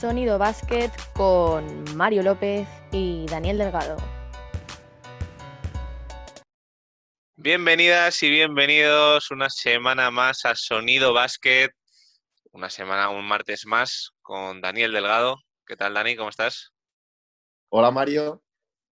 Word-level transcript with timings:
Sonido 0.00 0.38
Basket 0.38 0.90
con 1.12 1.84
Mario 1.94 2.22
López 2.22 2.66
y 2.90 3.26
Daniel 3.26 3.58
Delgado. 3.58 3.98
Bienvenidas 7.36 8.22
y 8.22 8.30
bienvenidos 8.30 9.30
una 9.30 9.50
semana 9.50 10.10
más 10.10 10.46
a 10.46 10.54
Sonido 10.54 11.12
Basket, 11.12 11.68
una 12.52 12.70
semana, 12.70 13.10
un 13.10 13.28
martes 13.28 13.66
más 13.66 14.12
con 14.22 14.62
Daniel 14.62 14.92
Delgado. 14.92 15.36
¿Qué 15.66 15.76
tal, 15.76 15.92
Dani? 15.92 16.16
¿Cómo 16.16 16.30
estás? 16.30 16.72
Hola, 17.68 17.90
Mario. 17.90 18.42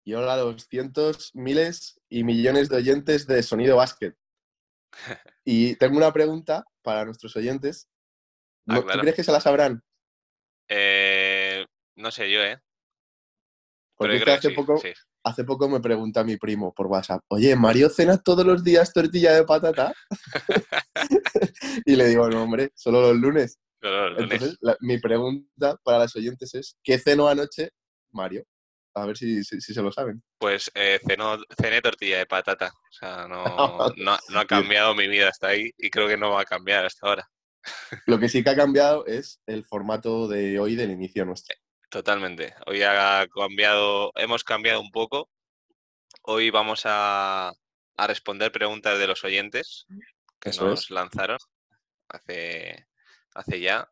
Y 0.03 0.13
hola 0.13 0.33
a 0.33 0.37
los 0.37 0.67
cientos, 0.67 1.31
miles 1.33 2.01
y 2.09 2.25
millones 2.25 2.67
de 2.67 2.75
oyentes 2.75 3.27
de 3.27 3.43
Sonido 3.43 3.77
Basket. 3.77 4.13
Y 5.45 5.77
tengo 5.77 5.95
una 5.95 6.11
pregunta 6.11 6.65
para 6.81 7.05
nuestros 7.05 7.33
oyentes. 7.37 7.87
Ah, 8.67 8.75
¿No- 8.75 8.83
claro. 8.83 8.99
¿Tú 8.99 9.03
crees 9.03 9.15
que 9.15 9.23
se 9.23 9.31
la 9.31 9.39
sabrán? 9.39 9.81
Eh, 10.69 11.65
no 11.95 12.11
sé 12.11 12.31
yo, 12.31 12.41
¿eh? 12.43 12.59
Porque 13.95 14.19
Pero 14.19 14.33
hace, 14.33 14.49
sí, 14.49 14.55
poco, 14.55 14.77
sí. 14.77 14.93
hace 15.23 15.43
poco 15.43 15.67
me 15.67 15.79
pregunta 15.79 16.23
mi 16.23 16.37
primo 16.37 16.71
por 16.73 16.85
WhatsApp, 16.87 17.23
oye, 17.29 17.55
¿Mario 17.55 17.89
cena 17.89 18.17
todos 18.21 18.45
los 18.45 18.63
días 18.63 18.93
tortilla 18.93 19.33
de 19.33 19.43
patata? 19.43 19.93
y 21.85 21.95
le 21.95 22.07
digo, 22.07 22.29
no, 22.29 22.43
hombre, 22.43 22.71
solo 22.75 23.01
los 23.01 23.15
lunes. 23.17 23.57
Pero 23.79 24.09
los 24.09 24.11
lunes. 24.19 24.33
Entonces, 24.33 24.57
la- 24.61 24.77
mi 24.81 24.99
pregunta 24.99 25.77
para 25.83 25.99
los 25.99 26.15
oyentes 26.15 26.53
es, 26.55 26.77
¿qué 26.83 26.97
cenó 26.99 27.27
anoche 27.27 27.71
Mario? 28.11 28.43
A 28.93 29.05
ver 29.05 29.17
si, 29.17 29.43
si- 29.43 29.61
si 29.61 29.73
se 29.73 29.81
lo 29.81 29.91
saben. 29.91 30.23
Pues 30.39 30.71
eh, 30.75 30.99
cenó- 31.03 31.43
cené 31.59 31.81
tortilla 31.81 32.17
de 32.19 32.25
patata. 32.25 32.67
O 32.67 32.91
sea, 32.91 33.27
no, 33.27 33.37
no, 33.97 34.17
no 34.29 34.39
ha 34.39 34.45
cambiado 34.45 34.95
mi 34.95 35.07
vida 35.07 35.29
hasta 35.29 35.47
ahí 35.49 35.71
y 35.77 35.89
creo 35.89 36.07
que 36.07 36.17
no 36.17 36.31
va 36.31 36.41
a 36.41 36.45
cambiar 36.45 36.85
hasta 36.85 37.07
ahora. 37.07 37.27
Lo 38.05 38.19
que 38.19 38.29
sí 38.29 38.43
que 38.43 38.49
ha 38.51 38.55
cambiado 38.55 39.05
es 39.05 39.41
el 39.45 39.63
formato 39.65 40.27
de 40.27 40.59
hoy 40.59 40.75
del 40.75 40.91
inicio 40.91 41.25
nuestro. 41.25 41.55
Totalmente. 41.89 42.53
Hoy 42.65 42.83
ha 42.83 43.25
cambiado, 43.33 44.11
hemos 44.15 44.43
cambiado 44.43 44.81
un 44.81 44.91
poco. 44.91 45.29
Hoy 46.23 46.49
vamos 46.49 46.81
a, 46.85 47.53
a 47.97 48.07
responder 48.07 48.51
preguntas 48.51 48.99
de 48.99 49.07
los 49.07 49.23
oyentes 49.23 49.85
que 50.39 50.49
Eso 50.49 50.67
nos 50.67 50.83
es. 50.83 50.89
lanzaron 50.91 51.37
hace, 52.09 52.87
hace 53.33 53.59
ya. 53.59 53.89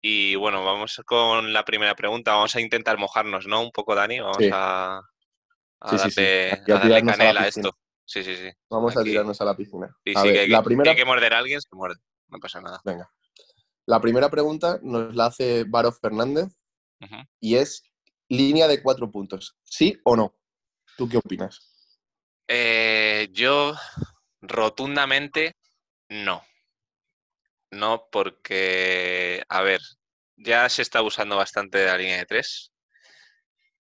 Y 0.00 0.36
bueno, 0.36 0.64
vamos 0.64 1.02
con 1.04 1.52
la 1.52 1.64
primera 1.64 1.94
pregunta. 1.94 2.32
Vamos 2.32 2.54
a 2.56 2.60
intentar 2.60 2.96
mojarnos, 2.98 3.46
¿no? 3.46 3.60
Un 3.62 3.72
poco, 3.72 3.94
Dani. 3.94 4.20
Vamos 4.20 4.36
Sí. 4.38 4.50
a, 4.52 5.00
a 5.80 5.98
Sí, 5.98 6.20
darle, 6.22 6.50
a 6.52 6.78
darle 6.78 7.04
canela 7.04 7.40
a 7.42 7.48
esto. 7.48 7.76
Sí, 8.04 8.24
sí, 8.24 8.36
sí. 8.36 8.50
Vamos 8.70 8.96
a 8.96 9.02
tirarnos 9.02 9.38
a 9.40 9.44
la 9.44 9.54
piscina. 9.56 9.86
A 9.86 10.22
sí, 10.22 10.28
ver, 10.28 10.32
que 10.32 10.40
hay, 10.40 10.48
la 10.48 10.62
primera, 10.62 10.84
que 10.84 10.90
hay 10.90 10.96
que 10.96 11.04
morder 11.04 11.34
a 11.34 11.38
alguien, 11.38 11.60
se 11.60 11.68
muerde. 11.72 12.00
No 12.28 12.38
pasa 12.38 12.60
nada. 12.60 12.80
venga. 12.84 13.10
La 13.86 14.00
primera 14.00 14.28
pregunta 14.28 14.78
nos 14.82 15.14
la 15.14 15.26
hace 15.26 15.64
Varo 15.64 15.92
Fernández 15.92 16.48
y 17.40 17.56
es 17.56 17.82
línea 18.28 18.68
de 18.68 18.82
cuatro 18.82 19.10
puntos. 19.10 19.56
¿Sí 19.62 19.98
o 20.04 20.14
no? 20.14 20.34
¿Tú 20.96 21.08
qué 21.08 21.16
opinas? 21.16 21.60
Eh, 22.48 23.28
yo 23.32 23.74
rotundamente 24.42 25.56
no. 26.08 26.42
No, 27.70 28.08
porque, 28.10 29.42
a 29.48 29.62
ver, 29.62 29.80
ya 30.36 30.68
se 30.68 30.82
está 30.82 31.02
usando 31.02 31.36
bastante 31.36 31.78
de 31.78 31.86
la 31.86 31.98
línea 31.98 32.18
de 32.18 32.26
tres. 32.26 32.72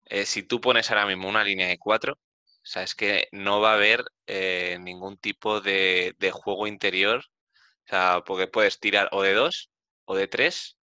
Eh, 0.05 0.25
si 0.25 0.43
tú 0.43 0.61
pones 0.61 0.89
ahora 0.89 1.05
mismo 1.05 1.27
una 1.27 1.43
línea 1.43 1.67
de 1.67 1.77
cuatro, 1.77 2.13
o 2.13 2.69
sea, 2.69 2.83
es 2.83 2.95
que 2.95 3.27
no 3.31 3.61
va 3.61 3.71
a 3.71 3.75
haber 3.75 4.03
eh, 4.25 4.77
ningún 4.81 5.17
tipo 5.17 5.61
de, 5.61 6.15
de 6.17 6.31
juego 6.31 6.67
interior. 6.67 7.23
O 7.87 7.89
sea, 7.89 8.21
porque 8.25 8.47
puedes 8.47 8.79
tirar 8.79 9.07
o 9.13 9.21
de 9.23 9.33
dos, 9.33 9.69
o 10.05 10.15
de 10.15 10.27
tres, 10.27 10.77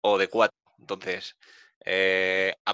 o- 0.00 0.18
de 0.18 0.28
cuatro. 0.28 0.58
Entonces, 0.78 1.36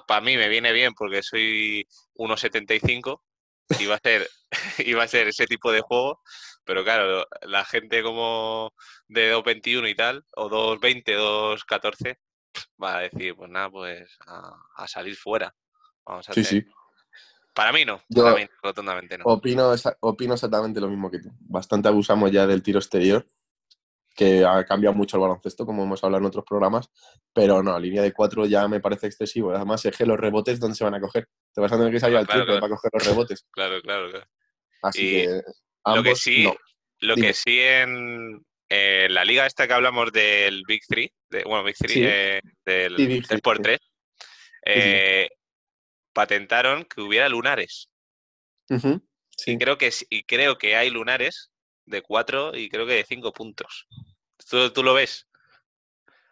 para 0.07 0.21
mí 0.23 0.37
me 0.37 0.49
viene 0.49 0.73
bien 0.73 0.95
porque 0.95 1.23
soy 1.23 1.87
1,75 2.15 3.23
y 3.79 3.87
va 3.87 3.97
a 3.97 4.01
ser, 4.03 4.29
va 4.99 5.03
a 5.03 5.09
ser 5.09 5.29
ese 5.29 5.47
tipo 5.47 5.71
de 5.73 5.83
juego. 5.83 6.23
Pero 6.65 6.85
claro, 6.85 7.27
la 7.43 7.65
gente 7.65 8.03
como 8.03 8.73
de 9.09 9.31
2.21 9.35 9.89
y 9.91 9.95
tal, 9.95 10.25
o 10.37 10.49
2.20, 10.49 11.15
2.14, 11.17 12.17
va 12.83 12.97
a 12.99 13.01
decir, 13.01 13.35
pues 13.37 13.51
nada, 13.51 13.71
pues 13.71 14.17
a, 14.27 14.53
a 14.77 14.89
salir 14.89 15.17
fuera. 15.17 15.55
Vamos 16.07 16.29
a 16.29 16.33
Sí, 16.33 16.41
hacer- 16.41 16.63
sí. 16.65 16.71
Para 17.59 17.73
mí 17.73 17.85
no, 17.85 18.01
Yo- 18.09 18.23
para 18.23 18.37
mí 18.37 18.43
no, 18.45 18.51
rotundamente 18.63 19.19
no. 19.19 19.25
Opino, 19.25 19.75
opino 19.99 20.35
exactamente 20.35 20.81
lo 20.81 20.87
mismo 20.89 21.11
que 21.11 21.19
tú. 21.19 21.29
Bastante 21.41 21.89
abusamos 21.89 22.31
ya 22.31 22.47
del 22.47 22.63
tiro 22.63 22.79
exterior, 22.79 23.27
que 24.15 24.45
ha 24.45 24.65
cambiado 24.65 24.95
mucho 24.95 25.17
el 25.17 25.23
baloncesto, 25.23 25.67
como 25.67 25.83
hemos 25.83 26.05
hablado 26.05 26.21
en 26.23 26.27
otros 26.29 26.45
programas, 26.45 26.89
pero 27.33 27.61
no, 27.61 27.77
línea 27.81 28.01
de 28.03 28.13
cuatro 28.13 28.47
ya 28.47 28.69
me 28.69 28.79
parece 28.79 29.09
excesivo. 29.09 29.51
Además, 29.51 29.85
es 29.85 29.97
que 29.97 30.07
los 30.07 30.17
rebotes, 30.21 30.61
¿dónde 30.61 30.77
se 30.77 30.85
van 30.85 30.95
a 30.95 31.01
coger? 31.01 31.27
Te 31.53 31.61
vas 31.61 31.73
a 31.73 31.77
tener 31.79 31.93
que 31.93 31.99
salir 31.99 32.17
Ah, 32.17 32.21
al 32.21 32.27
claro, 32.27 32.43
triple 32.45 32.59
claro. 32.59 32.61
para 32.61 32.77
coger 32.77 32.91
los 32.95 33.07
rebotes. 33.09 33.47
Claro, 33.53 33.83
claro, 33.83 34.09
claro. 34.11 34.27
Así 34.83 35.03
Y 35.09 35.11
que 35.27 35.41
Lo 35.97 36.03
que 36.05 36.15
sí, 36.15 36.45
no. 36.45 36.55
lo 37.01 37.15
Dime. 37.17 37.27
que 37.27 37.35
sí 37.35 37.59
en 37.59 38.41
eh, 38.69 39.09
la 39.11 39.25
liga 39.25 39.47
esta 39.47 39.67
que 39.67 39.73
hablamos 39.73 40.13
del 40.13 40.63
Big 40.69 40.83
Three, 40.87 41.13
de, 41.29 41.43
bueno, 41.43 41.65
Big 41.65 41.75
Three, 41.77 41.93
Sí. 41.95 42.03
eh, 42.07 42.41
del 42.65 42.97
Sí, 42.97 43.07
Big 43.09 43.17
3 43.27 43.29
Three, 43.29 43.41
por 43.41 43.57
sí. 43.57 43.63
3 43.65 43.81
eh, 44.67 45.29
patentaron 46.19 46.85
que 46.85 47.01
hubiera 47.01 47.29
lunares. 47.29 47.91
Sí. 49.37 49.53
Y 49.53 49.57
creo 49.59 49.79
que 49.79 49.93
y 50.11 50.25
creo 50.25 50.59
que 50.59 50.75
hay 50.75 50.91
lunares 50.91 51.53
de 51.87 52.03
4 52.03 52.57
y 52.57 52.69
creo 52.69 52.89
que 52.89 52.95
de 52.95 53.05
5 53.05 53.33
puntos. 53.33 53.87
¿Tú, 54.51 54.69
tú 54.73 54.83
lo 54.83 54.95
ves? 54.95 55.29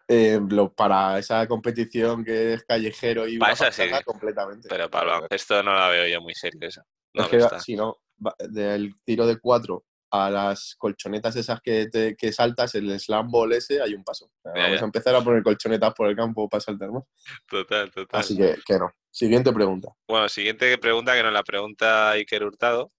Eh, 0.09 0.41
lo- 0.51 0.73
para 0.75 1.21
esa 1.21 1.47
competición 1.47 2.25
que 2.25 2.55
es 2.55 2.65
callejero 2.65 3.29
y 3.29 3.39
Para 3.39 3.53
esa 3.53 3.71
sí, 3.71 3.85
completamente. 4.05 4.69
Pero 4.69 4.91
para 4.91 5.25
esto 5.31 5.63
no 5.63 5.73
la 5.73 5.89
veo 5.89 6.09
yo 6.09 6.21
muy 6.21 6.35
serio 6.35 6.59
eso. 6.67 6.83
No 7.15 7.23
es 7.23 7.29
que 7.31 7.61
si 7.61 7.77
no, 7.77 7.97
del 8.41 8.93
tiro 9.05 9.25
de 9.25 9.39
cuatro 9.39 9.85
a 10.11 10.31
las 10.31 10.75
colchonetas 10.79 11.35
esas 11.37 11.61
que, 11.61 11.89
te- 11.89 12.17
que 12.17 12.33
saltas, 12.33 12.75
el 12.77 12.99
slam 13.01 13.29
ball 13.31 13.53
ese, 13.53 13.83
hay 13.83 13.95
un 13.95 14.05
paso. 14.05 14.27
O 14.27 14.41
sea, 14.43 14.53
Ya, 14.55 14.63
vamos 14.63 14.83
a 14.83 14.85
empezar 14.85 15.15
a 15.15 15.21
poner 15.23 15.43
colchonetas 15.43 15.93
por 15.95 16.09
el 16.09 16.17
campo 16.17 16.49
para 16.49 16.61
saltar 16.61 16.91
más. 16.93 17.03
Total, 17.49 17.91
total. 17.91 18.21
Así 18.21 18.37
que, 18.37 18.57
que 18.65 18.79
no. 18.79 18.93
Siguiente 19.11 19.53
pregunta. 19.53 19.89
Bueno, 20.09 20.29
siguiente 20.29 20.77
pregunta 20.79 21.15
que 21.15 21.23
nos 21.23 21.33
la 21.33 21.43
pregunta 21.43 22.11
Iker 22.11 22.45
Hurtado. 22.45 22.93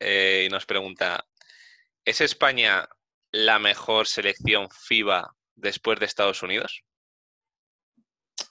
eh, 0.00 0.46
y 0.46 0.52
nos 0.52 0.64
pregunta: 0.66 1.24
¿Es 2.04 2.20
España 2.20 2.88
la 3.32 3.58
mejor 3.58 4.06
selección 4.06 4.68
FIBA 4.70 5.34
después 5.56 5.98
de 6.00 6.06
Estados 6.06 6.42
Unidos? 6.42 6.82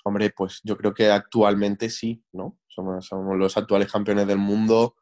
Hombre, 0.04 0.32
pues 0.32 0.62
yo 0.64 0.76
creo 0.78 0.94
que 0.94 1.10
actualmente 1.10 1.90
sí, 1.90 2.24
¿no? 2.32 2.58
Somos, 2.68 3.06
somos 3.06 3.38
los 3.38 3.56
actuales 3.58 3.92
campeones 3.92 4.26
del 4.28 4.38
mundo. 4.38 4.96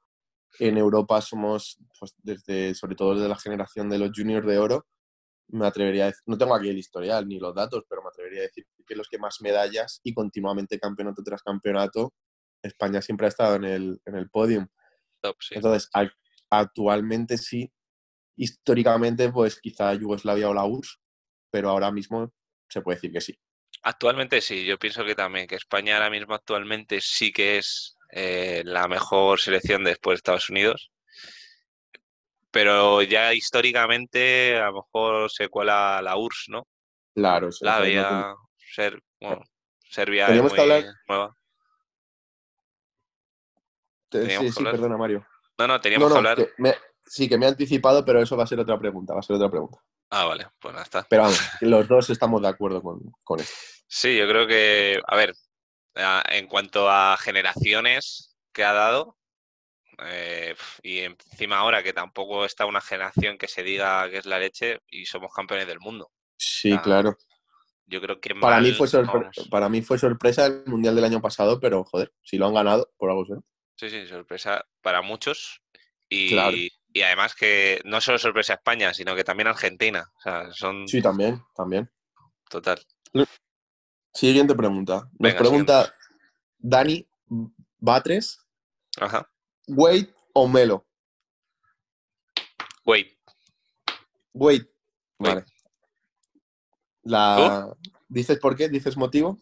En 0.59 0.77
Europa 0.77 1.21
somos, 1.21 1.77
pues 1.99 2.13
desde, 2.23 2.73
sobre 2.75 2.95
todo 2.95 3.15
desde 3.15 3.29
la 3.29 3.37
generación 3.37 3.89
de 3.89 3.99
los 3.99 4.11
juniors 4.15 4.47
de 4.47 4.57
oro, 4.57 4.87
me 5.49 5.65
atrevería 5.67 6.03
a 6.03 6.07
decir, 6.07 6.21
no 6.27 6.37
tengo 6.37 6.55
aquí 6.55 6.69
el 6.69 6.77
historial 6.77 7.27
ni 7.27 7.39
los 7.39 7.55
datos, 7.55 7.83
pero 7.89 8.01
me 8.03 8.09
atrevería 8.09 8.41
a 8.41 8.43
decir 8.43 8.65
que 8.85 8.95
los 8.95 9.07
que 9.09 9.17
más 9.19 9.41
medallas 9.41 9.99
y 10.03 10.13
continuamente 10.13 10.79
campeonato 10.79 11.23
tras 11.23 11.41
campeonato, 11.43 12.13
España 12.61 13.01
siempre 13.01 13.27
ha 13.27 13.29
estado 13.29 13.55
en 13.55 13.63
el, 13.65 14.01
en 14.05 14.15
el 14.15 14.29
podium. 14.29 14.67
Top, 15.21 15.37
sí. 15.39 15.55
Entonces, 15.55 15.89
ac- 15.93 16.13
actualmente 16.49 17.37
sí, 17.37 17.71
históricamente, 18.35 19.31
pues 19.31 19.59
quizá 19.59 19.93
Yugoslavia 19.93 20.49
o 20.49 20.53
la 20.53 20.65
URSS, 20.65 20.97
pero 21.51 21.69
ahora 21.69 21.91
mismo 21.91 22.31
se 22.69 22.81
puede 22.81 22.97
decir 22.97 23.11
que 23.11 23.21
sí. 23.21 23.39
Actualmente 23.81 24.41
sí, 24.41 24.65
yo 24.65 24.77
pienso 24.77 25.05
que 25.05 25.15
también, 25.15 25.47
que 25.47 25.55
España 25.55 25.95
ahora 25.95 26.09
mismo 26.09 26.33
actualmente 26.35 26.99
sí 27.01 27.31
que 27.31 27.57
es 27.57 27.95
eh, 28.11 28.61
la 28.65 28.87
mejor 28.87 29.39
selección 29.39 29.83
después 29.83 30.15
de 30.15 30.17
Estados 30.17 30.49
Unidos. 30.49 30.91
Pero 32.51 33.01
ya 33.03 33.33
históricamente 33.33 34.57
a 34.57 34.67
lo 34.67 34.81
mejor 34.83 35.29
se 35.31 35.49
cuela 35.49 36.01
la 36.01 36.17
URSS, 36.17 36.51
¿no? 36.51 36.67
Claro, 37.13 37.49
eso, 37.49 37.63
La 37.65 37.71
eso 37.73 37.79
no 37.79 37.85
tiene- 37.85 38.01
había 38.01 38.35
Ser, 38.75 39.01
bueno, 39.19 39.41
Serbia 39.89 40.23
es 40.25 40.27
Teníamos 40.27 40.53
que 40.53 40.61
muy 40.61 40.71
hablar- 40.75 40.93
nueva. 41.07 41.35
Te- 44.09 44.21
teníamos 44.21 44.47
Sí, 44.47 44.51
sí, 44.53 44.59
hablar. 44.59 44.73
perdona, 44.75 44.97
Mario. 44.97 45.27
No, 45.57 45.67
no, 45.67 45.81
teníamos 45.81 46.09
No, 46.09 46.13
que 46.13 46.17
hablar. 46.17 46.37
que 46.37 46.49
me- 46.57 46.75
sí, 47.05 47.27
que 47.29 47.37
me 47.37 47.45
he 47.45 47.49
anticipado, 47.49 48.03
pero 48.05 48.21
eso 48.21 48.37
va 48.37 48.43
a 48.43 48.47
ser 48.47 48.59
otra 48.59 48.77
pregunta, 48.79 49.13
va 49.13 49.19
a 49.19 49.23
ser 49.23 49.35
otra 49.35 49.49
pregunta. 49.49 49.79
Ah, 50.11 50.25
vale, 50.25 50.47
pues 50.59 50.73
nada 50.73 50.83
está. 50.83 51.05
Pero 51.09 51.23
vamos, 51.23 51.39
los 51.61 51.87
dos 51.87 52.09
estamos 52.09 52.41
de 52.41 52.47
acuerdo 52.47 52.81
con, 52.81 52.99
con 53.23 53.39
esto. 53.39 53.55
Sí, 53.87 54.17
yo 54.17 54.27
creo 54.27 54.47
que, 54.47 54.99
a 55.05 55.15
ver, 55.15 55.33
en 56.29 56.47
cuanto 56.47 56.89
a 56.89 57.17
generaciones 57.17 58.37
que 58.53 58.63
ha 58.63 58.73
dado, 58.73 59.17
eh, 60.05 60.55
y 60.81 60.99
encima 60.99 61.57
ahora 61.57 61.83
que 61.83 61.93
tampoco 61.93 62.45
está 62.45 62.65
una 62.65 62.81
generación 62.81 63.37
que 63.37 63.47
se 63.47 63.63
diga 63.63 64.09
que 64.09 64.17
es 64.17 64.25
la 64.25 64.39
leche 64.39 64.79
y 64.89 65.05
somos 65.05 65.33
campeones 65.33 65.67
del 65.67 65.79
mundo. 65.79 66.11
Sí, 66.37 66.71
Ah, 66.73 66.81
claro. 66.81 67.17
Yo 67.85 67.99
creo 68.01 68.19
que 68.21 68.35
Para 68.35 68.61
mí, 68.61 68.71
fue 68.71 68.85
no 68.87 68.91
sorpre- 68.91 69.11
vamos. 69.21 69.47
para 69.49 69.67
mí 69.67 69.81
fue 69.81 69.97
sorpresa 69.97 70.45
el 70.45 70.63
Mundial 70.67 70.95
del 70.95 71.05
año 71.05 71.21
pasado, 71.21 71.59
pero 71.59 71.83
joder, 71.83 72.13
si 72.23 72.37
lo 72.37 72.45
han 72.47 72.53
ganado, 72.53 72.91
por 72.97 73.09
algo 73.09 73.25
será. 73.25 73.39
Sí, 73.75 73.89
sí, 73.89 74.07
sorpresa 74.07 74.65
para 74.81 75.01
muchos. 75.01 75.61
Y, 76.07 76.29
Claro. 76.29 76.55
y 76.93 77.01
además 77.01 77.35
que 77.35 77.81
no 77.85 77.99
solo 78.01 78.17
sorpresa 78.19 78.53
España, 78.53 78.93
sino 78.93 79.15
que 79.15 79.23
también 79.23 79.47
Argentina. 79.47 80.05
O 80.17 80.21
sea, 80.21 80.51
son 80.53 80.87
Sí, 80.87 81.01
también, 81.01 81.41
también. 81.55 81.89
total. 82.49 82.79
Siguiente 84.13 84.55
pregunta. 84.55 84.95
Nos 84.95 85.19
Venga, 85.19 85.37
pregunta 85.37 85.93
Dani 86.57 87.07
Batres, 87.77 88.39
Ajá. 88.99 89.29
Wade 89.67 90.13
o 90.33 90.47
Melo. 90.47 90.85
Wait. 92.85 93.17
Wade. 94.33 94.69
Wade. 95.19 95.35
Vale. 95.35 95.45
La... 97.03 97.73
¿Dices 98.07 98.39
por 98.39 98.55
qué? 98.55 98.67
¿Dices 98.67 98.97
motivo? 98.97 99.37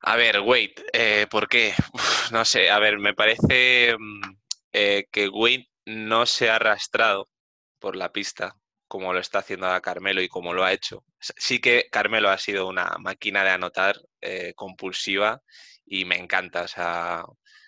A 0.00 0.16
ver, 0.16 0.40
wait, 0.40 0.80
eh, 0.92 1.26
¿por 1.30 1.48
qué? 1.48 1.74
Uf, 1.94 2.30
no 2.30 2.44
sé, 2.44 2.70
a 2.70 2.78
ver, 2.78 2.98
me 2.98 3.14
parece 3.14 3.96
mm, 3.98 4.36
eh, 4.72 5.08
que 5.10 5.28
Wade 5.28 5.70
no 5.86 6.26
se 6.26 6.50
ha 6.50 6.56
arrastrado 6.56 7.30
por 7.78 7.96
la 7.96 8.12
pista 8.12 8.54
como 8.94 9.12
lo 9.12 9.18
está 9.18 9.40
haciendo 9.40 9.66
a 9.66 9.80
Carmelo 9.80 10.22
y 10.22 10.28
como 10.28 10.54
lo 10.54 10.62
ha 10.64 10.72
hecho. 10.72 11.04
Sí 11.18 11.60
que 11.60 11.88
Carmelo 11.90 12.28
ha 12.30 12.38
sido 12.38 12.68
una 12.68 12.94
máquina 13.00 13.42
de 13.42 13.50
anotar 13.50 13.96
eh, 14.20 14.52
compulsiva 14.54 15.42
y 15.84 16.04
me 16.04 16.16
encanta. 16.16 16.62
O 16.62 16.68
sea, 16.68 17.24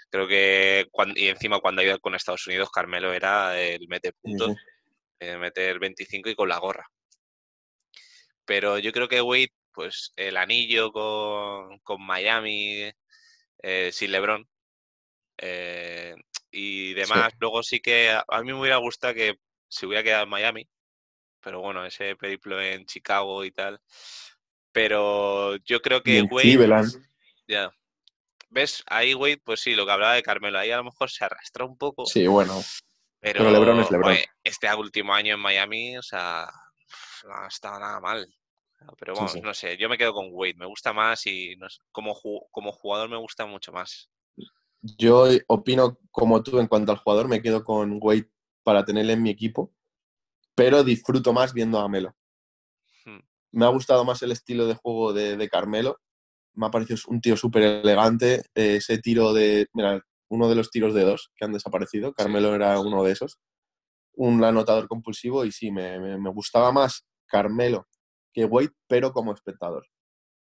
creo 0.08 0.28
que 0.28 0.86
cuan- 0.92 1.14
y 1.16 1.26
encima 1.26 1.58
cuando 1.60 1.82
ha 1.82 1.84
ido 1.84 1.98
con 1.98 2.14
Estados 2.14 2.46
Unidos, 2.46 2.70
Carmelo 2.70 3.12
era 3.12 3.60
el 3.60 3.88
mete 3.88 4.12
Sí, 4.12 4.18
puntos, 4.22 4.52
sí. 4.52 4.54
eh, 5.20 5.36
meter 5.38 5.78
25 5.80 6.30
y 6.30 6.36
con 6.36 6.48
la 6.48 6.58
gorra. 6.58 6.86
Pero 8.44 8.78
yo 8.78 8.92
creo 8.92 9.08
que 9.08 9.20
Wade, 9.22 9.48
pues 9.72 10.12
el 10.16 10.36
anillo 10.36 10.92
con, 10.92 11.78
con 11.80 12.04
Miami, 12.06 12.90
eh, 13.62 13.90
sin 13.92 14.12
LeBron 14.12 14.46
eh, 15.38 16.14
y 16.50 16.94
demás. 16.94 17.34
Luego 17.40 17.62
sí 17.62 17.80
que 17.80 18.10
a, 18.10 18.24
a 18.28 18.42
mí 18.42 18.52
me 18.52 18.60
hubiera 18.60 18.76
gustado 18.78 19.14
que 19.14 19.34
se 19.68 19.86
hubiera 19.86 20.04
quedado 20.04 20.24
en 20.24 20.30
Miami, 20.30 20.68
pero 21.46 21.60
bueno, 21.60 21.86
ese 21.86 22.16
periplo 22.16 22.60
en 22.60 22.84
Chicago 22.86 23.44
y 23.44 23.52
tal. 23.52 23.80
Pero 24.72 25.54
yo 25.58 25.80
creo 25.80 26.02
que 26.02 26.22
Wade, 26.22 26.82
ya. 27.46 27.70
¿Ves? 28.50 28.82
Ahí 28.88 29.14
Wade, 29.14 29.40
pues 29.44 29.60
sí, 29.60 29.76
lo 29.76 29.86
que 29.86 29.92
hablaba 29.92 30.14
de 30.14 30.24
Carmelo, 30.24 30.58
ahí 30.58 30.72
a 30.72 30.78
lo 30.78 30.82
mejor 30.82 31.08
se 31.08 31.24
arrastra 31.24 31.64
un 31.64 31.78
poco, 31.78 32.04
Sí, 32.04 32.26
bueno. 32.26 32.60
pero, 33.20 33.38
pero 33.38 33.50
LeBron 33.52 33.78
es 33.78 33.90
LeBron. 33.92 34.16
este 34.42 34.74
último 34.74 35.14
año 35.14 35.34
en 35.34 35.40
Miami, 35.40 35.96
o 35.96 36.02
sea, 36.02 36.48
no 37.28 37.34
ha 37.36 37.46
estado 37.46 37.78
nada 37.78 38.00
mal. 38.00 38.26
Pero 38.98 39.14
Sí, 39.14 39.34
sí. 39.34 39.40
no 39.40 39.54
sé, 39.54 39.76
yo 39.76 39.88
me 39.88 39.96
quedo 39.98 40.14
con 40.14 40.26
Wade, 40.32 40.54
me 40.54 40.66
gusta 40.66 40.92
más 40.92 41.24
y 41.28 41.54
no 41.58 41.70
sé, 41.70 41.78
como, 41.92 42.12
ju- 42.12 42.44
como 42.50 42.72
jugador 42.72 43.08
me 43.08 43.18
gusta 43.18 43.46
mucho 43.46 43.70
más. 43.70 44.10
Yo 44.82 45.26
opino 45.46 45.96
como 46.10 46.42
tú 46.42 46.58
en 46.58 46.66
cuanto 46.66 46.90
al 46.90 46.98
jugador, 46.98 47.28
me 47.28 47.40
quedo 47.40 47.62
con 47.62 47.98
Wade 48.02 48.28
para 48.64 48.84
tenerle 48.84 49.12
en 49.12 49.22
mi 49.22 49.30
equipo, 49.30 49.72
pero 50.56 50.82
disfruto 50.82 51.32
más 51.32 51.52
viendo 51.52 51.78
a 51.78 51.88
Melo. 51.88 52.16
Hmm. 53.04 53.20
Me 53.52 53.64
ha 53.64 53.68
gustado 53.68 54.04
más 54.04 54.20
el 54.22 54.32
estilo 54.32 54.66
de 54.66 54.74
juego 54.74 55.12
de, 55.12 55.36
de 55.36 55.48
Carmelo. 55.48 56.00
Me 56.54 56.66
ha 56.66 56.70
parecido 56.70 56.98
un 57.08 57.20
tío 57.20 57.36
súper 57.36 57.62
elegante. 57.62 58.42
Eh, 58.54 58.76
ese 58.76 58.98
tiro 58.98 59.32
de. 59.32 59.68
Mira, 59.74 60.02
uno 60.28 60.48
de 60.48 60.56
los 60.56 60.70
tiros 60.70 60.94
de 60.94 61.04
dos 61.04 61.30
que 61.36 61.44
han 61.44 61.52
desaparecido. 61.52 62.12
Carmelo 62.14 62.54
era 62.54 62.80
uno 62.80 63.04
de 63.04 63.12
esos. 63.12 63.38
Un 64.14 64.42
anotador 64.42 64.88
compulsivo 64.88 65.44
y 65.44 65.52
sí, 65.52 65.70
me, 65.70 66.00
me- 66.00 66.18
me 66.18 66.30
gustaba 66.30 66.72
más 66.72 67.04
Carmelo 67.26 67.86
que 68.32 68.44
Wade, 68.46 68.72
pero 68.88 69.12
como 69.12 69.32
espectador. 69.34 69.86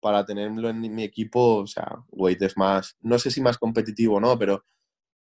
Para 0.01 0.25
tenerlo 0.25 0.69
en 0.69 0.81
mi 0.93 1.03
equipo, 1.03 1.57
o 1.59 1.67
sea, 1.67 2.03
Wade 2.09 2.45
es 2.45 2.57
más. 2.57 2.97
No 2.99 3.17
sé 3.19 3.31
si 3.31 3.41
más 3.41 3.57
competitivo 3.57 4.17
o 4.17 4.19
no, 4.19 4.37
pero 4.37 4.65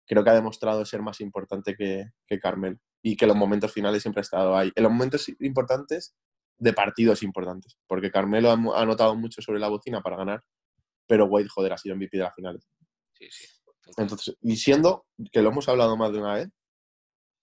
creo 0.05 0.23
que 0.23 0.29
ha 0.29 0.35
demostrado 0.35 0.85
ser 0.85 1.01
más 1.01 1.21
importante 1.21 1.75
que, 1.75 2.11
que 2.27 2.39
Carmelo. 2.39 2.77
Y 3.01 3.15
que 3.15 3.25
en 3.25 3.29
los 3.29 3.37
momentos 3.37 3.71
finales 3.71 4.01
siempre 4.01 4.21
ha 4.21 4.23
estado 4.23 4.57
ahí. 4.57 4.71
En 4.75 4.83
los 4.83 4.91
momentos 4.91 5.29
importantes 5.39 6.15
de 6.57 6.73
partidos 6.73 7.23
importantes. 7.23 7.77
Porque 7.87 8.11
Carmelo 8.11 8.49
ha, 8.49 8.53
ha 8.53 8.81
anotado 8.81 9.15
mucho 9.15 9.41
sobre 9.41 9.59
la 9.59 9.67
bocina 9.67 10.01
para 10.01 10.17
ganar, 10.17 10.43
pero 11.07 11.25
Wade, 11.25 11.49
joder, 11.49 11.73
ha 11.73 11.77
sido 11.77 11.95
MVP 11.95 12.17
de 12.17 12.23
las 12.23 12.35
finales. 12.35 12.67
Sí, 13.13 13.27
sí. 13.29 13.45
Entonces, 13.97 14.35
y 14.41 14.55
siendo, 14.57 15.05
que 15.31 15.41
lo 15.41 15.49
hemos 15.49 15.69
hablado 15.69 15.95
más 15.95 16.11
de 16.11 16.19
una 16.19 16.33
vez, 16.33 16.49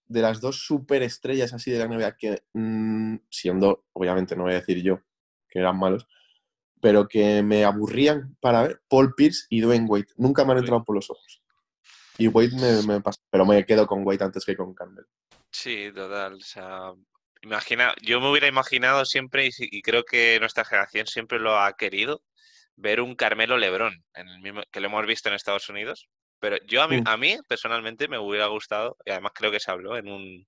de 0.06 0.22
las 0.22 0.40
dos 0.40 0.66
superestrellas 0.66 1.52
así 1.52 1.70
de 1.70 1.78
la 1.78 1.86
NBA 1.86 2.16
que, 2.16 2.42
mm, 2.52 3.16
siendo, 3.30 3.86
obviamente 3.92 4.36
no 4.36 4.44
voy 4.44 4.52
a 4.52 4.56
decir 4.56 4.82
yo 4.82 5.00
que 5.48 5.58
eran 5.58 5.78
malos, 5.78 6.06
pero 6.80 7.06
que 7.06 7.42
me 7.42 7.64
aburrían 7.64 8.36
para 8.40 8.62
ver, 8.62 8.82
Paul 8.88 9.14
Pierce 9.14 9.46
y 9.50 9.60
Dwayne 9.60 9.86
Wade. 9.86 10.08
Nunca 10.16 10.44
me 10.44 10.52
han 10.52 10.58
entrado 10.58 10.84
por 10.84 10.96
los 10.96 11.10
ojos. 11.10 11.41
Y 12.18 12.28
Wade 12.28 12.50
me, 12.60 12.82
me 12.94 13.00
pasa, 13.00 13.20
pero 13.30 13.44
me 13.46 13.64
quedo 13.64 13.86
con 13.86 14.06
Wade 14.06 14.24
antes 14.24 14.44
que 14.44 14.56
con 14.56 14.74
Carmelo. 14.74 15.06
Sí, 15.50 15.90
total. 15.94 16.34
O 16.34 16.40
sea, 16.40 16.92
imagina, 17.42 17.94
yo 18.02 18.20
me 18.20 18.30
hubiera 18.30 18.46
imaginado 18.46 19.04
siempre, 19.04 19.46
y, 19.46 19.52
sí- 19.52 19.68
y 19.70 19.82
creo 19.82 20.04
que 20.04 20.38
nuestra 20.40 20.64
generación 20.64 21.06
siempre 21.06 21.38
lo 21.40 21.58
ha 21.58 21.72
querido, 21.74 22.22
ver 22.76 23.00
un 23.00 23.14
Carmelo 23.14 23.56
Lebrón, 23.58 24.02
en 24.14 24.28
el 24.28 24.40
mismo, 24.40 24.62
que 24.70 24.80
lo 24.80 24.88
hemos 24.88 25.06
visto 25.06 25.28
en 25.28 25.34
Estados 25.34 25.68
Unidos. 25.68 26.08
Pero 26.38 26.56
yo 26.66 26.82
a 26.82 26.88
mí, 26.88 27.00
Mm. 27.00 27.08
a 27.08 27.16
mí 27.16 27.36
personalmente 27.48 28.08
me 28.08 28.18
hubiera 28.18 28.46
gustado, 28.46 28.96
y 29.04 29.10
además 29.10 29.32
creo 29.34 29.50
que 29.50 29.60
se 29.60 29.70
habló 29.70 29.96
en, 29.96 30.08
un, 30.08 30.46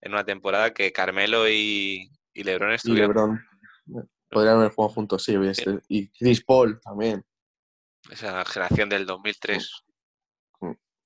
en 0.00 0.12
una 0.12 0.24
temporada 0.24 0.72
que 0.72 0.92
Carmelo 0.92 1.48
y, 1.48 2.08
y 2.32 2.42
Lebrón 2.44 2.72
Y 2.72 2.74
estuvieran 2.76 3.08
LeBron. 3.10 4.06
Podrían 4.30 4.56
haber 4.56 4.72
jugado 4.72 4.94
juntos, 4.94 5.24
sí. 5.24 5.34
este- 5.44 5.80
Y 5.88 6.08
Chris 6.08 6.42
Paul 6.44 6.80
también. 6.80 7.24
esa 8.10 8.44
generación 8.44 8.88
del 8.88 9.04
2003. 9.06 9.70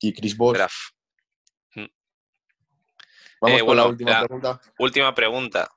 Y 0.00 0.12
Chris 0.14 0.36
Bosh. 0.36 0.56
Draft. 0.56 0.74
Vamos 3.42 3.60
Eh, 3.60 3.64
con 3.64 3.76
la 3.76 3.82
bueno, 3.84 3.86
última 3.88 4.10
la- 4.10 4.20
pregunta. 4.26 4.60
Última 4.78 5.14
pregunta. 5.14 5.70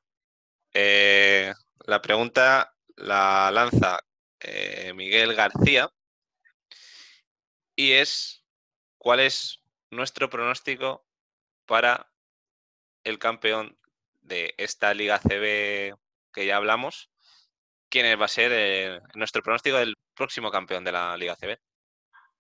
Eh, 0.74 1.54
la 1.86 2.02
pregunta 2.02 2.75
la 2.98 3.52
lanza 3.52 4.00
eh, 4.40 4.92
Miguel 4.94 5.34
García 5.34 5.90
y 7.75 7.94
es 7.94 8.44
¿cuál 8.98 9.20
es 9.22 9.62
nuestro 9.92 10.30
pronóstico 10.30 11.06
para 11.66 12.12
el 13.04 13.18
campeón 13.20 13.78
de 14.22 14.54
esta 14.58 14.94
Liga 14.94 15.20
CB 15.20 15.96
que 16.34 16.46
ya 16.46 16.58
hablamos? 16.58 17.10
¿Quién 17.90 18.20
va 18.20 18.25
a 18.25 18.30
ser 18.30 19.02
nuestro 19.16 19.42
pronóstico 19.44 19.78
del 19.78 19.96
próximo 20.16 20.52
campeón 20.52 20.84
de 20.84 20.92
la 20.92 21.16
Liga 21.18 21.36
CB? 21.36 21.58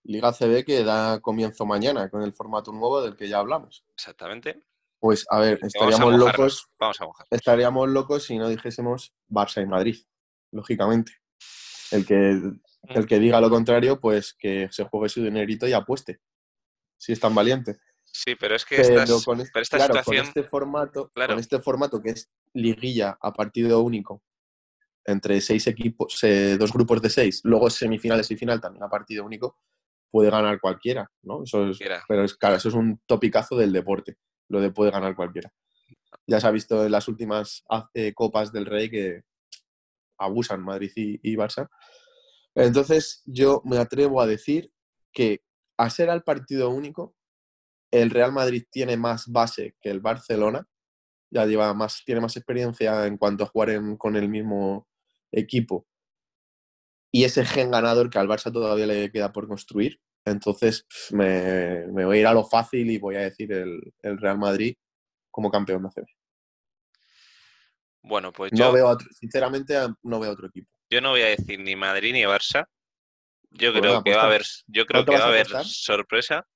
Liga 0.05 0.33
CB 0.33 0.65
que 0.65 0.83
da 0.83 1.19
comienzo 1.21 1.65
mañana 1.65 2.09
con 2.09 2.23
el 2.23 2.33
formato 2.33 2.71
nuevo 2.71 3.01
del 3.01 3.15
que 3.15 3.27
ya 3.29 3.39
hablamos. 3.39 3.85
Exactamente. 3.93 4.61
Pues 4.99 5.25
a 5.29 5.39
ver, 5.39 5.59
Vamos 5.59 5.63
a 5.63 5.67
estaríamos 5.67 6.15
locos, 6.19 6.67
Vamos 6.79 7.01
a 7.01 7.05
mojar. 7.05 7.27
estaríamos 7.29 7.89
locos 7.89 8.23
si 8.23 8.37
no 8.37 8.47
dijésemos 8.49 9.13
Barça 9.29 9.61
y 9.61 9.65
Madrid, 9.65 9.97
lógicamente. 10.51 11.13
El 11.91 12.05
que, 12.05 12.41
el 12.89 13.05
que 13.07 13.19
diga 13.19 13.39
lo 13.41 13.49
contrario, 13.49 13.99
pues 13.99 14.33
que 14.33 14.67
se 14.71 14.83
juegue 14.85 15.09
su 15.09 15.21
dinerito 15.23 15.67
y 15.67 15.73
apueste. 15.73 16.19
Si 16.97 17.11
es 17.11 17.19
tan 17.19 17.35
valiente. 17.35 17.77
Sí, 18.05 18.35
pero 18.35 18.55
es 18.55 18.63
que 18.65 18.77
Pero 18.77 19.19
con, 19.25 19.39
este, 19.41 19.51
pero 19.53 19.63
esta 19.63 19.77
claro, 19.77 19.93
situación- 19.95 20.17
con 20.17 20.27
este 20.27 20.43
formato, 20.43 21.09
claro. 21.09 21.33
con 21.33 21.39
este 21.39 21.59
formato 21.59 22.01
que 22.01 22.11
es 22.11 22.29
liguilla 22.53 23.17
a 23.21 23.33
partido 23.33 23.81
único 23.81 24.21
entre 25.05 25.41
seis 25.41 25.67
equipos, 25.67 26.23
eh, 26.23 26.55
dos 26.57 26.71
grupos 26.71 27.01
de 27.01 27.09
seis, 27.09 27.41
luego 27.43 27.69
semifinales 27.69 28.29
y 28.31 28.37
final 28.37 28.61
también 28.61 28.83
a 28.83 28.89
partido 28.89 29.25
único, 29.25 29.57
puede 30.13 30.29
ganar 30.31 30.61
cualquiera, 30.61 31.11
¿no? 31.23 31.43
Eso 31.43 31.67
es, 31.71 31.79
pero 32.07 32.23
es 32.23 32.35
claro, 32.37 32.57
eso 32.57 32.69
es 32.69 32.75
un 32.75 33.01
topicazo 33.07 33.57
del 33.57 33.73
deporte, 33.73 34.17
lo 34.47 34.61
de 34.61 34.71
puede 34.71 34.91
ganar 34.91 35.15
cualquiera. 35.15 35.51
Ya 36.27 36.39
se 36.39 36.47
ha 36.47 36.51
visto 36.51 36.85
en 36.85 36.91
las 36.91 37.07
últimas 37.07 37.63
eh, 37.95 38.13
copas 38.13 38.53
del 38.53 38.67
Rey 38.67 38.91
que 38.91 39.23
abusan 40.19 40.61
Madrid 40.63 40.91
y, 40.95 41.19
y 41.23 41.35
Barça. 41.35 41.69
Entonces, 42.55 43.23
yo 43.25 43.61
me 43.65 43.77
atrevo 43.77 44.21
a 44.21 44.27
decir 44.27 44.71
que 45.11 45.41
a 45.77 45.89
ser 45.89 46.09
al 46.11 46.23
partido 46.23 46.69
único, 46.69 47.15
el 47.91 48.11
Real 48.11 48.31
Madrid 48.31 48.65
tiene 48.71 48.97
más 48.97 49.27
base 49.27 49.75
que 49.81 49.89
el 49.91 50.01
Barcelona, 50.01 50.67
ya 51.31 51.45
lleva 51.47 51.73
más, 51.73 52.03
tiene 52.05 52.21
más 52.21 52.37
experiencia 52.37 53.07
en 53.07 53.17
cuanto 53.17 53.43
a 53.45 53.47
jugar 53.47 53.71
en- 53.71 53.97
con 53.97 54.15
el 54.15 54.29
mismo 54.29 54.87
equipo. 55.31 55.87
Y 57.11 57.23
ese 57.25 57.45
gen 57.45 57.71
ganador 57.71 58.09
que 58.09 58.19
al 58.19 58.27
Barça 58.27 58.51
todavía 58.51 58.87
le 58.87 59.11
queda 59.11 59.31
por 59.31 59.47
construir. 59.47 59.99
Entonces 60.25 60.85
me, 61.11 61.85
me 61.87 62.05
voy 62.05 62.17
a 62.17 62.21
ir 62.21 62.27
a 62.27 62.33
lo 62.33 62.45
fácil 62.45 62.89
y 62.89 62.97
voy 62.97 63.15
a 63.15 63.21
decir 63.21 63.51
el, 63.51 63.93
el 64.01 64.17
Real 64.17 64.37
Madrid 64.37 64.75
como 65.31 65.51
campeón 65.51 65.83
de 65.83 65.89
ACB. 65.89 66.05
Bueno, 68.03 68.31
pues 68.31 68.51
No 68.53 68.57
yo, 68.59 68.71
veo 68.73 68.87
otro- 68.89 69.09
sinceramente 69.11 69.75
no 70.03 70.19
veo 70.19 70.31
otro 70.31 70.47
equipo. 70.47 70.69
yo 70.89 71.01
no 71.01 71.11
voy 71.11 71.21
a 71.21 71.27
decir 71.27 71.59
ni 71.59 71.75
Madrid 71.75 72.13
ni 72.13 72.21
Barça. 72.21 72.67
Yo 73.51 73.71
Pues 73.71 73.81
creo 73.81 74.03
que 74.03 74.15
va 74.15 74.23
a 74.23 74.25
haber, 74.25 74.43
yo 74.67 74.85
creo 74.85 75.05
¿Cuánto 75.05 75.11
que 75.11 75.15
vas 75.17 75.19
va 75.21 75.25
a 75.25 75.27
a 75.27 75.31
haber 75.31 75.45
apostar? 75.47 75.65
sorpresa. 75.65 76.47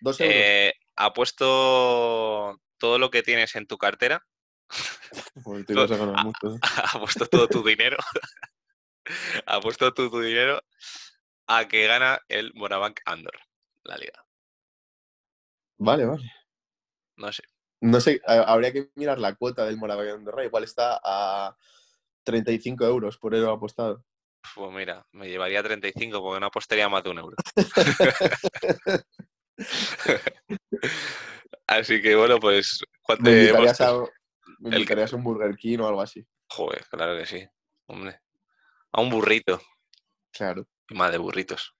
Dos 0.00 0.20
euros. 0.20 0.34
Eh, 0.36 0.72
apuesto 0.96 2.60
todo 2.78 2.98
lo 2.98 3.10
que 3.10 3.22
tienes 3.22 3.54
en 3.56 3.66
tu 3.66 3.78
cartera. 3.78 4.24
Joder, 5.44 5.64
te 5.64 5.72
ibas 5.72 5.90
a 5.90 5.96
ganar 5.96 6.24
mucho, 6.24 6.54
¿eh? 6.54 6.58
Apuesto 6.94 7.26
todo 7.26 7.48
tu 7.48 7.62
dinero. 7.64 7.96
Apuesto 9.46 9.92
todo 9.94 10.10
tu 10.10 10.20
dinero 10.20 10.62
a 11.48 11.66
que 11.66 11.86
gana 11.86 12.20
el 12.28 12.52
Morabank 12.54 13.00
Andor, 13.04 13.38
la 13.82 13.96
liga. 13.96 14.24
Vale, 15.78 16.04
vale. 16.06 16.30
No 17.16 17.32
sé. 17.32 17.42
No 17.80 18.00
sé, 18.00 18.20
ha- 18.26 18.42
habría 18.52 18.72
que 18.72 18.90
mirar 18.96 19.18
la 19.18 19.34
cuota 19.34 19.64
del 19.64 19.78
de 19.78 20.30
Rey. 20.32 20.46
Igual 20.46 20.64
está 20.64 21.00
a 21.02 21.56
35 22.24 22.84
euros 22.84 23.18
por 23.18 23.34
euro 23.34 23.52
apostado. 23.52 24.04
Pues 24.54 24.72
mira, 24.72 25.06
me 25.12 25.28
llevaría 25.28 25.62
35 25.62 26.20
porque 26.22 26.40
no 26.40 26.46
apostaría 26.46 26.88
más 26.88 27.02
de 27.02 27.10
un 27.10 27.18
euro. 27.18 27.36
Así 31.66 32.00
que 32.00 32.14
bueno, 32.16 32.38
pues. 32.38 32.80
¿cuánto 33.02 33.24
Me 33.24 33.32
invitarías, 33.40 33.80
a, 33.80 33.92
me 34.58 34.68
el- 34.70 34.74
invitarías 34.76 35.12
a 35.12 35.16
un 35.16 35.24
Burger 35.24 35.54
King 35.56 35.78
o 35.80 35.88
algo 35.88 36.00
así. 36.00 36.26
Joder, 36.50 36.84
claro 36.90 37.16
que 37.18 37.26
sí. 37.26 37.46
Hombre. 37.86 38.20
A 38.92 39.00
un 39.00 39.10
burrito. 39.10 39.60
Claro. 40.32 40.66
Más 40.90 41.10
de 41.12 41.18
burritos. 41.18 41.74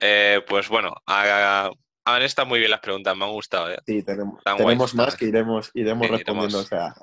Eh, 0.00 0.40
pues 0.48 0.68
bueno, 0.68 0.94
a- 1.06 1.70
han 2.04 2.22
estado 2.22 2.46
muy 2.48 2.58
bien 2.58 2.70
las 2.70 2.80
preguntas, 2.80 3.16
me 3.16 3.24
han 3.24 3.32
gustado. 3.32 3.70
¿eh? 3.70 3.78
Sí, 3.86 4.02
tenemos, 4.02 4.94
más 4.94 5.16
que 5.16 5.24
iremos, 5.26 5.70
iremos 5.74 6.06
Sí, 6.06 6.12
respondiendo. 6.12 6.58
iremos. 6.60 6.64
O 6.64 6.68
sea, 6.68 6.94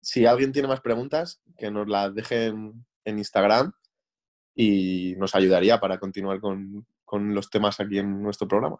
si 0.00 0.26
alguien 0.26 0.52
tiene 0.52 0.68
más 0.68 0.80
preguntas, 0.80 1.40
que 1.56 1.70
nos 1.70 1.88
las 1.88 2.14
dejen 2.14 2.86
en 3.04 3.18
Instagram 3.18 3.72
y 4.54 5.14
nos 5.16 5.34
ayudaría 5.34 5.80
para 5.80 5.98
continuar 5.98 6.40
con, 6.40 6.86
con 7.04 7.34
los 7.34 7.50
temas 7.50 7.80
aquí 7.80 7.98
en 7.98 8.22
nuestro 8.22 8.46
programa. 8.46 8.76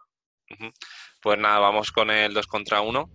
Pues 1.21 1.37
nada, 1.39 1.59
vamos 1.59 1.91
con 1.91 2.09
el 2.09 2.33
2 2.33 2.47
contra 2.47 2.81
1, 2.81 3.09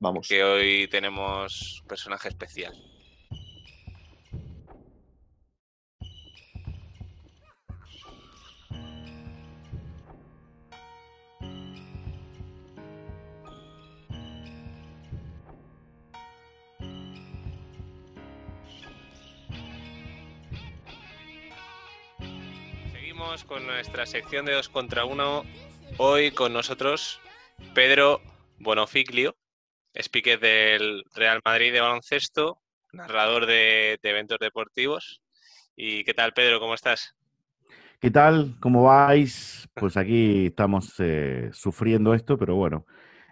Vamos. 0.00 0.28
que 0.28 0.44
hoy 0.44 0.88
tenemos 0.88 1.82
personaje 1.88 2.28
especial. 2.28 2.74
Con 23.46 23.64
nuestra 23.64 24.06
sección 24.06 24.44
de 24.44 24.54
2 24.54 24.68
contra 24.70 25.04
1. 25.04 25.44
Hoy 25.98 26.32
con 26.32 26.52
nosotros 26.52 27.20
Pedro 27.72 28.20
Bonofiglio, 28.58 29.36
speaker 29.94 30.40
del 30.40 31.04
Real 31.14 31.40
Madrid 31.44 31.72
de 31.72 31.80
baloncesto, 31.80 32.58
narrador 32.92 33.46
de, 33.46 34.00
eventos 34.02 34.38
deportivos. 34.40 35.22
¿Y 35.76 36.02
qué 36.02 36.12
tal, 36.12 36.32
Pedro? 36.32 36.58
¿Cómo 36.58 36.74
estás? 36.74 37.14
¿Qué 38.00 38.10
tal? 38.10 38.56
¿Cómo 38.58 38.82
vais? 38.82 39.68
Pues 39.74 39.96
aquí 39.96 40.46
estamos 40.46 40.94
eh, 40.98 41.50
sufriendo 41.52 42.14
esto, 42.14 42.36
pero 42.36 42.56
bueno, 42.56 42.84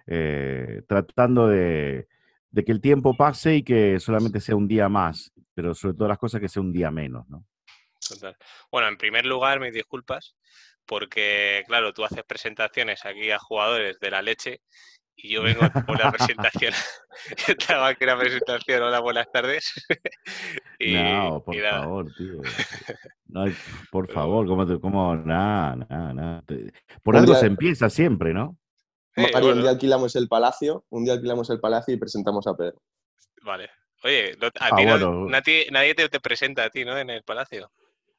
eh, 0.06 0.82
tratando 0.86 1.48
de, 1.48 2.06
de 2.50 2.64
que 2.64 2.70
el 2.72 2.80
tiempo 2.80 3.16
pase 3.16 3.56
y 3.56 3.62
que 3.64 3.98
solamente 3.98 4.38
sea 4.38 4.54
un 4.54 4.68
día 4.68 4.88
más, 4.88 5.32
pero 5.54 5.74
sobre 5.74 5.94
todas 5.94 6.10
las 6.10 6.18
cosas 6.18 6.40
que 6.40 6.48
sea 6.48 6.62
un 6.62 6.72
día 6.72 6.92
menos, 6.92 7.28
¿no? 7.28 7.44
Total. 8.14 8.36
Bueno, 8.70 8.88
en 8.88 8.96
primer 8.96 9.24
lugar, 9.26 9.60
mis 9.60 9.72
disculpas, 9.72 10.34
porque, 10.86 11.62
claro, 11.66 11.92
tú 11.92 12.04
haces 12.04 12.24
presentaciones 12.24 13.04
aquí 13.04 13.30
a 13.30 13.38
jugadores 13.38 13.98
de 14.00 14.10
la 14.10 14.22
leche 14.22 14.60
y 15.14 15.30
yo 15.34 15.42
vengo 15.42 15.62
por 15.86 15.98
la 15.98 16.10
presentación. 16.12 16.72
Estaba 17.48 17.88
aquí 17.88 18.04
la 18.06 18.18
presentación, 18.18 18.82
hola, 18.82 19.00
buenas 19.00 19.30
tardes. 19.32 19.72
y, 20.78 20.92
no, 20.94 21.42
por 21.44 21.54
y 21.54 21.58
nada. 21.58 21.80
favor, 21.80 22.14
tío. 22.14 22.42
No, 23.26 23.44
por 23.90 24.10
favor, 24.10 24.46
¿cómo 24.46 24.66
te, 24.66 24.78
cómo? 24.80 25.14
Nada, 25.16 25.76
nada, 25.76 26.12
nada. 26.12 26.42
Te- 26.46 26.72
Por 27.02 27.16
algo 27.16 27.34
se 27.34 27.46
empieza 27.46 27.88
siempre, 27.88 28.34
¿no? 28.34 28.58
Mario, 29.14 29.30
bueno, 29.32 29.48
un 29.56 29.60
día 29.62 29.70
alquilamos 29.70 30.16
el 30.16 30.26
palacio, 30.26 30.86
un 30.88 31.04
día 31.04 31.12
alquilamos 31.14 31.48
el 31.50 31.60
palacio 31.60 31.92
y 31.94 31.98
presentamos 31.98 32.46
a 32.46 32.54
Pedro. 32.56 32.80
Vale. 33.42 33.70
Oye, 34.04 34.32
a 34.40 34.50
Ah, 34.58 34.74
ti 34.76 34.84
no- 34.84 34.90
bueno. 34.90 35.28
nadie, 35.28 35.66
nadie 35.70 35.94
te, 35.94 36.08
te 36.08 36.18
presenta 36.18 36.64
a 36.64 36.70
ti, 36.70 36.84
¿no? 36.84 36.96
En 36.98 37.10
el 37.10 37.22
palacio. 37.22 37.70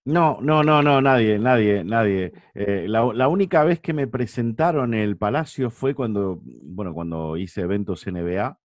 No, 0.06 0.40
no, 0.42 0.64
no, 0.64 0.82
no, 0.82 1.02
nadie, 1.02 1.40
nadie, 1.40 1.84
nadie. 1.86 2.34
Eh, 2.54 2.88
la, 2.90 3.10
la 3.14 3.30
única 3.30 3.64
vez 3.64 3.80
que 3.80 3.94
me 3.94 4.06
presentaron 4.08 4.94
en 4.94 5.00
el 5.00 5.16
Palacio 5.18 5.70
fue 5.70 5.96
cuando, 5.96 6.42
bueno, 6.44 6.94
cuando 6.94 7.38
hice 7.38 7.62
eventos 7.62 8.06
NBA. 8.08 8.58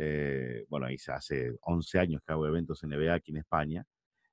Eh, 0.00 0.64
bueno, 0.68 0.90
hice 0.90 1.12
hace 1.12 1.52
11 1.62 2.00
años 2.00 2.20
que 2.26 2.32
hago 2.32 2.46
eventos 2.48 2.82
NBA 2.82 3.14
aquí 3.14 3.30
en 3.30 3.38
España. 3.38 3.84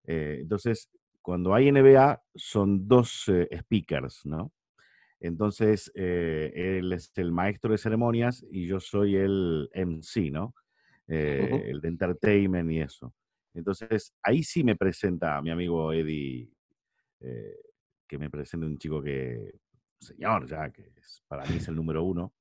Eh, 0.05 0.39
entonces, 0.41 0.89
cuando 1.21 1.53
hay 1.53 1.71
NBA, 1.71 2.21
son 2.35 2.87
dos 2.87 3.25
eh, 3.27 3.47
speakers, 3.59 4.25
¿no? 4.25 4.51
Entonces, 5.19 5.91
eh, 5.95 6.51
él 6.79 6.91
es 6.93 7.11
el 7.15 7.31
maestro 7.31 7.71
de 7.71 7.77
ceremonias 7.77 8.45
y 8.51 8.67
yo 8.67 8.79
soy 8.79 9.15
el 9.17 9.69
MC, 9.73 10.31
¿no? 10.31 10.55
Eh. 11.07 11.65
El 11.67 11.81
de 11.81 11.87
entertainment 11.89 12.71
y 12.71 12.81
eso. 12.81 13.13
Entonces, 13.53 14.13
ahí 14.23 14.43
sí 14.43 14.63
me 14.63 14.75
presenta 14.75 15.41
mi 15.41 15.51
amigo 15.51 15.93
Eddie, 15.93 16.49
eh, 17.19 17.55
que 18.07 18.17
me 18.17 18.29
presenta 18.29 18.65
un 18.65 18.77
chico 18.77 19.01
que, 19.01 19.53
señor, 19.99 20.47
ya, 20.47 20.69
que 20.71 20.91
es- 20.95 21.23
para 21.27 21.45
mí 21.45 21.57
es 21.57 21.67
el 21.67 21.75
número 21.75 22.03
uno, 22.03 22.33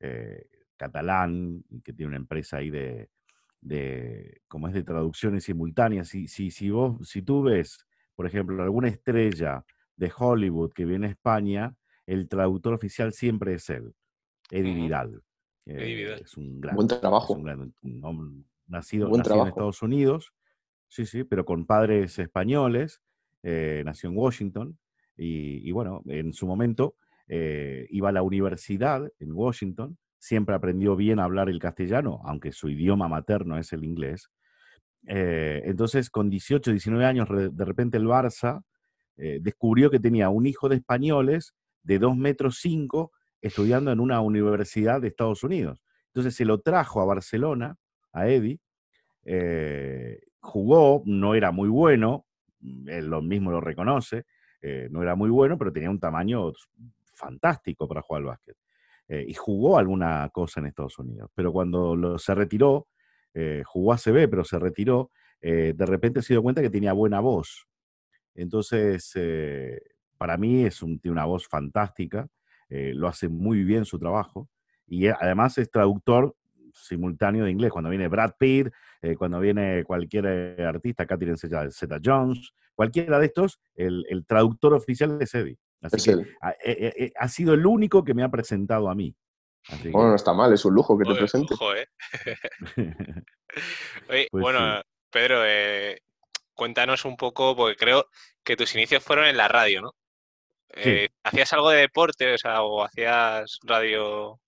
eh, 0.00 0.48
catalán, 0.76 1.64
y 1.68 1.80
que 1.82 1.92
tiene 1.92 2.08
una 2.08 2.16
empresa 2.16 2.56
ahí 2.58 2.70
de, 2.70 3.10
de, 3.60 4.40
como 4.48 4.66
es 4.68 4.74
de 4.74 4.82
traducciones 4.82 5.44
simultáneas. 5.44 6.08
Si, 6.08 6.26
si, 6.26 6.50
si, 6.50 6.70
vos, 6.70 7.08
si 7.08 7.22
tú 7.22 7.42
ves, 7.42 7.86
por 8.16 8.26
ejemplo, 8.26 8.62
alguna 8.62 8.88
estrella 8.88 9.64
de 9.96 10.12
Hollywood 10.16 10.72
que 10.72 10.84
viene 10.86 11.06
a 11.06 11.10
España, 11.10 11.74
el 12.06 12.28
traductor 12.28 12.72
oficial 12.74 13.12
siempre 13.12 13.54
es 13.54 13.68
él, 13.70 13.94
Eddie. 14.50 14.74
Vidal. 14.74 15.22
Eddie 15.66 15.94
Vidal. 15.94 16.20
Es 16.22 16.36
un 16.36 16.60
gran, 16.60 16.74
Buen 16.74 16.90
es 16.90 17.00
trabajo. 17.00 17.34
un 17.34 17.42
gran- 17.44 17.74
un 17.82 18.04
hombre 18.04 18.44
nacido, 18.66 19.08
Buen 19.08 19.18
nacido 19.18 19.36
en. 19.36 19.48
Estados 19.48 19.82
Unidos, 19.82 20.32
sí, 20.90 21.06
sí, 21.06 21.24
pero 21.24 21.44
con 21.44 21.64
padres 21.64 22.18
españoles, 22.18 23.00
eh, 23.42 23.82
nació 23.86 24.10
en 24.10 24.18
Washington 24.18 24.78
y, 25.16 25.70
bueno, 25.72 26.02
en 26.06 26.32
su 26.32 26.46
momento 26.46 26.96
eh, 27.28 27.86
iba 27.90 28.08
a 28.08 28.12
la 28.12 28.22
universidad 28.22 29.06
en 29.18 29.32
Washington, 29.32 29.98
siempre 30.18 30.54
aprendió 30.54 30.96
bien 30.96 31.20
a 31.20 31.24
hablar 31.24 31.48
el 31.48 31.58
castellano, 31.58 32.20
aunque 32.24 32.52
su 32.52 32.68
idioma 32.70 33.06
materno 33.06 33.58
es 33.58 33.72
el 33.72 33.84
inglés. 33.84 34.30
Eh, 35.06 35.62
entonces, 35.64 36.10
con 36.10 36.28
18, 36.28 36.70
19 36.70 37.04
años, 37.04 37.28
de 37.28 37.64
repente 37.64 37.96
el 37.96 38.06
Barça 38.06 38.62
descubrió 39.16 39.90
que 39.90 40.00
tenía 40.00 40.30
un 40.30 40.46
hijo 40.46 40.70
de 40.70 40.76
españoles 40.76 41.52
de 41.82 41.98
2 41.98 42.16
metros 42.16 42.58
5 42.62 43.12
estudiando 43.42 43.92
en 43.92 44.00
una 44.00 44.22
universidad 44.22 45.02
de 45.02 45.08
Estados 45.08 45.44
Unidos. 45.44 45.82
Entonces 46.06 46.34
se 46.34 46.46
lo 46.46 46.62
trajo 46.62 47.02
a 47.02 47.04
Barcelona, 47.04 47.76
a 48.14 48.28
Eddie, 48.28 48.60
jugó, 50.40 51.02
no 51.06 51.34
era 51.34 51.50
muy 51.52 51.68
bueno, 51.68 52.26
mm, 52.60 52.88
él 52.88 53.06
lo 53.06 53.22
mismo 53.22 53.50
lo 53.50 53.60
reconoce, 53.60 54.24
eh, 54.62 54.88
no 54.90 55.02
era 55.02 55.14
muy 55.14 55.30
bueno, 55.30 55.58
pero 55.58 55.72
tenía 55.72 55.90
un 55.90 56.00
tamaño 56.00 56.52
fantástico 57.14 57.88
para 57.88 58.02
jugar 58.02 58.22
al 58.22 58.26
básquet. 58.28 58.56
Eh, 59.08 59.24
y 59.28 59.34
jugó 59.34 59.78
alguna 59.78 60.28
cosa 60.32 60.60
en 60.60 60.66
Estados 60.66 60.98
Unidos. 60.98 61.30
Pero 61.34 61.52
cuando 61.52 61.96
lo- 61.96 62.18
se 62.18 62.34
retiró, 62.34 62.86
eh, 63.34 63.62
jugó 63.66 63.92
ACB, 63.92 64.28
pero 64.28 64.44
se 64.44 64.58
retiró, 64.58 65.10
eh, 65.40 65.74
de 65.76 65.86
repente 65.86 66.22
se 66.22 66.34
dio 66.34 66.42
cuenta 66.42 66.62
que 66.62 66.70
tenía 66.70 66.92
buena 66.92 67.20
voz. 67.20 67.66
Entonces, 68.34 69.12
para 70.18 70.36
mí 70.36 70.64
es 70.64 70.82
una 70.82 71.24
voz 71.24 71.46
fantástica, 71.48 72.28
lo 72.68 73.08
hace 73.08 73.28
muy 73.28 73.64
bien 73.64 73.84
su 73.84 73.98
trabajo 73.98 74.48
y 74.86 75.08
además 75.08 75.58
es 75.58 75.70
traductor 75.70 76.36
simultáneo 76.72 77.44
de 77.44 77.50
inglés. 77.50 77.72
Cuando 77.72 77.90
viene 77.90 78.08
Brad 78.08 78.32
Pitt, 78.38 78.68
eh, 79.02 79.16
cuando 79.16 79.40
viene 79.40 79.82
cualquier 79.84 80.24
eh, 80.58 80.64
artista, 80.64 81.02
acá 81.04 81.16
tienen 81.18 81.36
Zeta 81.38 81.70
Zeta 81.70 81.98
Jones, 82.04 82.52
cualquiera 82.74 83.18
de 83.18 83.26
estos, 83.26 83.60
el, 83.74 84.04
el 84.08 84.24
traductor 84.26 84.74
oficial 84.74 85.18
es 85.20 85.34
Eddie. 85.34 85.58
Así 85.82 85.96
Es 85.96 86.04
que 86.04 86.10
él. 86.12 86.36
ha, 86.42 86.54
eh, 86.64 87.12
ha 87.16 87.28
sido 87.28 87.54
el 87.54 87.64
único 87.66 88.04
que 88.04 88.12
me 88.14 88.22
ha 88.22 88.28
presentado 88.28 88.88
a 88.90 88.94
mí. 88.94 89.14
Así 89.68 89.84
que- 89.84 89.90
Bueno, 89.90 90.10
no 90.10 90.16
está 90.16 90.32
mal, 90.34 90.52
es 90.52 90.64
un 90.64 90.74
lujo 90.74 90.96
que 90.98 91.04
te 91.04 91.14
presente. 91.14 91.54
ojo, 91.54 91.74
¿eh? 91.74 91.86
Oye, 94.08 94.28
Pues 94.30 94.42
bueno, 94.42 94.76
sí. 94.78 94.82
Pedro, 95.10 95.42
eh, 95.44 96.00
cuéntanos 96.54 97.04
un 97.04 97.16
poco, 97.16 97.56
porque 97.56 97.76
creo 97.76 98.06
que 98.44 98.56
tus 98.56 98.74
inicios 98.74 99.02
fueron 99.02 99.26
en 99.26 99.36
la 99.36 99.48
radio, 99.48 99.82
¿no? 99.82 99.94
Sí. 100.74 100.80
Eh, 100.90 101.08
¿Hacías 101.24 101.52
algo 101.52 101.70
de 101.70 101.80
deporte, 101.80 102.32
o 102.34 102.38
sea, 102.38 102.62
o 102.62 102.84
hacías 102.84 103.58
radio 103.64 103.98
Yo 104.02 104.40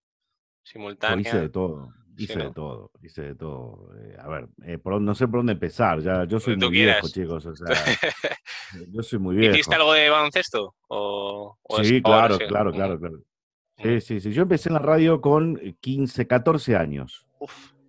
simultánea? 0.62 1.20
hice 1.28 1.40
de 1.40 1.48
todo, 1.48 1.92
Sí, 2.16 2.24
hice 2.24 2.38
de 2.38 2.44
¿no? 2.44 2.52
todo, 2.52 2.90
hice 3.02 3.22
de 3.22 3.34
todo. 3.34 3.90
Eh, 3.98 4.16
a 4.18 4.28
ver, 4.28 4.48
eh, 4.64 4.78
por 4.78 5.00
no 5.00 5.14
sé 5.14 5.26
por 5.28 5.40
dónde 5.40 5.54
empezar, 5.54 6.00
ya, 6.00 6.24
yo 6.24 6.38
soy 6.38 6.56
muy 6.56 6.70
viejo, 6.70 7.08
quieras. 7.08 7.12
chicos, 7.12 7.46
o 7.46 7.56
sea, 7.56 7.66
yo 8.92 9.02
soy 9.02 9.18
muy 9.18 9.36
viejo. 9.36 9.54
¿Hiciste 9.54 9.74
algo 9.74 9.92
de 9.94 10.10
baloncesto? 10.10 10.74
O, 10.88 11.58
o 11.62 11.84
Sí, 11.84 12.02
claro, 12.02 12.38
claro, 12.38 12.70
Ujú, 12.70 12.76
claro, 12.76 12.98
claro. 12.98 13.18
Sí, 13.82 14.00
sí, 14.00 14.20
sí. 14.20 14.32
Yo 14.32 14.42
empecé 14.42 14.68
en 14.68 14.74
la 14.74 14.78
radio 14.78 15.20
con 15.20 15.58
15, 15.80 16.26
14 16.26 16.76
años. 16.76 17.26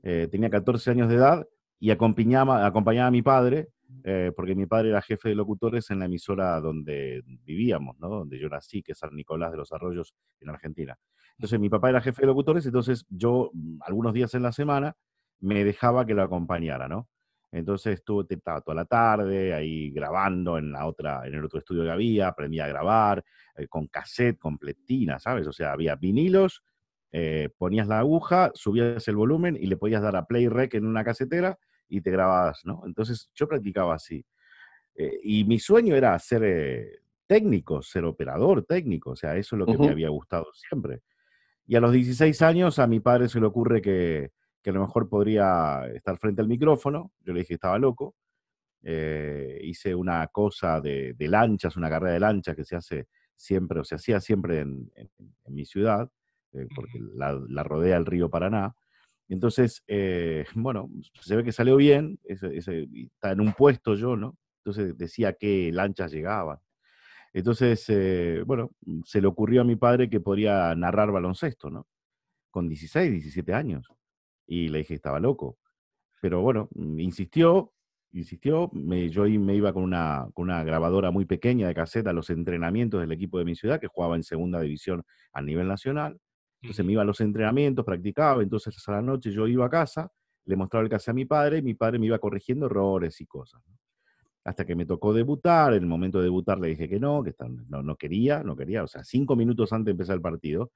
Eh, 0.02 0.28
tenía 0.32 0.50
14 0.50 0.92
años 0.92 1.10
de 1.10 1.16
edad 1.16 1.48
y 1.80 1.92
acompañaba, 1.92 2.66
acompañaba 2.66 3.08
a 3.08 3.12
mi 3.12 3.22
padre, 3.22 3.70
eh, 4.04 4.32
porque 4.36 4.56
mi 4.56 4.66
padre 4.66 4.90
era 4.90 5.02
jefe 5.02 5.30
de 5.30 5.36
locutores 5.36 5.90
en 5.92 6.00
la 6.00 6.06
emisora 6.06 6.60
donde 6.60 7.22
vivíamos, 7.44 8.00
¿no? 8.00 8.10
Donde 8.10 8.40
yo 8.40 8.50
nací, 8.50 8.82
que 8.82 8.94
es 8.94 8.98
San 8.98 9.16
Nicolás 9.16 9.52
de 9.52 9.58
los 9.58 9.72
Arroyos, 9.72 10.14
en 10.40 10.50
Argentina. 10.50 10.98
Entonces, 11.38 11.60
mi 11.60 11.70
papá 11.70 11.90
era 11.90 12.02
jefe 12.02 12.22
de 12.22 12.28
locutores, 12.28 12.66
entonces 12.66 13.06
yo, 13.10 13.50
mm, 13.54 13.80
algunos 13.82 14.14
días 14.14 14.34
en 14.34 14.44
la 14.44 14.52
semana, 14.52 14.96
me 15.40 15.64
dejaba 15.64 16.06
que 16.06 16.14
lo 16.14 16.24
acompañara, 16.24 16.88
¿no? 16.88 17.10
Entonces 17.54 18.00
estuve, 18.00 18.26
estaba 18.30 18.62
toda 18.62 18.76
la 18.76 18.86
tarde 18.86 19.54
ahí 19.54 19.92
grabando 19.92 20.58
en 20.58 20.72
la 20.72 20.88
otra, 20.88 21.28
en 21.28 21.36
el 21.36 21.46
otro 21.46 21.60
estudio 21.60 21.84
que 21.84 21.92
había, 21.92 22.30
aprendí 22.30 22.60
a 22.60 22.68
grabar 22.68 23.24
eh, 23.56 23.68
con 23.68 23.88
cassette, 23.88 24.40
con 24.40 24.58
pletina, 24.58 25.20
¿sabes? 25.20 25.46
O 25.48 25.54
sea, 25.54 25.72
había 25.72 25.96
vinilos, 25.96 26.64
eh, 27.12 27.50
ponías 27.58 27.88
la 27.88 28.00
aguja, 28.00 28.52
subías 28.56 29.08
el 29.08 29.16
volumen 29.16 29.56
y 29.56 29.68
le 29.68 29.78
podías 29.78 30.02
dar 30.02 30.16
a 30.16 30.26
play 30.26 30.48
rec 30.48 30.74
en 30.74 30.88
una 30.88 31.04
casetera 31.04 31.60
y 31.88 32.02
te 32.02 32.10
grababas, 32.10 32.62
¿no? 32.66 32.82
Entonces 32.88 33.30
yo 33.36 33.48
practicaba 33.48 33.94
así. 33.94 34.26
Eh, 34.96 35.20
y 35.24 35.44
mi 35.44 35.60
sueño 35.60 35.96
era 35.96 36.18
ser 36.18 37.02
técnico, 37.28 37.84
ser 37.84 38.06
operador 38.06 38.66
técnico, 38.66 39.12
o 39.12 39.16
sea, 39.16 39.36
eso 39.38 39.56
es 39.56 39.60
lo 39.60 39.66
que 39.68 39.78
me 39.78 39.90
había 39.90 40.10
gustado 40.10 40.48
siempre. 40.54 41.02
Y 41.66 41.76
a 41.76 41.80
los 41.80 41.92
16 41.94 42.42
años 42.42 42.80
a 42.80 42.88
mi 42.88 43.00
padre 43.00 43.30
se 43.30 43.40
le 43.40 43.46
ocurre 43.46 43.82
que, 43.82 44.32
que 44.64 44.70
a 44.70 44.74
lo 44.74 44.82
mejor 44.82 45.10
podría 45.10 45.86
estar 45.94 46.18
frente 46.18 46.42
al 46.42 46.48
micrófono. 46.48 47.12
Yo 47.22 47.34
le 47.34 47.40
dije 47.40 47.50
que 47.50 47.54
estaba 47.56 47.78
loco. 47.78 48.16
Eh, 48.82 49.60
hice 49.64 49.96
una 49.96 50.28
cosa 50.28 50.82
de, 50.82 51.16
lanchas, 51.20 51.78
una 51.78 51.90
carrera 51.90 52.14
de 52.14 52.20
lanchas 52.20 52.56
que 52.56 52.66
se 52.66 52.76
hace 52.76 53.08
siempre, 53.36 53.80
o 53.80 53.84
se 53.84 53.96
hacía 53.96 54.20
siempre 54.20 54.60
en, 54.60 54.92
mi 55.48 55.66
ciudad, 55.66 56.10
eh, 56.54 56.68
porque 56.76 57.00
la, 57.16 57.64
rodea 57.64 57.98
el 57.98 58.06
río 58.06 58.30
Paraná. 58.30 58.76
Entonces, 59.30 59.84
eh, 59.88 60.46
bueno, 60.56 60.90
se 61.22 61.36
ve 61.36 61.44
que 61.44 61.52
salió 61.52 61.78
bien, 61.78 62.20
está 62.26 63.32
en 63.32 63.42
un 63.42 63.54
puesto 63.54 63.96
yo, 63.96 64.16
¿no? 64.16 64.38
Entonces 64.60 64.98
decía 64.98 65.34
que 65.34 65.72
lanchas 65.74 66.12
llegaban. 66.12 66.60
Entonces, 67.34 67.92
bueno, 68.46 68.72
se 69.04 69.20
le 69.20 69.28
ocurrió 69.28 69.62
a 69.62 69.64
mi 69.66 69.76
padre 69.76 70.10
que 70.10 70.20
podría 70.20 70.74
narrar 70.76 71.12
baloncesto, 71.12 71.70
¿no? 71.70 71.88
Con 72.52 72.70
16, 72.70 73.12
17 73.12 73.54
años 73.54 73.88
y 74.48 74.70
le 74.70 74.80
dije 74.80 74.90
que 74.90 74.96
estaba 74.96 75.20
loco. 75.20 75.58
Pero 76.22 76.42
bueno, 76.42 76.70
mm, 76.76 77.00
insistió, 77.00 77.74
insistió, 78.12 78.70
me, 78.74 79.10
yo 79.10 79.24
me 79.24 79.56
iba 79.56 79.74
con 79.74 79.84
una, 79.84 80.28
con 80.34 80.46
una 80.46 80.64
grabadora 80.64 81.12
muy 81.12 81.26
pequeña 81.26 81.68
de 81.68 81.74
caseta 81.76 82.12
a 82.12 82.14
los 82.14 82.30
entrenamientos 82.30 83.02
del 83.02 83.12
equipo 83.12 83.40
de 83.40 83.46
mi 83.46 83.56
ciudad, 83.56 83.80
que 83.80 83.88
jugaba 83.88 84.16
en 84.16 84.24
segunda 84.24 84.62
división 84.62 85.04
a 85.34 85.42
nivel 85.42 85.68
nacional. 85.68 86.20
Entonces 86.62 86.86
me 86.86 86.94
iba 86.94 87.02
a 87.02 87.06
los 87.06 87.20
entrenamientos, 87.20 87.84
practicaba, 87.84 88.42
entonces 88.42 88.76
a 88.88 88.92
la 88.94 89.02
noche 89.02 89.32
yo 89.32 89.48
iba 89.48 89.66
a 89.66 89.70
casa, 89.70 90.12
le 90.46 90.56
mostraba 90.56 90.84
el 90.84 90.90
cassette 90.90 91.10
a 91.10 91.14
mi 91.14 91.26
padre 91.26 91.58
y 91.58 91.62
mi 91.62 91.74
padre 91.74 92.00
me 92.00 92.06
iba 92.06 92.20
corrigiendo 92.20 92.68
errores 92.68 93.20
y 93.20 93.26
cosas. 93.26 93.62
Hasta 94.46 94.66
que 94.66 94.76
me 94.76 94.86
tocó 94.86 95.14
debutar, 95.14 95.74
en 95.74 95.84
el 95.84 95.90
momento 95.90 96.18
de 96.18 96.26
debutar 96.26 96.60
le 96.60 96.70
dije 96.70 96.90
que 96.90 97.00
no, 97.00 97.24
que 97.24 97.34
no, 97.70 97.82
no 97.82 97.96
quería, 97.96 98.44
no 98.44 98.56
quería, 98.56 98.84
o 98.84 98.88
sea, 98.88 99.04
cinco 99.04 99.36
minutos 99.36 99.72
antes 99.72 99.86
de 99.86 99.92
empezar 99.92 100.16
el 100.16 100.22
partido, 100.22 100.72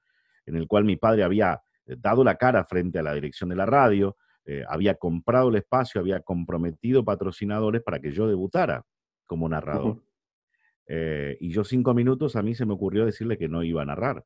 en 0.46 0.56
el 0.56 0.66
cual 0.66 0.84
mi 0.84 0.96
padre 0.96 1.22
había 1.22 1.60
eh, 1.86 1.96
dado 1.98 2.24
la 2.24 2.36
cara 2.36 2.64
frente 2.64 2.98
a 2.98 3.02
la 3.02 3.14
dirección 3.14 3.50
de 3.50 3.56
la 3.56 3.66
radio, 3.66 4.16
eh, 4.44 4.64
había 4.68 4.94
comprado 4.94 5.50
el 5.50 5.56
espacio, 5.56 6.00
había 6.00 6.20
comprometido 6.20 7.04
patrocinadores 7.04 7.82
para 7.82 8.00
que 8.00 8.12
yo 8.12 8.26
debutara 8.26 8.84
como 9.26 9.48
narrador. 9.48 10.02
Eh, 10.86 11.36
y 11.40 11.50
yo 11.50 11.64
cinco 11.64 11.92
minutos 11.92 12.34
a 12.36 12.42
mí 12.42 12.54
se 12.54 12.64
me 12.64 12.72
ocurrió 12.72 13.04
decirle 13.04 13.36
que 13.36 13.48
no 13.48 13.62
iba 13.62 13.82
a 13.82 13.84
narrar, 13.84 14.24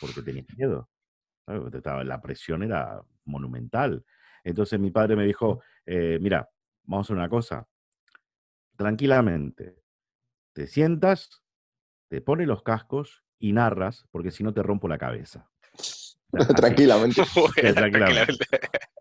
porque 0.00 0.20
tenía 0.20 0.44
miedo. 0.56 0.90
La 1.46 2.20
presión 2.20 2.62
era 2.62 3.00
monumental. 3.24 4.04
Entonces 4.44 4.78
mi 4.78 4.90
padre 4.90 5.16
me 5.16 5.24
dijo, 5.24 5.62
mira, 5.86 6.50
vamos 6.84 7.04
a 7.04 7.06
hacer 7.06 7.16
una 7.16 7.28
cosa, 7.28 7.66
tranquilamente, 8.76 9.76
te 10.52 10.66
sientas, 10.66 11.42
te 12.08 12.20
pones 12.20 12.46
los 12.46 12.62
cascos 12.62 13.24
y 13.38 13.52
narras, 13.52 14.06
porque 14.10 14.30
si 14.30 14.44
no 14.44 14.54
te 14.54 14.62
rompo 14.62 14.88
la 14.88 14.98
cabeza. 14.98 15.50
tranquilamente. 16.56 18.46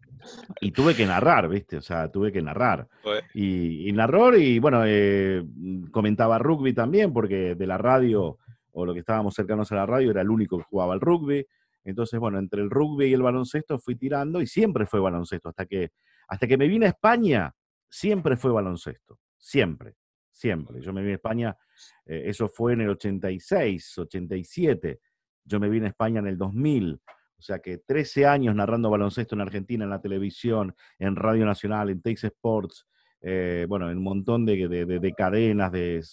Y 0.60 0.72
tuve 0.72 0.96
que 0.96 1.06
narrar, 1.06 1.48
¿viste? 1.48 1.78
O 1.78 1.82
sea, 1.82 2.12
tuve 2.12 2.32
que 2.32 2.42
narrar. 2.42 2.88
Y, 3.34 3.88
y, 3.88 3.92
narró 3.92 4.36
y, 4.36 4.60
bueno, 4.60 4.84
eh, 4.86 5.44
comentaba 5.92 6.40
rugby 6.40 6.74
también, 6.74 7.14
porque 7.14 7.56
de 7.56 7.68
la 7.68 7.78
radio, 7.78 8.40
o 8.72 8.86
lo 8.86 8.94
que 8.94 9.02
estábamos 9.02 9.36
cercanos 9.36 9.72
a 9.72 9.76
la 9.76 9.86
radio, 9.86 10.12
era 10.12 10.22
el 10.22 10.30
único 10.30 10.58
que 10.58 10.64
jugaba 10.64 10.94
al 10.94 11.02
rugby. 11.02 11.46
Entonces, 11.84 12.20
bueno, 12.20 12.40
entre 12.40 12.62
el 12.62 12.70
rugby 12.70 13.06
y 13.06 13.14
el 13.14 13.22
baloncesto 13.22 13.78
fui 13.78 13.96
tirando 13.96 14.42
y 14.42 14.48
siempre 14.48 14.86
fue 14.88 15.00
baloncesto. 15.00 15.50
Hasta 15.50 15.66
que, 15.66 15.92
hasta 16.28 16.48
que 16.48 16.58
me 16.58 16.68
vine 16.68 16.88
a 16.88 16.90
España, 16.90 17.54
siempre 17.88 18.36
fue 18.36 18.52
baloncesto. 18.52 19.20
Siempre, 19.46 19.94
siempre. 20.32 20.82
Yo 20.82 20.92
me 20.92 21.02
vine 21.02 21.14
a 21.14 21.16
España, 21.18 21.56
eh, 22.04 22.24
eso 22.26 22.48
fue 22.48 22.74
en 22.74 22.82
el 22.82 22.90
86, 22.90 24.00
87. 24.00 25.00
Yo 25.44 25.60
me 25.60 25.70
vine 25.70 25.86
a 25.86 25.90
España 25.90 26.20
en 26.20 26.26
el 26.26 26.36
2000. 26.36 27.00
O 27.38 27.42
sea 27.42 27.60
que 27.60 27.78
13 27.78 28.26
años 28.26 28.56
narrando 28.56 28.90
baloncesto 28.90 29.36
en 29.36 29.42
Argentina, 29.42 29.84
en 29.84 29.92
la 29.92 30.02
televisión, 30.02 30.76
en 30.98 31.16
Radio 31.16 31.46
Nacional, 31.46 31.92
en 31.92 32.02
Tex 32.02 32.24
Sports, 32.24 32.88
eh, 33.22 33.68
bueno, 33.70 33.92
en 33.92 34.00
un 34.00 34.04
montón 34.04 34.48
de, 34.48 35.14
cadenas, 35.16 35.72
de 35.72 36.04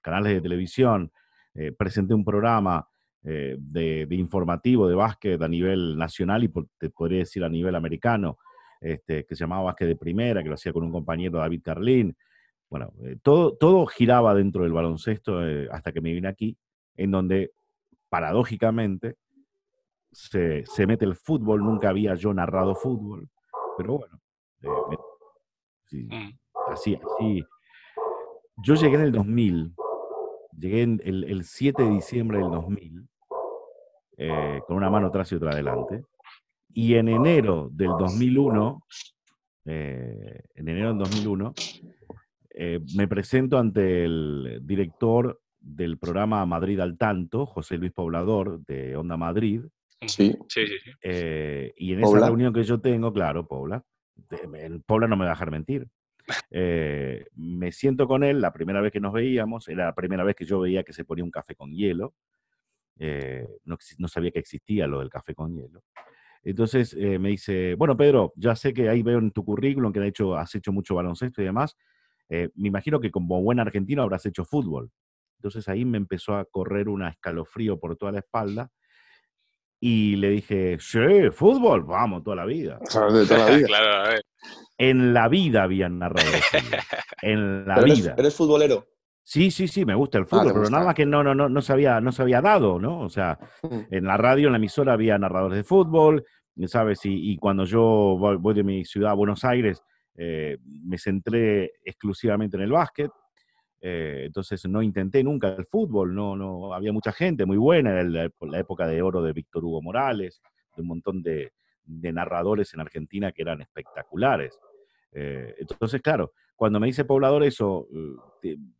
canales 0.00 0.32
de 0.32 0.40
televisión. 0.40 1.12
Eh, 1.54 1.70
presenté 1.70 2.12
un 2.12 2.24
programa 2.24 2.88
eh, 3.22 3.56
de, 3.56 4.08
informativo 4.10 4.88
de 4.88 4.96
básquet 4.96 5.40
a 5.40 5.46
nivel 5.46 5.96
nacional 5.96 6.42
y 6.42 6.50
te 6.76 6.90
podría 6.90 7.20
decir 7.20 7.44
a 7.44 7.48
nivel 7.48 7.76
americano, 7.76 8.38
este, 8.80 9.24
que 9.24 9.36
se 9.36 9.44
llamaba 9.44 9.62
Básquet 9.62 9.86
de 9.86 9.94
Primera, 9.94 10.42
que 10.42 10.48
lo 10.48 10.56
hacía 10.56 10.72
con 10.72 10.82
un 10.82 10.90
compañero 10.90 11.38
David 11.38 11.62
Carlín. 11.62 12.16
Bueno, 12.72 12.90
todo, 13.22 13.54
todo 13.54 13.84
giraba 13.84 14.34
dentro 14.34 14.62
del 14.62 14.72
baloncesto 14.72 15.40
hasta 15.70 15.92
que 15.92 16.00
me 16.00 16.10
vine 16.10 16.26
aquí, 16.26 16.56
en 16.96 17.10
donde 17.10 17.52
paradójicamente 18.08 19.18
se, 20.10 20.64
mete 20.86 21.04
el 21.04 21.14
fútbol, 21.14 21.62
nunca 21.62 21.90
había 21.90 22.14
yo 22.14 22.32
narrado 22.32 22.74
fútbol, 22.74 23.28
pero 23.76 23.98
bueno, 23.98 24.20
eh, 24.62 25.98
mm. 26.06 26.72
así, 26.72 26.94
así. 26.94 27.44
Yo 28.56 28.74
llegué 28.74 28.94
en 28.94 29.02
el 29.02 29.12
2000, 29.12 29.74
llegué 30.58 30.82
el, 30.82 31.24
el 31.24 31.44
7 31.44 31.82
de 31.82 31.90
diciembre 31.90 32.38
del 32.38 32.50
2000, 32.50 33.06
eh, 34.16 34.60
con 34.66 34.78
una 34.78 34.88
mano 34.88 35.08
atrás 35.08 35.30
y 35.32 35.34
otra 35.34 35.50
adelante, 35.50 36.06
y 36.72 36.94
en 36.94 37.08
enero 37.08 37.68
del 37.70 37.90
2001, 37.98 38.82
eh, 39.66 40.42
en 40.54 40.68
enero 40.68 40.88
del 40.88 40.98
2001, 41.00 41.52
me 42.94 43.08
presento 43.08 43.58
ante 43.58 44.04
el 44.04 44.60
director 44.62 45.42
del 45.62 45.98
programa 45.98 46.44
Madrid 46.44 46.80
al 46.80 46.98
Tanto, 46.98 47.46
José 47.46 47.78
Luis 47.78 47.92
Poblador, 47.92 48.64
de 48.66 48.96
Onda 48.96 49.16
Madrid. 49.16 49.62
Sí, 50.06 50.36
sí, 50.48 50.66
sí. 50.66 50.90
Eh, 51.02 51.72
y 51.76 51.92
en 51.92 52.02
esa 52.02 52.26
reunión 52.26 52.52
que 52.52 52.64
yo 52.64 52.80
tengo, 52.80 53.12
claro, 53.12 53.46
Pobla, 53.46 53.84
Pobla 54.84 55.06
no 55.06 55.16
me 55.16 55.24
va 55.24 55.30
a 55.30 55.34
dejar 55.34 55.50
mentir. 55.50 55.86
Eh, 56.52 57.26
me 57.34 57.72
siento 57.72 58.06
con 58.06 58.22
él, 58.22 58.40
la 58.40 58.52
primera 58.52 58.80
vez 58.80 58.92
que 58.92 59.00
nos 59.00 59.12
veíamos, 59.12 59.66
era 59.68 59.86
la 59.86 59.94
primera 59.94 60.22
vez 60.22 60.36
que 60.36 60.44
yo 60.44 60.60
veía 60.60 60.84
que 60.84 60.92
se 60.92 61.04
ponía 61.04 61.24
un 61.24 61.32
café 61.32 61.56
con 61.56 61.72
hielo. 61.72 62.14
Eh, 62.96 63.44
no, 63.64 63.76
no, 63.98 64.06
sabía 64.06 64.30
que 64.30 64.38
existía 64.38 64.86
lo 64.86 65.00
del 65.00 65.10
café 65.10 65.34
con 65.34 65.52
hielo. 65.52 65.82
Entonces 66.44 66.94
me 66.94 67.30
dice, 67.30 67.74
bueno, 67.74 67.96
Pedro, 67.96 68.32
ya 68.36 68.54
sé 68.54 68.72
que 68.72 68.88
ahí 68.88 69.02
veo 69.02 69.18
en 69.18 69.32
tu 69.32 69.44
currículum 69.44 69.92
que 69.92 69.98
has 69.98 70.06
hecho, 70.06 70.36
has 70.36 70.54
hecho 70.54 70.72
mucho 70.72 70.94
baloncesto 70.94 71.42
y 71.42 71.44
demás. 71.44 71.76
Me 72.28 72.68
imagino 72.68 73.00
que 73.00 73.10
como 73.10 73.42
buen 73.42 73.60
argentino 73.60 74.02
habrás 74.02 74.26
hecho 74.26 74.44
fútbol. 74.44 74.90
Entonces 75.38 75.68
ahí 75.68 75.84
me 75.84 75.98
empezó 75.98 76.36
a 76.36 76.44
correr 76.44 76.88
un 76.88 77.04
escalofrío 77.04 77.78
por 77.78 77.96
toda 77.96 78.12
la 78.12 78.20
espalda 78.20 78.70
y 79.84 80.14
le 80.14 80.30
dije, 80.30 80.76
sí, 80.78 81.00
fútbol, 81.32 81.82
vamos, 81.82 82.22
toda 82.22 82.36
la 82.36 82.44
vida. 82.46 82.78
En 84.78 85.14
la 85.14 85.28
vida 85.28 85.62
habían 85.62 85.98
narrado 86.00 86.28
En 87.22 87.66
la 87.66 87.80
vida. 87.82 88.14
Eres, 88.16 88.34
futbolero? 88.34 88.86
Sí, 89.22 89.52
sí, 89.52 89.68
sí, 89.68 89.84
me 89.84 89.94
gusta 89.94 90.18
el 90.18 90.26
fútbol, 90.26 90.52
pero 90.52 90.70
nada 90.70 90.84
más 90.84 90.94
que 90.94 91.06
no, 91.06 91.22
no, 91.22 91.34
no, 91.34 91.48
no, 91.48 91.62
se 91.62 91.72
había, 91.72 92.00
no 92.00 92.10
se 92.10 92.22
había 92.22 92.40
dado, 92.40 92.80
¿no? 92.80 93.00
O 93.00 93.08
sea, 93.08 93.38
mm. 93.62 93.94
en 93.94 94.04
la 94.04 94.16
radio, 94.16 94.48
en 94.48 94.52
la 94.52 94.58
emisora 94.58 94.94
había 94.94 95.18
narradores 95.18 95.58
de 95.58 95.64
fútbol, 95.64 96.24
¿sabes? 96.66 97.00
Y, 97.04 97.36
cuando 97.36 97.64
yo 97.64 98.16
voy, 98.18 98.54
de 98.54 98.64
mi 98.64 98.84
ciudad 98.84 99.12
a 99.12 99.14
Buenos 99.14 99.44
Aires, 99.44 99.82
eh, 100.14 100.58
me 100.64 100.98
centré 100.98 101.72
exclusivamente 101.84 102.56
en 102.56 102.62
el 102.62 102.72
básquet. 102.72 103.10
Eh, 103.80 104.24
entonces 104.26 104.64
no 104.68 104.80
intenté 104.80 105.24
nunca 105.24 105.48
el 105.48 105.66
fútbol, 105.66 106.14
no, 106.14 106.36
no, 106.36 106.72
había 106.72 106.92
mucha 106.92 107.10
gente 107.10 107.44
muy 107.46 107.56
buena, 107.56 108.00
en 108.00 108.12
la, 108.12 108.58
época 108.58 108.86
de 108.86 109.02
oro 109.02 109.22
de 109.22 109.32
Víctor 109.32 109.64
Hugo 109.64 109.82
Morales, 109.82 110.40
de 110.76 110.82
un 110.82 110.88
montón 110.88 111.22
de, 111.22 111.52
narradores 111.84 112.72
en 112.74 112.80
Argentina 112.80 113.32
que 113.32 113.42
eran 113.42 113.60
espectaculares. 113.60 114.56
Eh, 115.10 115.56
entonces, 115.58 116.00
claro, 116.00 116.32
cuando 116.54 116.78
me 116.78 116.86
dice 116.86 117.04
poblador 117.04 117.42
eso, 117.42 117.88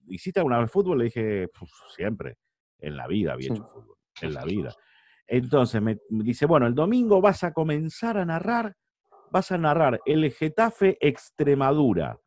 ¿hiciste 0.06 0.38
alguna 0.38 0.60
vez 0.60 0.70
fútbol? 0.70 0.98
Le 0.98 1.04
dije, 1.06 1.48
siempre, 1.88 2.36
en 2.78 2.96
la 2.96 3.08
vida 3.08 3.32
había 3.32 3.52
hecho 3.52 3.68
fútbol, 3.74 3.96
en 4.20 4.34
la 4.34 4.44
vida. 4.44 4.72
Entonces 5.26 5.80
me, 5.80 5.98
dice, 6.10 6.46
bueno, 6.46 6.66
el 6.66 6.74
domingo 6.74 7.20
vas 7.20 7.42
a 7.42 7.52
comenzar 7.52 8.18
a 8.18 8.24
narrar, 8.24 8.76
vas 9.32 9.50
a 9.50 9.58
narrar 9.58 10.00
el 10.04 10.30
Getafe 10.30 10.98
Extremadura 11.00 12.18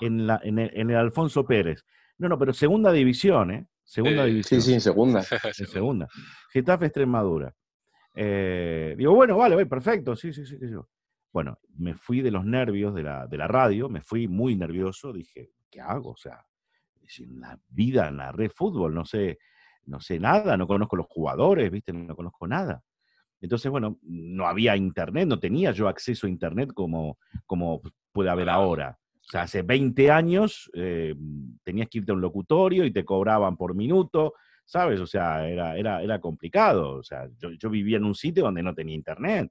En, 0.00 0.26
la, 0.26 0.40
en 0.42 0.58
el 0.58 0.96
Alfonso 0.96 1.44
Pérez. 1.46 1.84
No, 2.18 2.28
no, 2.28 2.38
pero 2.38 2.52
segunda 2.52 2.92
división, 2.92 3.50
¿eh? 3.52 3.66
Segunda 3.82 4.24
división. 4.24 4.60
Sí, 4.60 4.74
sí, 4.74 4.80
segunda. 4.80 5.20
en 5.20 5.66
segunda. 5.66 6.08
Getafe 6.52 6.86
Extremadura. 6.86 7.54
Eh, 8.14 8.94
digo, 8.98 9.14
bueno, 9.14 9.36
vale, 9.36 9.64
perfecto, 9.66 10.14
sí, 10.16 10.32
sí, 10.32 10.44
sí. 10.44 10.56
Bueno, 11.32 11.58
me 11.76 11.94
fui 11.94 12.20
de 12.20 12.30
los 12.30 12.44
nervios 12.44 12.94
de 12.94 13.04
la, 13.04 13.26
de 13.26 13.38
la 13.38 13.46
radio, 13.46 13.88
me 13.88 14.02
fui 14.02 14.26
muy 14.26 14.56
nervioso, 14.56 15.12
dije, 15.12 15.52
¿qué 15.70 15.80
hago? 15.80 16.10
O 16.10 16.16
sea, 16.16 16.44
en 17.18 17.40
la 17.40 17.58
vida 17.68 18.10
narré 18.10 18.48
fútbol, 18.48 18.94
no 18.94 19.04
sé, 19.04 19.38
no 19.86 20.00
sé 20.00 20.18
nada, 20.18 20.56
no 20.56 20.66
conozco 20.66 20.96
los 20.96 21.06
jugadores, 21.06 21.70
¿viste? 21.70 21.92
No 21.92 22.14
conozco 22.14 22.46
nada. 22.46 22.82
Entonces, 23.40 23.70
bueno, 23.70 23.98
no 24.02 24.46
había 24.46 24.76
internet, 24.76 25.26
no 25.26 25.38
tenía 25.40 25.72
yo 25.72 25.88
acceso 25.88 26.26
a 26.26 26.30
internet 26.30 26.72
como, 26.74 27.18
como 27.46 27.80
puede 28.12 28.30
haber 28.30 28.50
ahora. 28.50 28.98
O 29.14 29.30
sea, 29.30 29.42
hace 29.42 29.62
20 29.62 30.10
años 30.10 30.70
eh, 30.74 31.14
tenías 31.62 31.88
que 31.88 31.98
irte 31.98 32.12
a 32.12 32.14
un 32.14 32.20
locutorio 32.20 32.84
y 32.84 32.92
te 32.92 33.04
cobraban 33.04 33.56
por 33.56 33.74
minuto, 33.74 34.34
¿sabes? 34.64 35.00
O 35.00 35.06
sea, 35.06 35.48
era, 35.48 35.76
era, 35.76 36.02
era 36.02 36.20
complicado. 36.20 36.96
O 36.98 37.02
sea, 37.02 37.28
yo, 37.38 37.50
yo 37.52 37.70
vivía 37.70 37.96
en 37.96 38.04
un 38.04 38.14
sitio 38.14 38.44
donde 38.44 38.62
no 38.62 38.74
tenía 38.74 38.94
internet. 38.94 39.50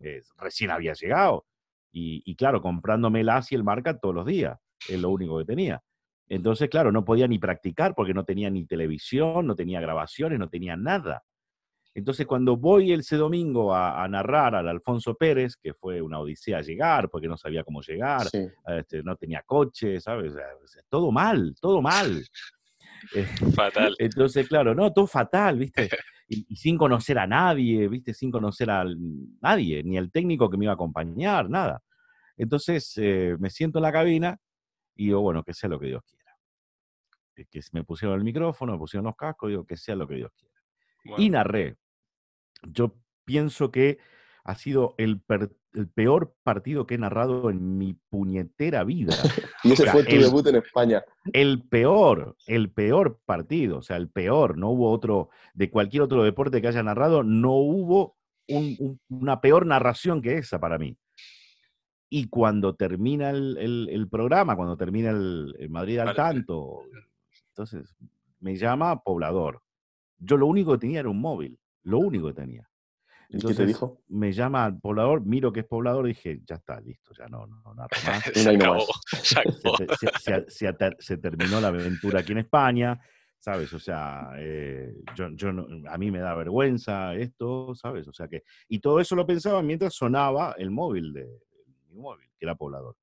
eh, 0.00 0.20
recién 0.38 0.70
había 0.70 0.92
llegado. 0.94 1.46
Y, 1.92 2.22
y 2.24 2.34
claro, 2.36 2.60
comprándome 2.60 3.20
el 3.20 3.28
AS 3.28 3.52
y 3.52 3.54
el 3.54 3.64
marca 3.64 3.98
todos 3.98 4.14
los 4.14 4.26
días. 4.26 4.58
Es 4.88 5.00
lo 5.00 5.10
único 5.10 5.38
que 5.38 5.44
tenía. 5.44 5.82
Entonces, 6.28 6.68
claro, 6.70 6.90
no 6.92 7.04
podía 7.04 7.28
ni 7.28 7.38
practicar 7.38 7.94
porque 7.94 8.14
no 8.14 8.24
tenía 8.24 8.50
ni 8.50 8.64
televisión, 8.66 9.46
no 9.46 9.54
tenía 9.54 9.80
grabaciones, 9.80 10.38
no 10.38 10.48
tenía 10.48 10.76
nada. 10.76 11.22
Entonces, 11.94 12.26
cuando 12.26 12.56
voy 12.56 12.92
ese 12.92 13.16
domingo 13.16 13.74
a, 13.74 14.02
a 14.02 14.08
narrar 14.08 14.54
al 14.54 14.66
Alfonso 14.68 15.14
Pérez, 15.14 15.56
que 15.56 15.74
fue 15.74 16.00
una 16.00 16.20
odisea 16.20 16.62
llegar, 16.62 17.10
porque 17.10 17.28
no 17.28 17.36
sabía 17.36 17.64
cómo 17.64 17.82
llegar, 17.82 18.26
Sí. 18.28 18.46
este, 18.66 19.02
no 19.02 19.14
tenía 19.16 19.42
coche, 19.42 20.00
¿sabes? 20.00 20.32
Todo 20.88 21.12
mal, 21.12 21.54
todo 21.60 21.82
mal. 21.82 22.24
Eh, 23.14 23.24
Fatal. 23.54 23.94
entonces, 23.98 24.48
claro, 24.48 24.74
no, 24.74 24.92
todo 24.92 25.06
fatal, 25.06 25.58
¿viste? 25.58 25.90
Y, 26.28 26.46
y 26.48 26.56
sin 26.56 26.78
conocer 26.78 27.18
a 27.18 27.26
nadie, 27.26 27.88
¿viste? 27.88 28.14
Sin 28.14 28.30
conocer 28.30 28.70
a 28.70 28.84
nadie, 29.42 29.82
ni 29.82 29.98
al 29.98 30.10
técnico 30.10 30.48
que 30.48 30.56
me 30.56 30.64
iba 30.64 30.72
a 30.72 30.76
acompañar, 30.76 31.50
nada. 31.50 31.82
Entonces, 32.38 32.94
eh, 32.96 33.36
me 33.38 33.50
siento 33.50 33.78
en 33.78 33.82
la 33.82 33.92
cabina 33.92 34.38
y 34.96 35.06
digo, 35.06 35.20
bueno, 35.20 35.42
que 35.42 35.52
sea 35.52 35.68
lo 35.68 35.78
que 35.78 35.88
Dios 35.88 36.02
quiera. 36.04 36.34
Eh, 37.36 37.44
Que 37.50 37.60
me 37.72 37.84
pusieron 37.84 38.16
el 38.16 38.24
micrófono, 38.24 38.72
me 38.72 38.78
pusieron 38.78 39.04
los 39.04 39.16
cascos, 39.16 39.50
digo, 39.50 39.66
que 39.66 39.76
sea 39.76 39.94
lo 39.94 40.08
que 40.08 40.14
Dios 40.14 40.30
quiera. 40.34 40.51
Y 41.16 41.30
narré. 41.30 41.76
Yo 42.62 42.94
pienso 43.24 43.70
que 43.70 43.98
ha 44.44 44.54
sido 44.56 44.94
el, 44.98 45.20
per- 45.20 45.52
el 45.74 45.88
peor 45.88 46.34
partido 46.42 46.86
que 46.86 46.94
he 46.96 46.98
narrado 46.98 47.50
en 47.50 47.78
mi 47.78 47.94
puñetera 48.08 48.84
vida. 48.84 49.12
Y 49.64 49.72
ese 49.72 49.82
O 49.82 49.84
sea, 49.86 49.92
fue 49.92 50.02
tu 50.04 50.16
el- 50.16 50.22
debut 50.22 50.46
en 50.48 50.56
España. 50.56 51.04
El 51.32 51.62
peor, 51.68 52.36
el 52.48 52.70
peor 52.72 53.20
partido, 53.24 53.78
o 53.78 53.82
sea, 53.82 53.96
el 53.96 54.08
peor. 54.08 54.58
No 54.58 54.70
hubo 54.70 54.90
otro, 54.90 55.30
de 55.54 55.70
cualquier 55.70 56.02
otro 56.02 56.24
deporte 56.24 56.60
que 56.60 56.66
haya 56.68 56.82
narrado, 56.82 57.22
no 57.22 57.52
hubo 57.52 58.16
un- 58.48 58.76
un- 58.80 59.00
una 59.08 59.40
peor 59.40 59.64
narración 59.66 60.20
que 60.20 60.38
esa 60.38 60.58
para 60.58 60.78
mí. 60.78 60.96
Y 62.10 62.28
cuando 62.28 62.74
termina 62.74 63.30
el, 63.30 64.08
programa, 64.10 64.56
cuando 64.56 64.76
termina 64.76 65.10
el, 65.10 65.54
el 65.58 65.70
Madrid 65.70 65.98
al 65.98 66.06
Vale. 66.06 66.16
tanto, 66.16 66.80
entonces 67.48 67.94
me 68.40 68.56
llama 68.56 69.00
poblador. 69.02 69.62
Yo 70.24 70.36
lo 70.36 70.46
único 70.46 70.72
que 70.72 70.78
tenía 70.78 71.00
era 71.00 71.08
un 71.08 71.20
móvil, 71.20 71.58
lo 71.84 71.98
único 71.98 72.28
que 72.28 72.34
tenía. 72.34 72.68
¿Y 73.28 73.38
qué 73.38 73.54
te 73.54 73.66
dijo? 73.66 73.98
me 74.08 74.30
llama 74.32 74.64
al 74.66 74.78
poblador, 74.78 75.24
miro 75.24 75.52
que 75.52 75.60
es 75.60 75.66
poblador 75.66 76.04
y 76.04 76.08
dije, 76.10 76.42
ya 76.46 76.56
está, 76.56 76.78
listo, 76.80 77.12
ya 77.16 77.26
no, 77.28 77.46
no, 77.46 77.74
narro 77.74 77.88
más. 78.06 78.22
Se 78.34 78.50
acabó. 78.50 78.86
Se 79.22 79.40
acabó. 79.40 79.76
se, 80.18 80.46
se- 80.46 80.96
se- 80.98 81.16
terminó 81.16 81.60
la 81.60 81.68
aventura 81.68 82.20
aquí 82.20 82.32
en 82.32 82.38
España, 82.38 83.00
¿sabes? 83.38 83.72
O 83.72 83.78
sea, 83.78 84.32
eh, 84.36 84.94
yo, 85.16 85.28
yo 85.30 85.48
a 85.88 85.98
mí 85.98 86.10
me 86.10 86.18
da 86.20 86.34
vergüenza 86.34 87.14
esto, 87.14 87.74
¿sabes? 87.74 88.06
O 88.06 88.12
sea 88.12 88.28
que, 88.28 88.42
y 88.68 88.80
todo 88.80 89.00
eso 89.00 89.16
lo 89.16 89.26
pensaba 89.26 89.62
mientras 89.62 89.94
sonaba 89.94 90.54
el 90.58 90.70
móvil 90.70 91.12
de 91.14 91.26
mi 91.88 91.96
móvil, 92.00 92.28
que 92.38 92.44
era 92.44 92.54
poblador. 92.54 92.96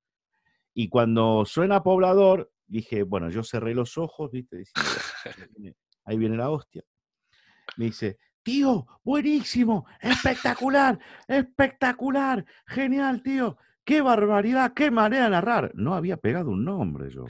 Y 0.75 0.89
cuando 0.89 1.43
suena 1.45 1.81
poblador, 1.81 2.51
dije, 2.67 3.01
bueno, 3.03 3.29
yo 3.31 3.43
cerré 3.43 3.73
los 3.73 3.97
ojos, 3.97 4.29
¿viste? 4.31 4.57
Diciendo, 4.57 5.73
ahí 6.05 6.17
viene 6.17 6.37
la 6.37 6.51
hostia. 6.51 6.83
Me 7.77 7.85
dice, 7.85 8.17
tío, 8.43 8.87
buenísimo, 9.03 9.85
espectacular, 10.01 10.99
espectacular, 11.27 12.45
genial, 12.67 13.21
tío, 13.23 13.57
qué 13.83 14.01
barbaridad, 14.01 14.73
qué 14.73 14.91
manera 14.91 15.25
de 15.25 15.29
narrar. 15.31 15.71
No 15.75 15.95
había 15.95 16.17
pegado 16.17 16.51
un 16.51 16.63
nombre 16.65 17.09
yo. 17.09 17.25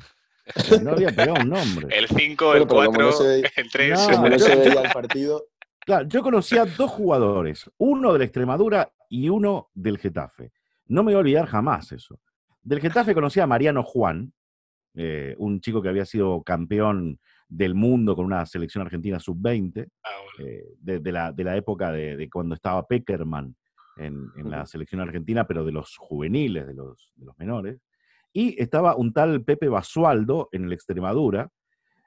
Sea, 0.55 0.79
No 0.79 0.91
había 0.91 1.09
pegado 1.09 1.41
un 1.41 1.49
nombre. 1.49 1.87
El 1.97 2.07
5, 2.07 2.45
Bueno, 2.45 2.61
el 2.63 2.67
pero 2.67 2.75
como 2.85 2.89
4, 2.91 3.05
no 3.05 3.11
se- 3.11 3.39
el 3.61 3.71
3. 3.71 4.09
No, 4.11 4.21
no 4.21 4.29
yo- 4.29 4.39
se 4.39 4.55
veía 4.55 4.81
el 4.81 4.91
partido, 4.91 5.45
Claro, 5.85 6.07
yo 6.07 6.21
conocía 6.21 6.65
dos 6.65 6.91
jugadores, 6.91 7.69
uno 7.77 8.13
de 8.13 8.19
la 8.19 8.25
Extremadura 8.25 8.91
y 9.09 9.29
uno 9.29 9.69
del 9.73 9.97
Getafe. 9.97 10.51
No 10.85 11.01
me 11.01 11.11
voy 11.11 11.15
a 11.15 11.19
olvidar 11.19 11.45
jamás 11.47 11.91
eso. 11.93 12.19
Del 12.61 12.79
Getafe 12.79 13.15
conocía 13.15 13.43
a 13.43 13.47
Mariano 13.47 13.81
Juan, 13.83 14.31
eh, 14.93 15.33
un 15.39 15.61
chico 15.61 15.81
que 15.81 15.89
había 15.89 16.05
sido 16.05 16.43
campeón 16.43 17.19
del 17.49 17.73
mundo 17.73 18.15
con 18.15 18.25
una 18.25 18.45
selección 18.45 18.83
argentina 18.85 19.19
sub-20, 19.19 19.87
Ah, 20.03 20.09
bueno. 20.37 20.49
eh, 20.49 20.63
de, 20.79 20.99
de 20.99 21.11
la, 21.11 21.31
de 21.33 21.43
la 21.43 21.57
época 21.57 21.91
de, 21.91 22.15
de 22.15 22.29
cuando 22.29 22.55
estaba 22.55 22.85
Peckerman 22.87 23.55
en, 23.97 24.27
en 24.37 24.49
la 24.49 24.65
selección 24.65 25.01
argentina, 25.01 25.45
pero 25.47 25.65
de 25.65 25.71
los 25.71 25.97
juveniles, 25.97 26.67
de 26.67 26.73
los, 26.75 27.11
de 27.15 27.25
los 27.25 27.37
menores. 27.37 27.81
Y 28.31 28.61
estaba 28.61 28.95
un 28.95 29.11
tal 29.11 29.43
Pepe 29.43 29.67
Basualdo 29.67 30.47
en 30.51 30.65
el 30.65 30.73
Extremadura, 30.73 31.49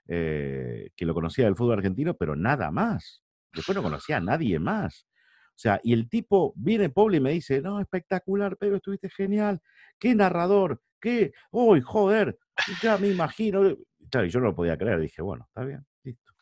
eh, 0.08 0.90
que 0.96 1.04
lo 1.06 1.14
conocía 1.14 1.44
del 1.46 1.56
fútbol 1.56 1.74
argentino, 1.78 2.14
pero 2.14 2.36
nada 2.36 2.70
más. 2.70 3.22
Después 3.52 3.76
no 3.76 3.82
conocía 3.82 4.18
a 4.18 4.20
nadie 4.20 4.58
más. 4.58 5.06
O 5.50 5.58
sea, 5.62 5.80
y 5.82 5.92
el 5.92 6.08
tipo 6.08 6.54
viene 6.56 6.88
Poble 6.88 7.18
y 7.18 7.20
me 7.20 7.32
dice, 7.32 7.60
no, 7.60 7.80
espectacular, 7.80 8.56
Pedro, 8.56 8.76
estuviste 8.76 9.10
genial, 9.10 9.60
qué 9.98 10.14
narrador, 10.14 10.80
qué, 11.00 11.32
uy, 11.50 11.80
joder, 11.82 12.38
ya 12.82 12.96
me 12.96 13.08
imagino. 13.08 13.76
Claro, 14.12 14.26
y 14.26 14.30
yo 14.30 14.40
no 14.40 14.46
lo 14.48 14.54
podía 14.54 14.76
creer, 14.76 15.00
dije, 15.00 15.22
bueno, 15.22 15.46
está 15.48 15.64
bien, 15.64 15.86
listo. 16.04 16.32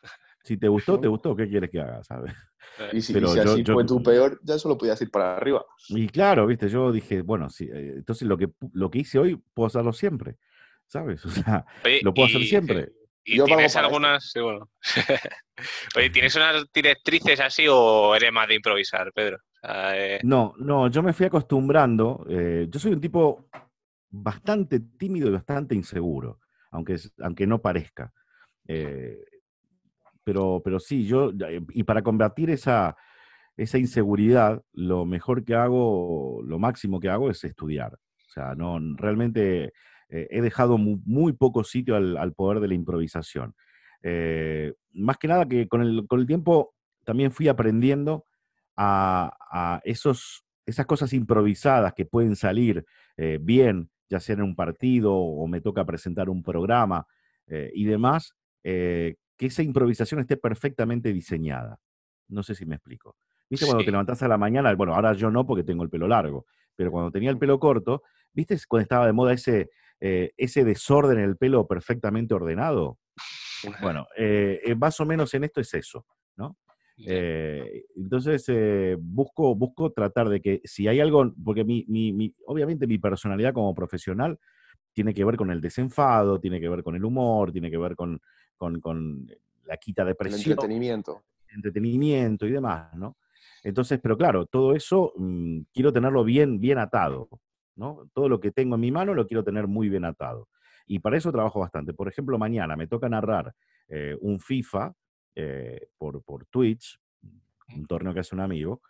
Si 0.43 0.57
te 0.57 0.67
gustó, 0.67 0.99
te 0.99 1.07
gustó, 1.07 1.33
¿qué 1.37 1.47
quieres 1.47 1.69
que 1.69 1.79
haga? 1.79 2.03
¿sabes? 2.03 2.33
y 2.91 3.01
si, 3.01 3.13
y 3.13 3.15
Pero 3.15 3.27
si 3.29 3.35
yo- 3.37 3.41
así 3.43 3.63
yo- 3.63 3.73
fue 3.73 3.85
tu 3.85 4.03
peor, 4.03 4.37
ya 4.43 4.59
solo 4.59 4.77
podías 4.77 5.01
ir 5.01 5.09
para 5.09 5.37
arriba. 5.37 5.65
Y 5.87 6.09
claro, 6.09 6.45
viste, 6.47 6.67
yo 6.67 6.91
dije, 6.91 7.21
bueno, 7.21 7.49
sí, 7.49 7.69
eh, 7.71 7.93
entonces 7.95 8.27
lo 8.27 8.37
que, 8.37 8.49
lo 8.73 8.91
que 8.91 8.99
hice 8.99 9.19
hoy 9.19 9.41
puedo 9.53 9.67
hacerlo 9.67 9.93
siempre, 9.93 10.37
¿sabes? 10.85 11.23
O 11.25 11.29
sea, 11.29 11.65
Oye, 11.85 12.01
lo 12.03 12.13
puedo 12.13 12.27
hacer 12.27 12.41
y- 12.41 12.45
siempre. 12.45 12.91
¿Y 13.23 13.37
Yo 13.37 13.45
tienes 13.45 13.73
algunas? 13.77 14.31
Sí, 14.31 14.41
bueno. 14.41 14.69
Oye, 15.95 16.09
¿tienes 16.09 16.35
unas 16.35 16.65
directrices 16.73 17.39
así 17.39 17.65
o 17.69 18.13
eres 18.15 18.33
más 18.33 18.47
de 18.49 18.55
improvisar, 18.55 19.13
Pedro? 19.13 19.37
O 19.37 19.67
sea, 19.67 19.97
eh, 19.97 20.19
No, 20.23 20.55
no, 20.57 20.89
yo 20.89 21.01
me 21.03 21.13
fui 21.13 21.27
acostumbrando. 21.27 22.25
eh, 22.27 22.67
yo 22.69 22.79
soy 22.79 22.91
un 22.93 22.99
tipo 22.99 23.47
bastante 24.09 24.79
tímido 24.97 25.29
y 25.29 25.31
bastante 25.31 25.73
inseguro, 25.75 26.39
aunque, 26.71 26.97
aunque 27.19 27.47
no 27.47 27.61
parezca. 27.61 28.11
Eh, 28.67 29.17
pero, 30.23 30.61
pero 30.63 30.79
sí, 30.79 31.05
yo, 31.05 31.31
eh, 31.47 31.61
y 31.69 31.83
para 31.83 32.03
combatir 32.03 32.49
esa, 32.49 32.95
esa 33.57 33.77
inseguridad, 33.77 34.61
lo 34.73 35.05
mejor 35.05 35.43
que 35.43 35.55
hago, 35.55 36.41
lo 36.45 36.59
máximo 36.59 36.99
que 36.99 37.09
hago 37.09 37.29
es 37.29 37.43
estudiar. 37.43 37.93
O 37.95 38.31
sea, 38.33 38.55
no, 38.55 38.79
realmente 38.97 39.73
eh, 40.09 40.27
he 40.29 40.41
dejado 40.41 40.77
mu- 40.77 41.01
muy, 41.05 41.33
poco 41.33 41.63
sitio 41.63 41.95
al, 41.95 42.17
al 42.17 42.33
poder 42.33 42.59
de 42.61 42.67
la 42.69 42.75
improvisación. 42.75 43.55
Más 44.93 45.17
que 45.17 45.27
nada 45.27 45.47
que 45.47 45.67
con 45.67 45.81
el, 45.81 46.05
con 46.07 46.19
el 46.19 46.27
tiempo 46.27 46.73
también 47.05 47.31
fui 47.31 47.47
aprendiendo 47.47 48.25
a, 48.75 49.31
a 49.51 49.81
esos, 49.83 50.43
esas 50.65 50.85
cosas 50.85 51.13
improvisadas 51.13 51.93
que 51.93 52.05
pueden 52.05 52.35
salir 52.35 52.85
bien, 53.41 53.89
ya 54.11 54.19
sea 54.19 54.35
en 54.35 54.41
un 54.41 54.55
partido 54.55 55.15
o 55.15 55.47
me 55.47 55.61
toca 55.61 55.85
presentar 55.85 56.29
un 56.29 56.43
programa 56.43 57.07
eh, 57.47 57.71
y 57.73 57.85
demás, 57.85 58.33
eh, 58.61 59.15
que 59.37 59.45
esa 59.45 59.63
improvisación 59.63 60.19
esté 60.19 60.35
perfectamente 60.35 61.13
diseñada. 61.13 61.79
No 62.27 62.43
sé 62.43 62.53
si 62.53 62.65
me 62.65 62.75
explico. 62.75 63.15
¿Viste 63.49 63.65
cuando 63.65 63.81
Sí. 63.81 63.85
te 63.85 63.91
levantás 63.91 64.21
a 64.21 64.27
la 64.27 64.37
mañana? 64.37 64.73
Bueno, 64.75 64.93
ahora 64.93 65.13
yo 65.13 65.31
no 65.31 65.45
porque 65.45 65.63
tengo 65.63 65.83
el 65.83 65.89
pelo 65.89 66.07
largo, 66.09 66.45
pero 66.75 66.91
cuando 66.91 67.09
tenía 67.09 67.29
el 67.29 67.37
pelo 67.37 67.57
corto, 67.57 68.03
¿viste 68.33 68.57
cuando 68.67 68.83
estaba 68.83 69.05
de 69.05 69.13
moda 69.13 69.31
ese, 69.33 69.69
eh, 70.01 70.31
ese 70.35 70.65
desorden 70.65 71.17
en 71.19 71.25
el 71.25 71.37
pelo 71.37 71.65
perfectamente 71.67 72.33
ordenado? 72.33 72.99
Bueno, 73.81 74.07
más 74.77 74.99
o 74.99 75.05
menos 75.05 75.33
en 75.35 75.43
esto 75.45 75.61
es 75.61 75.73
eso, 75.73 76.05
¿no? 76.35 76.57
Eh, 76.97 77.85
entonces, 77.95 78.43
eh, 78.47 78.95
busco, 78.99 79.55
busco 79.55 79.91
tratar 79.91 80.29
de 80.29 80.41
que 80.41 80.61
si 80.63 80.87
hay 80.87 80.99
algo, 80.99 81.33
porque 81.43 81.63
mi, 81.63 81.85
mi- 81.87 82.13
mi- 82.13 82.35
obviamente 82.45 82.85
mi 82.87 82.97
personalidad 82.97 83.53
como 83.53 83.73
profesional 83.73 84.37
tiene 84.93 85.13
que 85.13 85.23
ver 85.25 85.35
con 85.37 85.51
el 85.51 85.61
desenfado, 85.61 86.39
tiene 86.39 86.59
que 86.59 86.69
ver 86.69 86.83
con 86.83 86.95
el 86.95 87.03
humor, 87.05 87.51
tiene 87.51 87.71
que 87.71 87.77
ver 87.77 87.95
con, 87.95 88.19
con- 88.57 88.79
con 88.81 89.25
la 89.65 89.77
quita 89.77 90.03
de 90.03 90.11
El 90.11 90.17
presión, 90.17 90.51
entretenimiento. 90.53 91.23
entretenimiento 91.47 92.45
y 92.45 92.51
demás, 92.51 92.93
¿no? 92.95 93.17
Entonces, 93.63 93.99
pero 94.01 94.17
claro, 94.17 94.45
todo 94.45 94.73
eso 94.75 95.13
mm, 95.17 95.61
quiero 95.73 95.93
tenerlo 95.93 96.23
bien, 96.23 96.59
bien 96.59 96.77
atado, 96.77 97.29
¿no? 97.75 98.09
Todo 98.13 98.27
lo 98.29 98.39
que 98.39 98.51
tengo 98.51 98.75
en 98.75 98.81
mi 98.81 98.91
mano 98.91 99.13
lo 99.13 99.27
quiero 99.27 99.43
tener 99.43 99.67
muy 99.67 99.89
bien 99.89 100.05
atado. 100.05 100.49
Y 100.87 100.99
para 100.99 101.17
eso 101.17 101.31
trabajo 101.31 101.59
bastante. 101.59 101.93
Por 101.93 102.07
ejemplo, 102.07 102.37
mañana 102.37 102.75
me 102.75 102.87
toca 102.87 103.07
narrar 103.07 103.53
eh, 103.87 104.17
un 104.19 104.39
FIFA 104.39 104.93
eh, 105.35 105.89
por, 105.97 106.23
por 106.23 106.45
Twitch, 106.45 106.99
un 107.75 107.85
torneo 107.85 108.13
que 108.13 108.19
hace 108.21 108.35
un 108.35 108.41
amigo. 108.41 108.81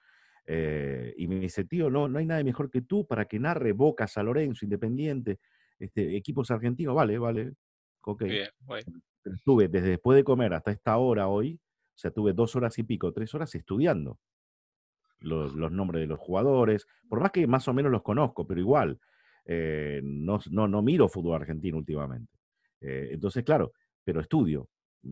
Eh, 0.45 1.13
y 1.17 1.27
me 1.27 1.39
dice, 1.39 1.65
tío, 1.65 1.89
no, 1.89 2.07
no 2.07 2.19
hay 2.19 2.25
nadie 2.25 2.43
mejor 2.43 2.69
que 2.69 2.81
tú 2.81 3.05
para 3.05 3.25
que 3.25 3.39
narre 3.39 3.73
Boca, 3.73 4.07
San 4.07 4.25
Lorenzo, 4.25 4.65
Independiente, 4.65 5.39
este, 5.77 6.15
equipos 6.15 6.49
argentinos. 6.51 6.95
Vale, 6.95 7.17
vale. 7.17 7.53
Ok. 8.01 8.23
Bien. 8.23 8.49
Pero 9.23 9.35
estuve 9.35 9.67
desde 9.67 9.89
después 9.89 10.15
de 10.15 10.23
comer 10.23 10.53
hasta 10.53 10.71
esta 10.71 10.97
hora 10.97 11.27
hoy, 11.27 11.59
o 11.95 11.97
sea, 11.97 12.11
tuve 12.11 12.33
dos 12.33 12.55
horas 12.55 12.77
y 12.79 12.83
pico, 12.83 13.13
tres 13.13 13.33
horas 13.35 13.53
estudiando 13.53 14.19
los, 15.19 15.53
los 15.53 15.71
nombres 15.71 16.01
de 16.01 16.07
los 16.07 16.19
jugadores, 16.19 16.87
por 17.07 17.21
más 17.21 17.31
que 17.31 17.45
más 17.47 17.67
o 17.67 17.73
menos 17.73 17.91
los 17.91 18.01
conozco, 18.01 18.45
pero 18.45 18.59
igual, 18.59 18.99
eh, 19.45 20.01
no, 20.03 20.39
no, 20.49 20.67
no 20.67 20.81
miro 20.81 21.07
fútbol 21.07 21.35
argentino 21.35 21.77
últimamente. 21.77 22.33
Eh, 22.81 23.09
entonces, 23.11 23.43
claro, 23.43 23.73
pero 24.03 24.21
estudio. 24.21 24.67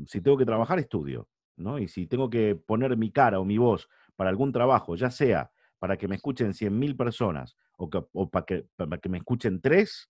Si 0.08 0.21
tengo 0.21 0.38
que 0.38 0.45
trabajar, 0.45 0.80
estudio. 0.80 1.28
¿no? 1.58 1.78
Y 1.78 1.88
si 1.89 2.08
tengo 2.08 2.30
que 2.30 2.56
poner 2.56 2.95
mi 2.95 3.12
cara 3.12 3.39
o 3.39 3.43
mi 3.45 3.58
voz 3.58 3.89
para 4.15 4.30
algún 4.30 4.52
trabajo, 4.54 4.95
ya 4.95 5.12
sea 5.12 5.52
para 5.78 5.97
que 5.97 6.08
me 6.08 6.15
escuchen 6.15 6.54
100.000 6.54 6.95
personas 6.95 7.58
o, 7.78 7.89
que- 7.89 8.06
o 8.13 8.30
para, 8.30 8.45
que, 8.45 8.65
para 8.78 8.97
que 8.97 9.10
me 9.10 9.17
escuchen 9.17 9.60
tres, 9.62 10.10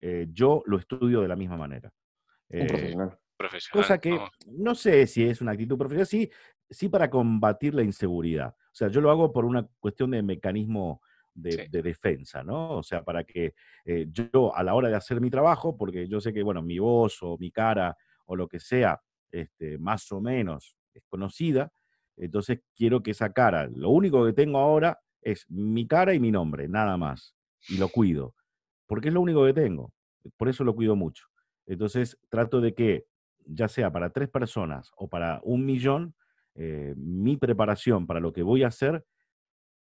eh, 0.00 0.26
yo 0.32 0.62
lo 0.66 0.76
estudio 0.78 1.20
de 1.20 1.28
la 1.28 1.36
misma 1.36 1.56
manera. 1.56 1.92
Eh, 2.48 2.94
profesional. 3.36 3.82
Cosa 3.84 3.98
que 3.98 4.18
no 4.46 4.74
sé 4.74 5.06
si 5.06 5.24
es 5.24 5.40
una 5.40 5.52
actitud 5.52 5.78
profesional, 5.78 6.06
sí, 6.06 6.30
sí 6.68 6.88
para 6.88 7.08
combatir 7.10 7.74
la 7.74 7.82
inseguridad. 7.82 8.54
O 8.58 8.74
sea, 8.74 8.88
yo 8.88 9.00
lo 9.00 9.10
hago 9.10 9.32
por 9.32 9.44
una 9.44 9.66
cuestión 9.78 10.10
de 10.10 10.22
mecanismo 10.22 11.00
de, 11.34 11.52
Sí. 11.52 11.68
de 11.70 11.82
defensa, 11.82 12.42
¿no? 12.42 12.70
O 12.78 12.82
sea, 12.82 13.04
para 13.04 13.22
que 13.24 13.54
eh, 13.84 14.06
yo 14.10 14.54
a 14.54 14.62
la 14.64 14.74
hora 14.74 14.88
de 14.88 14.96
hacer 14.96 15.20
mi 15.20 15.30
trabajo, 15.30 15.76
porque 15.76 16.08
yo 16.08 16.20
sé 16.20 16.32
que, 16.32 16.42
bueno, 16.42 16.62
mi 16.62 16.78
voz 16.80 17.22
o 17.22 17.36
mi 17.38 17.52
cara 17.52 17.96
o 18.26 18.34
lo 18.34 18.48
que 18.48 18.58
sea, 18.58 19.00
este, 19.30 19.78
más 19.78 20.10
o 20.12 20.20
menos 20.20 20.76
es 20.94 21.02
conocida, 21.08 21.72
entonces 22.16 22.60
quiero 22.74 23.02
que 23.02 23.12
esa 23.12 23.32
cara, 23.32 23.68
lo 23.68 23.90
único 23.90 24.24
que 24.24 24.32
tengo 24.32 24.58
ahora 24.58 24.98
es 25.22 25.46
mi 25.48 25.86
cara 25.86 26.14
y 26.14 26.20
mi 26.20 26.30
nombre, 26.30 26.68
nada 26.68 26.96
más. 26.96 27.34
Y 27.68 27.78
lo 27.78 27.88
cuido, 27.88 28.34
porque 28.86 29.08
es 29.08 29.14
lo 29.14 29.20
único 29.20 29.44
que 29.44 29.52
tengo. 29.52 29.92
Por 30.36 30.48
eso 30.48 30.64
lo 30.64 30.74
cuido 30.74 30.96
mucho. 30.96 31.26
Entonces 31.66 32.18
trato 32.28 32.60
de 32.60 32.74
que, 32.74 33.06
ya 33.44 33.68
sea 33.68 33.90
para 33.90 34.10
tres 34.10 34.28
personas 34.28 34.90
o 34.96 35.08
para 35.08 35.40
un 35.42 35.64
millón, 35.64 36.14
eh, 36.54 36.94
mi 36.96 37.36
preparación 37.36 38.06
para 38.06 38.20
lo 38.20 38.32
que 38.32 38.42
voy 38.42 38.62
a 38.62 38.68
hacer 38.68 39.04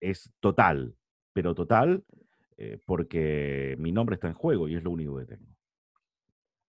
es 0.00 0.30
total, 0.40 0.94
pero 1.32 1.54
total, 1.54 2.04
eh, 2.58 2.78
porque 2.86 3.76
mi 3.78 3.92
nombre 3.92 4.14
está 4.14 4.28
en 4.28 4.34
juego 4.34 4.68
y 4.68 4.76
es 4.76 4.84
lo 4.84 4.90
único 4.90 5.16
que 5.18 5.24
tengo. 5.26 5.55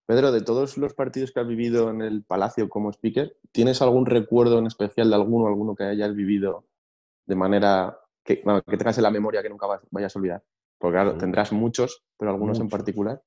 Pedro, 0.08 0.32
de 0.32 0.42
todos 0.42 0.78
los 0.78 0.94
partidos 0.94 1.34
que 1.34 1.42
has 1.42 1.48
vivido 1.48 1.90
en 1.90 2.02
el 2.02 2.24
Palacio 2.24 2.70
como 2.70 2.90
speaker, 2.92 3.36
¿tienes 3.52 3.82
algún 3.82 4.06
recuerdo 4.06 4.58
en 4.58 4.66
especial 4.66 5.10
de 5.10 5.16
alguno, 5.16 5.48
alguno 5.48 5.76
que 5.76 5.84
hayas 5.84 6.16
vivido 6.16 6.66
de 7.26 7.36
manera 7.36 8.00
que, 8.24 8.42
bueno, 8.46 8.62
que 8.62 8.78
tengas 8.78 8.98
en 8.98 9.04
la 9.04 9.12
memoria 9.12 9.44
que 9.44 9.50
nunca 9.50 9.68
vas- 9.68 9.86
vayas 9.92 10.16
a 10.16 10.20
olvidar? 10.20 10.44
Porque 10.80 10.96
claro, 10.96 11.18
tendrás 11.18 11.52
muchos, 11.52 12.06
pero 12.18 12.32
algunos 12.32 12.58
en 12.62 12.70
particular. 12.70 13.22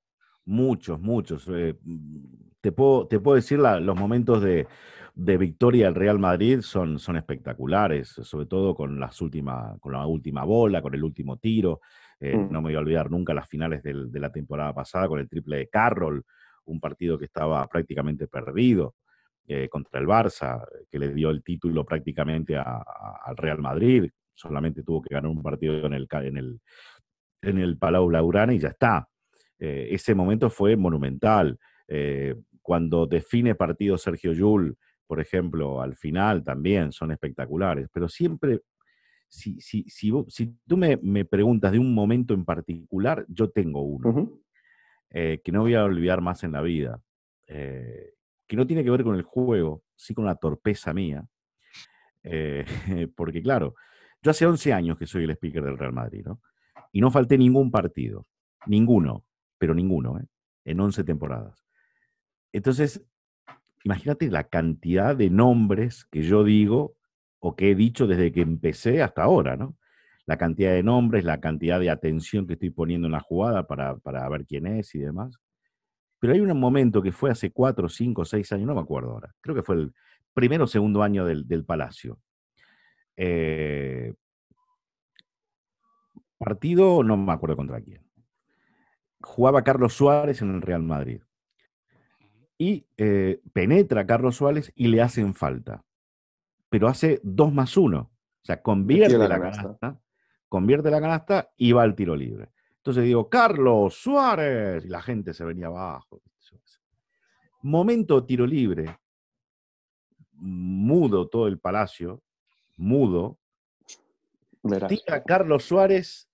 Muchos, 0.46 0.98
muchos. 0.98 1.46
eh, 1.52 1.78
te, 2.62 2.72
puedo, 2.72 3.06
te 3.06 3.20
puedo 3.20 3.34
decir, 3.34 3.58
la- 3.58 3.78
los 3.78 3.96
momentos 3.96 4.42
de, 4.42 4.66
de 5.14 5.36
victoria 5.36 5.84
del 5.84 5.94
Real 5.96 6.18
Madrid 6.18 6.60
son, 6.62 6.98
son 6.98 7.16
espectaculares, 7.16 8.08
sobre 8.08 8.46
todo 8.46 8.74
con, 8.74 8.98
las 8.98 9.20
última, 9.20 9.76
con 9.80 9.92
la 9.92 10.06
última 10.06 10.44
bola, 10.44 10.80
con 10.80 10.94
el 10.94 11.04
último 11.04 11.36
tiro. 11.36 11.80
Eh, 12.20 12.36
Mm. 12.38 12.52
No 12.52 12.62
me 12.62 12.68
voy 12.68 12.74
a 12.76 12.80
olvidar 12.80 13.10
nunca 13.10 13.34
las 13.34 13.48
finales 13.48 13.82
del- 13.82 14.10
de 14.10 14.20
la 14.20 14.32
temporada 14.32 14.72
pasada 14.74 15.08
con 15.08 15.20
el 15.20 15.28
triple 15.28 15.56
de 15.58 15.68
Carroll, 15.68 16.24
un 16.66 16.80
partido 16.80 17.18
que 17.18 17.26
estaba 17.26 17.66
prácticamente 17.68 18.26
perdido 18.28 18.94
eh, 19.46 19.68
contra 19.68 20.00
el 20.00 20.06
Barça, 20.06 20.64
que 20.88 20.98
le 20.98 21.12
dio 21.12 21.30
el 21.30 21.42
título 21.42 21.84
prácticamente 21.84 22.56
a- 22.56 22.84
al 23.24 23.36
Real 23.36 23.58
Madrid. 23.58 24.08
Solamente 24.34 24.82
tuvo 24.82 25.02
que 25.02 25.14
ganar 25.14 25.30
un 25.30 25.42
partido 25.42 25.86
en 25.86 25.92
el, 25.94 26.06
en 26.12 26.36
el, 26.36 26.60
en 27.42 27.58
el 27.58 27.76
Palau 27.78 28.06
Blaugrana 28.06 28.54
y 28.54 28.58
ya 28.58 28.68
está. 28.68 29.08
Eh, 29.58 29.88
ese 29.90 30.14
momento 30.14 30.50
fue 30.50 30.76
monumental. 30.76 31.58
Eh, 31.88 32.34
cuando 32.62 33.06
define 33.06 33.54
partido 33.54 33.98
Sergio 33.98 34.32
Yul, 34.32 34.76
por 35.06 35.20
ejemplo, 35.20 35.82
al 35.82 35.96
final 35.96 36.44
también 36.44 36.92
son 36.92 37.10
espectaculares, 37.10 37.88
pero 37.92 38.08
siempre, 38.08 38.60
si, 39.28 39.60
si, 39.60 39.84
si, 39.88 40.12
tú 40.66 40.76
me, 40.76 40.96
me 41.02 41.24
preguntas 41.24 41.72
de 41.72 41.78
un 41.80 41.92
momento 41.94 42.34
en 42.34 42.44
particular, 42.44 43.24
yo 43.28 43.50
tengo 43.50 43.82
uno. 43.82 44.02
Eh, 45.10 45.40
que 45.44 45.52
no 45.52 45.60
voy 45.62 45.74
a 45.74 45.84
olvidar 45.84 46.20
más 46.20 46.44
en 46.44 46.52
la 46.52 46.62
vida, 46.62 47.00
eh, 47.46 48.14
que 48.46 48.56
no 48.56 48.66
tiene 48.66 48.84
que 48.84 48.90
ver 48.90 49.04
con 49.04 49.16
el 49.16 49.22
juego, 49.22 49.82
sí 49.96 50.14
con 50.14 50.24
la 50.24 50.36
torpeza 50.36 50.92
mía, 50.94 51.26
eh, 52.22 52.64
porque 53.16 53.42
claro, 53.42 53.74
yo 54.22 54.30
hace 54.30 54.46
11 54.46 54.72
años 54.72 54.98
que 54.98 55.06
soy 55.06 55.24
el 55.24 55.30
speaker 55.30 55.64
del 55.64 55.78
Real 55.78 55.92
Madrid, 55.92 56.24
¿no? 56.24 56.40
Y 56.92 57.00
no 57.00 57.10
falté 57.10 57.38
ningún 57.38 57.70
partido, 57.70 58.26
ninguno, 58.66 59.24
pero 59.58 59.74
ninguno, 59.74 60.18
¿eh? 60.18 60.26
en 60.64 60.80
11 60.80 61.04
temporadas. 61.04 61.64
Entonces, 62.52 63.04
imagínate 63.84 64.30
la 64.30 64.44
cantidad 64.44 65.16
de 65.16 65.30
nombres 65.30 66.04
que 66.06 66.22
yo 66.22 66.44
digo 66.44 66.96
o 67.38 67.56
que 67.56 67.70
he 67.70 67.74
dicho 67.74 68.06
desde 68.06 68.32
que 68.32 68.42
empecé 68.42 69.02
hasta 69.02 69.22
ahora, 69.22 69.56
¿no? 69.56 69.76
La 70.30 70.36
cantidad 70.38 70.70
de 70.70 70.84
nombres, 70.84 71.24
la 71.24 71.40
cantidad 71.40 71.80
de 71.80 71.90
atención 71.90 72.46
que 72.46 72.52
estoy 72.52 72.70
poniendo 72.70 73.08
en 73.08 73.12
la 73.12 73.20
jugada 73.20 73.66
para, 73.66 73.96
para 73.96 74.28
ver 74.28 74.46
quién 74.46 74.64
es 74.64 74.94
y 74.94 75.00
demás. 75.00 75.40
Pero 76.20 76.34
hay 76.34 76.38
un 76.38 76.56
momento 76.56 77.02
que 77.02 77.10
fue 77.10 77.32
hace 77.32 77.50
cuatro, 77.50 77.88
cinco, 77.88 78.24
seis 78.24 78.52
años, 78.52 78.68
no 78.68 78.76
me 78.76 78.80
acuerdo 78.80 79.10
ahora. 79.10 79.34
Creo 79.40 79.56
que 79.56 79.64
fue 79.64 79.74
el 79.74 79.92
primero 80.32 80.62
o 80.62 80.66
segundo 80.68 81.02
año 81.02 81.24
del, 81.24 81.48
del 81.48 81.64
Palacio. 81.64 82.20
Eh, 83.16 84.14
partido, 86.38 87.02
no 87.02 87.16
me 87.16 87.32
acuerdo 87.32 87.56
contra 87.56 87.80
quién. 87.80 88.00
Jugaba 89.22 89.64
Carlos 89.64 89.94
Suárez 89.94 90.42
en 90.42 90.54
el 90.54 90.62
Real 90.62 90.84
Madrid. 90.84 91.22
Y 92.56 92.86
eh, 92.98 93.40
penetra 93.52 94.02
a 94.02 94.06
Carlos 94.06 94.36
Suárez 94.36 94.72
y 94.76 94.86
le 94.86 95.02
hacen 95.02 95.34
falta. 95.34 95.82
Pero 96.68 96.86
hace 96.86 97.18
dos 97.24 97.52
más 97.52 97.76
uno. 97.76 98.12
O 98.42 98.44
sea, 98.44 98.62
convierte 98.62 99.18
la 99.18 99.26
la 99.26 99.40
canasta. 99.40 99.62
canasta, 99.62 100.00
convierte 100.50 100.90
la 100.90 101.00
canasta 101.00 101.50
y 101.56 101.72
va 101.72 101.84
al 101.84 101.94
tiro 101.94 102.14
libre. 102.14 102.50
Entonces 102.76 103.04
digo, 103.04 103.30
Carlos 103.30 103.94
Suárez. 103.94 104.84
Y 104.84 104.88
la 104.88 105.00
gente 105.00 105.32
se 105.32 105.44
venía 105.44 105.68
abajo. 105.68 106.20
Momento 107.62 108.24
tiro 108.24 108.46
libre. 108.46 108.98
Mudo 110.32 111.28
todo 111.28 111.46
el 111.46 111.58
palacio. 111.58 112.22
Mudo. 112.76 113.38
Verás. 114.62 114.88
Tira 114.88 115.22
Carlos 115.22 115.64
Suárez. 115.64 116.28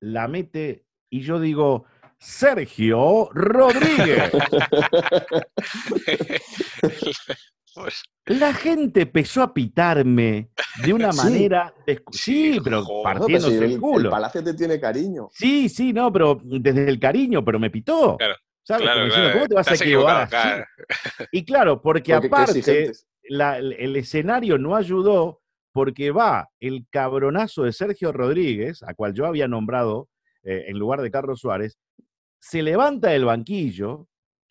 La 0.00 0.28
mete. 0.28 0.84
Y 1.10 1.22
yo 1.22 1.40
digo, 1.40 1.86
Sergio 2.18 3.28
Rodríguez. 3.32 4.30
Pues, 7.74 8.02
La 8.26 8.52
gente 8.54 9.02
empezó 9.02 9.42
a 9.42 9.52
pitarme 9.54 10.50
de 10.84 10.92
una 10.92 11.10
Sí. 11.12 11.18
manera. 11.18 11.74
descu- 11.86 12.12
Sí, 12.12 12.52
Sí, 12.54 12.60
pero 12.62 12.84
joder. 12.84 13.16
No, 13.18 13.26
pero 13.26 13.38
si 13.38 13.42
partiéndose 13.42 13.64
el, 13.64 13.72
el 13.72 13.80
culo. 13.80 14.04
el 14.04 14.10
Palacio 14.10 14.44
te 14.44 14.54
tiene 14.54 14.80
cariño. 14.80 15.28
Sí, 15.32 15.68
sí, 15.68 15.92
no, 15.92 16.12
pero 16.12 16.40
desde 16.42 16.88
el 16.88 16.98
cariño, 17.00 17.44
pero 17.44 17.58
me 17.58 17.70
pitó. 17.70 18.16
Claro, 18.18 18.34
¿Sabes? 18.64 18.82
claro, 18.82 18.96
Como 19.00 19.06
diciendo, 19.06 19.26
claro. 19.30 19.38
¿Cómo 19.38 19.48
te 19.48 19.54
vas 19.54 19.68
a 19.70 19.74
equivocar 19.74 20.28
claro. 20.28 20.64
Y 21.32 21.44
claro, 21.44 21.82
porque, 21.82 22.14
aparte 22.14 22.58
exigentes. 22.58 23.06
la- 23.24 23.58
el, 23.58 23.72
el 23.72 23.96
escenario 23.96 24.58
no 24.58 24.76
ayudó 24.76 25.40
porque 25.72 26.10
va 26.10 26.50
el 26.60 26.86
cabronazo 26.90 27.62
de 27.64 27.72
Sergio 27.72 28.12
Rodríguez, 28.12 28.82
a 28.82 28.92
cual 28.94 29.14
yo 29.14 29.24
había 29.26 29.48
nombrado 29.48 30.08
eh, 30.44 30.64
en 30.68 30.78
lugar 30.78 31.00
de 31.00 31.10
Carlos 31.10 31.40
Suárez, 31.40 31.78
se 32.40 32.62
levanta 32.62 33.10
del 33.10 33.24
banquillo 33.24 34.06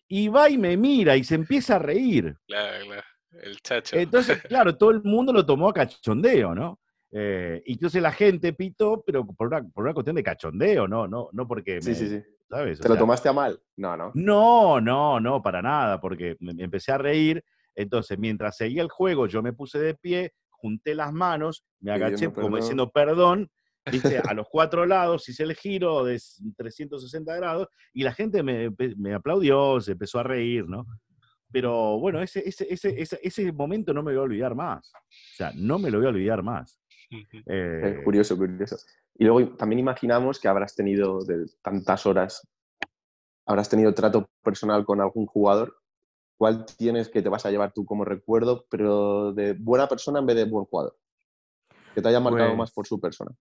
y 0.08 0.28
va 0.28 0.50
y 0.50 0.58
me 0.58 0.76
mira 0.76 1.16
y 1.16 1.24
se 1.24 1.36
empieza 1.36 1.76
a 1.76 1.78
reír. 1.78 2.34
Claro, 2.46 2.84
claro. 2.86 3.02
El 3.40 3.56
chacho. 3.60 3.96
Entonces, 3.96 4.42
claro, 4.48 4.76
todo 4.76 4.90
el 4.90 5.02
mundo 5.02 5.32
lo 5.32 5.44
tomó 5.44 5.68
a 5.68 5.72
cachondeo, 5.74 6.54
¿no? 6.54 6.80
Eh, 7.10 7.62
y 7.66 7.72
entonces 7.74 8.00
la 8.02 8.12
gente 8.12 8.52
pitó, 8.54 9.02
pero 9.06 9.26
por 9.26 9.48
una, 9.48 9.62
por 9.68 9.84
una 9.84 9.92
cuestión 9.94 10.16
de 10.16 10.22
cachondeo, 10.22 10.88
¿no? 10.88 11.06
No, 11.06 11.28
no 11.32 11.46
porque 11.46 11.80
Sí, 11.80 11.90
me- 11.90 11.94
sí, 11.94 12.08
sí. 12.08 12.22
¿sabes? 12.48 12.80
O 12.80 12.82
¿Te 12.82 12.88
lo 12.88 12.94
sea, 12.94 13.00
tomaste 13.00 13.28
a 13.28 13.32
mal? 13.32 13.60
No, 13.76 13.96
no. 13.96 14.12
no, 14.14 14.80
no, 14.80 15.20
no, 15.20 15.42
para 15.42 15.60
nada, 15.62 16.00
porque 16.00 16.36
me, 16.40 16.54
me 16.54 16.64
empecé 16.64 16.92
a 16.92 16.98
reír. 16.98 17.44
Entonces, 17.74 18.18
mientras 18.18 18.56
seguía 18.56 18.82
el 18.82 18.90
juego, 18.90 19.26
yo 19.26 19.42
me 19.42 19.52
puse 19.52 19.78
de 19.78 19.94
pie, 19.94 20.32
junté 20.50 20.94
las 20.94 21.12
manos, 21.12 21.64
me 21.80 21.90
agaché 21.92 22.26
como 22.26 22.34
perdón. 22.48 22.60
diciendo 22.60 22.90
perdón, 22.90 23.50
viste, 23.90 24.18
a 24.26 24.32
los 24.34 24.46
cuatro 24.50 24.86
lados, 24.86 25.28
hice 25.28 25.42
el 25.42 25.54
giro 25.54 26.04
de 26.04 26.14
s- 26.16 26.42
360 26.56 27.34
grados 27.36 27.68
y 27.92 28.04
la 28.04 28.12
gente 28.12 28.42
me, 28.42 28.70
me 28.96 29.12
aplaudió, 29.14 29.80
se 29.80 29.92
empezó 29.92 30.18
a 30.18 30.22
reír, 30.22 30.66
¿no? 30.68 30.86
Pero 31.52 31.98
bueno, 31.98 32.20
ese, 32.22 32.46
ese, 32.48 32.66
ese, 32.72 33.00
ese, 33.00 33.18
ese 33.22 33.52
momento 33.52 33.92
no 33.92 34.02
me 34.02 34.12
lo 34.12 34.20
voy 34.20 34.22
a 34.22 34.30
olvidar 34.30 34.54
más. 34.54 34.92
O 34.94 35.36
sea, 35.36 35.52
no 35.54 35.78
me 35.78 35.90
lo 35.90 35.98
voy 35.98 36.06
a 36.06 36.10
olvidar 36.10 36.42
más. 36.42 36.78
Eh, 37.46 37.96
Es 37.98 38.04
curioso, 38.04 38.36
curioso. 38.36 38.76
Y 39.18 39.24
luego 39.24 39.54
también 39.56 39.78
imaginamos 39.80 40.40
que 40.40 40.48
habrás 40.48 40.74
tenido 40.74 41.22
de 41.24 41.44
tantas 41.62 42.06
horas, 42.06 42.48
habrás 43.46 43.68
tenido 43.68 43.92
trato 43.92 44.28
personal 44.42 44.84
con 44.84 45.00
algún 45.00 45.26
jugador. 45.26 45.76
¿Cuál 46.38 46.64
tienes 46.64 47.08
que 47.08 47.22
te 47.22 47.28
vas 47.28 47.44
a 47.46 47.50
llevar 47.50 47.72
tú 47.72 47.84
como 47.84 48.04
recuerdo, 48.04 48.64
pero 48.70 49.32
de 49.32 49.52
buena 49.52 49.86
persona 49.88 50.18
en 50.20 50.26
vez 50.26 50.36
de 50.36 50.44
buen 50.46 50.64
jugador? 50.64 50.96
que 51.94 52.00
te 52.00 52.08
haya 52.08 52.20
marcado 52.20 52.48
Pues- 52.48 52.58
más 52.58 52.72
por 52.72 52.86
su 52.86 52.98
persona. 52.98 53.32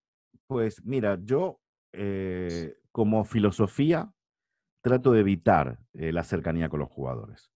Pues 0.45 0.83
mira, 0.83 1.17
yo 1.23 1.61
eh, 1.93 2.75
como 2.91 3.23
filosofía 3.23 4.11
trato 4.81 5.13
de 5.13 5.21
evitar 5.21 5.79
eh, 5.93 6.11
la 6.11 6.23
cercanía 6.25 6.67
con 6.67 6.81
los 6.81 6.89
jugadores. 6.89 7.50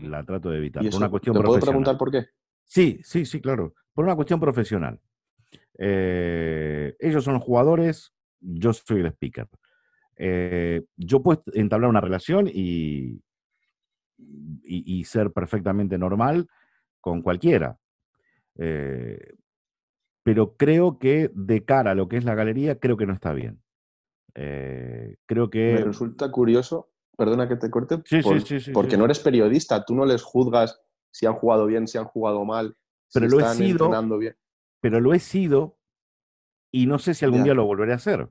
La 0.00 0.24
trato 0.24 0.50
de 0.50 0.58
evitar. 0.58 0.82
¿Y 0.82 0.86
Por 0.86 0.90
eso, 0.90 0.98
una 0.98 1.10
cuestión 1.10 1.36
¿Te 1.36 1.42
puedo 1.42 1.60
preguntar 1.60 1.96
por 1.98 2.10
qué? 2.10 2.26
Sí, 2.64 3.00
sí, 3.02 3.24
sí, 3.24 3.40
claro. 3.40 3.74
Por 3.92 4.04
una 4.04 4.16
cuestión 4.16 4.40
profesional. 4.40 5.00
Eh, 5.78 6.96
ellos 6.98 7.24
son 7.24 7.34
los 7.34 7.42
jugadores, 7.42 8.12
yo 8.40 8.72
soy 8.72 9.00
el 9.00 9.06
speaker. 9.06 9.48
Eh, 10.16 10.84
yo 10.96 11.22
puedo 11.22 11.42
entablar 11.52 11.90
una 11.90 12.00
relación 12.00 12.48
y, 12.48 13.22
y, 14.16 14.98
y 14.98 15.04
ser 15.04 15.32
perfectamente 15.32 15.98
normal 15.98 16.46
con 17.00 17.22
cualquiera. 17.22 17.78
Eh, 18.56 19.34
pero 20.22 20.56
creo 20.56 20.98
que 20.98 21.30
de 21.34 21.64
cara 21.64 21.90
a 21.90 21.94
lo 21.94 22.08
que 22.08 22.16
es 22.16 22.24
la 22.24 22.34
galería, 22.34 22.78
creo 22.78 22.96
que 22.96 23.06
no 23.06 23.12
está 23.12 23.32
bien. 23.32 23.60
Creo 24.32 25.44
Me 25.44 25.50
que... 25.50 25.76
resulta 25.84 26.30
curioso, 26.30 26.90
perdona 27.16 27.48
que 27.48 27.56
te 27.56 27.70
corte, 27.70 27.96
Sí, 28.04 28.16
sí, 28.16 28.22
por- 28.22 28.40
sí, 28.40 28.60
sí, 28.60 28.70
porque 28.72 28.96
no 28.96 29.04
eres 29.04 29.20
periodista, 29.20 29.84
tú 29.84 29.94
no 29.94 30.04
les 30.04 30.22
juzgas 30.22 30.80
si 31.10 31.26
han 31.26 31.34
jugado 31.34 31.66
bien, 31.66 31.86
si 31.86 31.98
han 31.98 32.04
jugado 32.06 32.44
mal, 32.44 32.76
Pero 33.12 33.26
si 33.26 33.32
lo 33.32 33.38
he 33.38 33.42
están 33.42 33.56
sido 33.56 33.84
entrenando 33.86 34.18
bien. 34.18 34.36
Pero 34.80 35.00
lo 35.00 35.14
he 35.14 35.18
sido 35.20 35.78
y 36.72 36.86
no 36.86 36.98
sé 36.98 37.14
si 37.14 37.24
algún 37.24 37.40
Ya. 37.40 37.44
día 37.44 37.54
lo 37.54 37.64
volveré 37.66 37.92
a 37.92 37.96
hacer. 37.96 38.28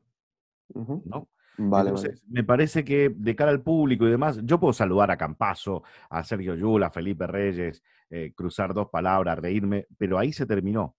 ¿no? 0.74 1.30
Vale, 1.58 1.90
Entonces, 1.92 2.24
me 2.28 2.44
parece 2.44 2.84
que 2.84 3.12
de 3.16 3.36
cara 3.36 3.52
al 3.52 3.62
público 3.62 4.08
y 4.08 4.12
demás, 4.12 4.40
yo 4.44 4.60
puedo 4.60 4.74
saludar 4.74 5.12
a 5.12 5.18
Campazo, 5.18 5.84
a 6.10 6.24
Sergio 6.24 6.56
Yul, 6.56 6.82
a 6.84 6.90
Felipe 6.90 7.28
Reyes, 7.28 7.84
eh, 8.10 8.34
cruzar 8.36 8.74
dos 8.74 8.90
palabras, 8.90 9.38
reírme, 9.38 9.86
pero 9.98 10.18
ahí 10.18 10.34
se 10.34 10.46
terminó. 10.48 10.96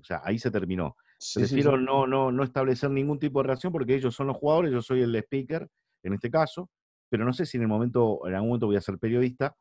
O 0.00 0.04
sea, 0.04 0.22
ahí 0.24 0.38
se 0.38 0.50
terminó. 0.50 0.84
vale. 0.84 0.94
Sí. 1.18 1.38
Prefiero 1.40 1.76
No, 1.76 2.06
no, 2.06 2.32
no 2.32 2.42
establecer 2.42 2.90
ningún 2.90 3.18
tipo 3.18 3.40
de 3.40 3.48
relación 3.48 3.72
porque 3.72 3.94
ellos 3.94 4.14
son 4.14 4.28
los 4.28 4.36
jugadores, 4.38 4.72
yo 4.72 4.80
soy 4.80 5.02
el 5.02 5.14
speaker 5.16 5.68
en 6.02 6.14
este 6.14 6.30
caso, 6.30 6.70
pero 7.10 7.24
no 7.24 7.32
sé 7.32 7.44
si 7.44 7.58
en 7.58 7.64
el 7.64 7.68
momento, 7.68 8.26
en 8.26 8.34
algún 8.34 8.48
momento 8.50 8.66
voy 8.66 8.76
a 8.76 8.80
ser 8.80 8.98
periodista 8.98 9.54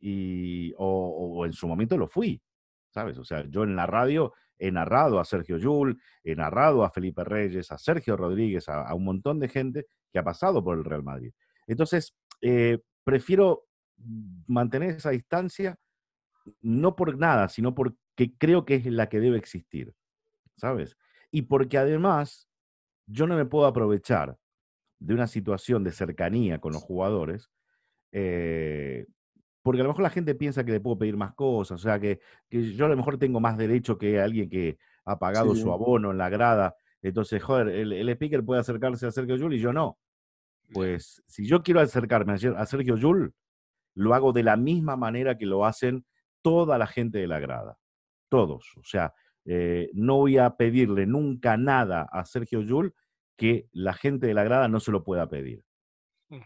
y, 0.00 0.72
o, 0.78 1.44
en 1.44 1.52
su 1.52 1.68
momento 1.68 1.98
lo 1.98 2.08
fui, 2.08 2.40
¿sabes? 2.90 3.18
O 3.18 3.24
sea, 3.24 3.44
yo 3.48 3.64
en 3.64 3.76
la 3.76 3.86
radio 3.86 4.32
he 4.58 4.70
narrado 4.70 5.20
a 5.20 5.24
Sergio 5.24 5.58
Yul, 5.58 6.00
he 6.24 6.34
narrado 6.34 6.84
a 6.84 6.90
Felipe 6.90 7.24
Reyes, 7.24 7.70
a 7.72 7.78
Sergio 7.78 8.16
Rodríguez, 8.16 8.68
a, 8.68 8.82
a 8.82 8.94
un 8.94 9.04
montón 9.04 9.40
de 9.40 9.48
gente 9.48 9.86
que 10.12 10.18
ha 10.18 10.24
pasado 10.24 10.62
por 10.62 10.78
el 10.78 10.84
Real 10.84 11.02
Madrid. 11.02 11.32
Entonces, 11.66 12.14
eh, 12.40 12.78
prefiero 13.04 13.64
mantener 14.46 14.90
esa 14.90 15.10
distancia, 15.10 15.76
no 16.60 16.96
por 16.96 17.16
nada, 17.18 17.48
sino 17.48 17.74
porque 17.74 18.36
creo 18.38 18.64
que 18.64 18.76
es 18.76 18.86
la 18.86 19.08
que 19.08 19.20
debe 19.20 19.38
existir, 19.38 19.94
¿sabes? 20.56 20.96
Y 21.30 21.42
porque 21.42 21.78
además 21.78 22.48
yo 23.06 23.26
no 23.26 23.36
me 23.36 23.46
puedo 23.46 23.66
aprovechar 23.66 24.36
de 25.04 25.14
una 25.14 25.26
situación 25.26 25.84
de 25.84 25.90
cercanía 25.92 26.58
con 26.58 26.72
los 26.72 26.82
jugadores, 26.82 27.50
eh, 28.12 29.06
porque 29.62 29.80
a 29.80 29.84
lo 29.84 29.90
mejor 29.90 30.02
la 30.02 30.10
gente 30.10 30.34
piensa 30.34 30.64
que 30.64 30.72
le 30.72 30.80
puedo 30.80 30.98
pedir 30.98 31.16
más 31.16 31.34
cosas, 31.34 31.80
o 31.80 31.82
sea, 31.82 31.98
que, 32.00 32.20
que 32.48 32.72
yo 32.74 32.86
a 32.86 32.88
lo 32.88 32.96
mejor 32.96 33.18
tengo 33.18 33.40
más 33.40 33.56
derecho 33.56 33.96
que 33.98 34.20
alguien 34.20 34.48
que 34.48 34.78
ha 35.04 35.18
pagado 35.18 35.54
Sí. 35.54 35.62
su 35.62 35.72
abono 35.72 36.10
en 36.10 36.18
la 36.18 36.28
grada. 36.28 36.74
Entonces, 37.00 37.42
joder, 37.42 37.68
el, 37.68 37.92
el 37.92 38.08
speaker 38.10 38.44
puede 38.44 38.60
acercarse 38.60 39.06
a 39.06 39.10
Sergio 39.10 39.36
Yul 39.36 39.54
y 39.54 39.58
yo 39.58 39.72
no. 39.72 39.98
Pues 40.72 41.22
si 41.26 41.46
yo 41.46 41.62
quiero 41.62 41.80
acercarme 41.80 42.34
a 42.34 42.66
Sergio 42.66 42.96
Yul, 42.96 43.34
lo 43.94 44.14
hago 44.14 44.32
de 44.32 44.42
la 44.42 44.56
misma 44.56 44.96
manera 44.96 45.36
que 45.36 45.46
lo 45.46 45.66
hacen 45.66 46.04
toda 46.42 46.78
la 46.78 46.86
gente 46.86 47.18
de 47.18 47.26
la 47.26 47.40
grada. 47.40 47.76
Todos. 48.28 48.72
O 48.78 48.84
sea, 48.84 49.12
eh, 49.44 49.90
no 49.92 50.16
voy 50.18 50.38
a 50.38 50.50
pedirle 50.56 51.06
nunca 51.06 51.56
nada 51.56 52.08
a 52.10 52.24
Sergio 52.24 52.62
Yul 52.62 52.94
que 53.36 53.66
la 53.72 53.92
gente 53.94 54.26
de 54.26 54.34
la 54.34 54.44
grada 54.44 54.68
no 54.68 54.80
se 54.80 54.90
lo 54.92 55.04
pueda 55.04 55.28
pedir. 55.28 55.64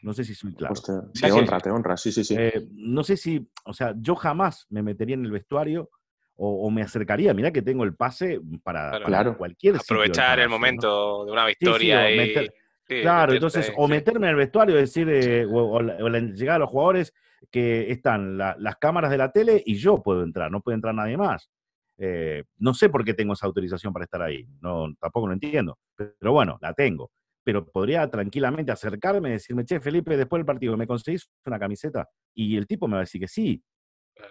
No 0.02 0.12
sé 0.14 0.24
si 0.24 0.34
soy 0.34 0.52
claro. 0.54 0.74
Pues 0.74 0.82
te, 0.82 1.20
te 1.28 1.32
honra, 1.32 1.60
te 1.60 1.70
honra, 1.70 1.96
sí, 1.96 2.10
sí, 2.10 2.24
sí. 2.24 2.34
Eh, 2.36 2.66
no 2.72 3.04
sé 3.04 3.16
si, 3.16 3.48
o 3.64 3.72
sea, 3.72 3.94
yo 3.96 4.16
jamás 4.16 4.66
me 4.68 4.82
metería 4.82 5.14
en 5.14 5.24
el 5.24 5.30
vestuario 5.30 5.90
o, 6.34 6.66
o 6.66 6.70
me 6.70 6.82
acercaría. 6.82 7.32
Mirá 7.34 7.52
que 7.52 7.62
tengo 7.62 7.84
el 7.84 7.94
pase 7.94 8.40
para, 8.64 8.90
Claro. 8.90 9.04
para 9.04 9.06
Claro. 9.22 9.38
cualquier 9.38 9.76
Aprovechar 9.76 10.40
el 10.40 10.48
momento 10.48 11.24
de 11.24 11.30
una 11.32 11.42
sí, 11.46 11.54
victoria 11.58 12.10
y. 12.10 12.16
meter- 12.16 12.54
sí, 12.88 13.00
Claro, 13.00 13.32
meterte 13.32 13.34
entonces, 13.34 13.72
o 13.76 13.86
meterme 13.86 14.26
en 14.26 14.30
el 14.30 14.36
vestuario 14.36 14.76
y 14.76 14.80
decir, 14.80 15.08
eh, 15.08 15.46
o, 15.46 15.76
o 15.76 15.82
la, 15.82 15.94
o 16.04 16.08
la 16.08 16.18
llegada 16.18 16.56
a 16.56 16.60
los 16.60 16.70
jugadores 16.70 17.14
que 17.50 17.90
están 17.92 18.36
la- 18.38 18.56
las 18.58 18.76
cámaras 18.76 19.10
de 19.12 19.18
la 19.18 19.30
tele 19.30 19.62
y 19.64 19.76
yo 19.76 20.02
puedo 20.02 20.24
entrar, 20.24 20.50
no 20.50 20.62
puede 20.62 20.74
entrar 20.74 20.94
nadie 20.96 21.16
más. 21.16 21.48
Eh, 21.98 22.44
no 22.58 22.74
sé 22.74 22.90
por 22.90 23.04
qué 23.04 23.14
tengo 23.14 23.32
esa 23.32 23.46
autorización 23.46 23.92
para 23.92 24.04
estar 24.04 24.20
ahí, 24.22 24.46
no, 24.60 24.86
tampoco 25.00 25.28
lo 25.28 25.32
entiendo, 25.32 25.78
pero 25.96 26.32
bueno, 26.32 26.58
la 26.60 26.74
tengo. 26.74 27.10
Pero 27.44 27.64
podría 27.64 28.10
tranquilamente 28.10 28.72
acercarme 28.72 29.28
y 29.30 29.32
decirme, 29.32 29.64
che, 29.64 29.80
Felipe, 29.80 30.16
después 30.16 30.40
del 30.40 30.46
partido, 30.46 30.76
¿me 30.76 30.86
conseguís 30.86 31.30
una 31.44 31.58
camiseta? 31.58 32.08
Y 32.34 32.56
el 32.56 32.66
tipo 32.66 32.88
me 32.88 32.94
va 32.94 32.98
a 32.98 33.04
decir 33.04 33.20
que 33.20 33.28
sí. 33.28 33.62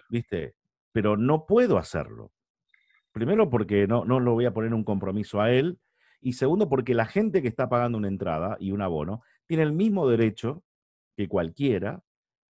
¿viste? 0.08 0.54
Pero 0.92 1.16
no 1.16 1.46
puedo 1.46 1.78
hacerlo. 1.78 2.32
Primero 3.12 3.48
porque 3.50 3.86
no, 3.86 4.04
no 4.04 4.20
lo 4.20 4.34
voy 4.34 4.46
a 4.46 4.52
poner 4.52 4.74
un 4.74 4.84
compromiso 4.84 5.40
a 5.40 5.52
él. 5.52 5.78
Y 6.20 6.34
segundo 6.34 6.68
porque 6.68 6.94
la 6.94 7.06
gente 7.06 7.42
que 7.42 7.48
está 7.48 7.68
pagando 7.68 7.98
una 7.98 8.08
entrada 8.08 8.56
y 8.58 8.72
un 8.72 8.82
abono 8.82 9.22
tiene 9.46 9.62
el 9.62 9.72
mismo 9.72 10.08
derecho 10.08 10.64
que 11.16 11.28
cualquiera 11.28 12.02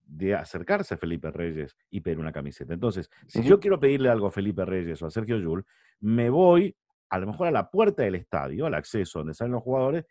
de 0.06 0.34
acercarse 0.34 0.94
a 0.94 0.98
Felipe 0.98 1.30
Reyes 1.30 1.76
y 1.90 2.00
pedir 2.00 2.18
una 2.18 2.32
camiseta. 2.32 2.72
Entonces, 2.72 3.10
si 3.26 3.40
yo 3.42 3.58
quiero 3.60 3.78
pedirle 3.80 4.08
algo 4.08 4.28
a 4.28 4.30
Felipe 4.30 4.64
Reyes 4.64 5.02
o 5.02 5.06
a 5.06 5.10
Sergio 5.10 5.36
Yul, 5.38 5.64
me 6.00 6.30
voy 6.30 6.74
a 7.10 7.18
lo 7.18 7.26
mejor 7.26 7.48
a 7.48 7.50
la 7.50 7.70
puerta 7.70 8.02
del 8.04 8.14
estadio, 8.14 8.66
al 8.66 8.74
acceso 8.74 9.18
donde 9.18 9.34
salen 9.34 9.52
los 9.52 9.62
jugadores. 9.62 10.04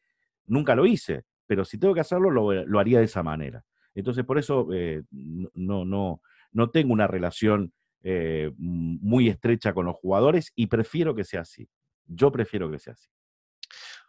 Nunca 0.47 0.75
lo 0.75 0.85
hice, 0.85 1.23
pero 1.47 1.65
si 1.65 1.77
tengo 1.77 1.93
que 1.93 2.01
hacerlo, 2.01 2.29
lo, 2.29 2.51
lo 2.65 2.79
haría 2.79 2.99
de 2.99 3.05
esa 3.05 3.23
manera. 3.23 3.63
Entonces, 3.93 4.25
por 4.25 4.37
eso 4.37 4.67
eh, 4.73 5.03
no, 5.11 5.85
no, 5.85 6.21
no 6.51 6.69
tengo 6.69 6.91
una 6.93 7.07
relación 7.07 7.73
eh, 8.03 8.51
muy 8.57 9.29
estrecha 9.29 9.73
con 9.73 9.85
los 9.85 9.95
jugadores 9.95 10.51
y 10.55 10.67
prefiero 10.67 11.15
que 11.15 11.23
sea 11.23 11.41
así. 11.41 11.67
Yo 12.05 12.31
prefiero 12.31 12.69
que 12.69 12.79
sea 12.79 12.93
así. 12.93 13.09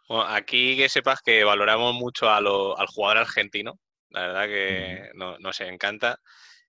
Bueno, 0.07 0.23
aquí 0.27 0.77
que 0.77 0.87
sepas 0.89 1.21
que 1.21 1.43
valoramos 1.43 1.93
mucho 1.95 2.29
a 2.29 2.39
lo- 2.39 2.77
al 2.77 2.87
jugador 2.87 3.17
argentino. 3.19 3.79
La 4.09 4.21
verdad 4.27 4.45
que 4.47 5.09
no- 5.15 5.37
nos 5.39 5.59
encanta. 5.61 6.19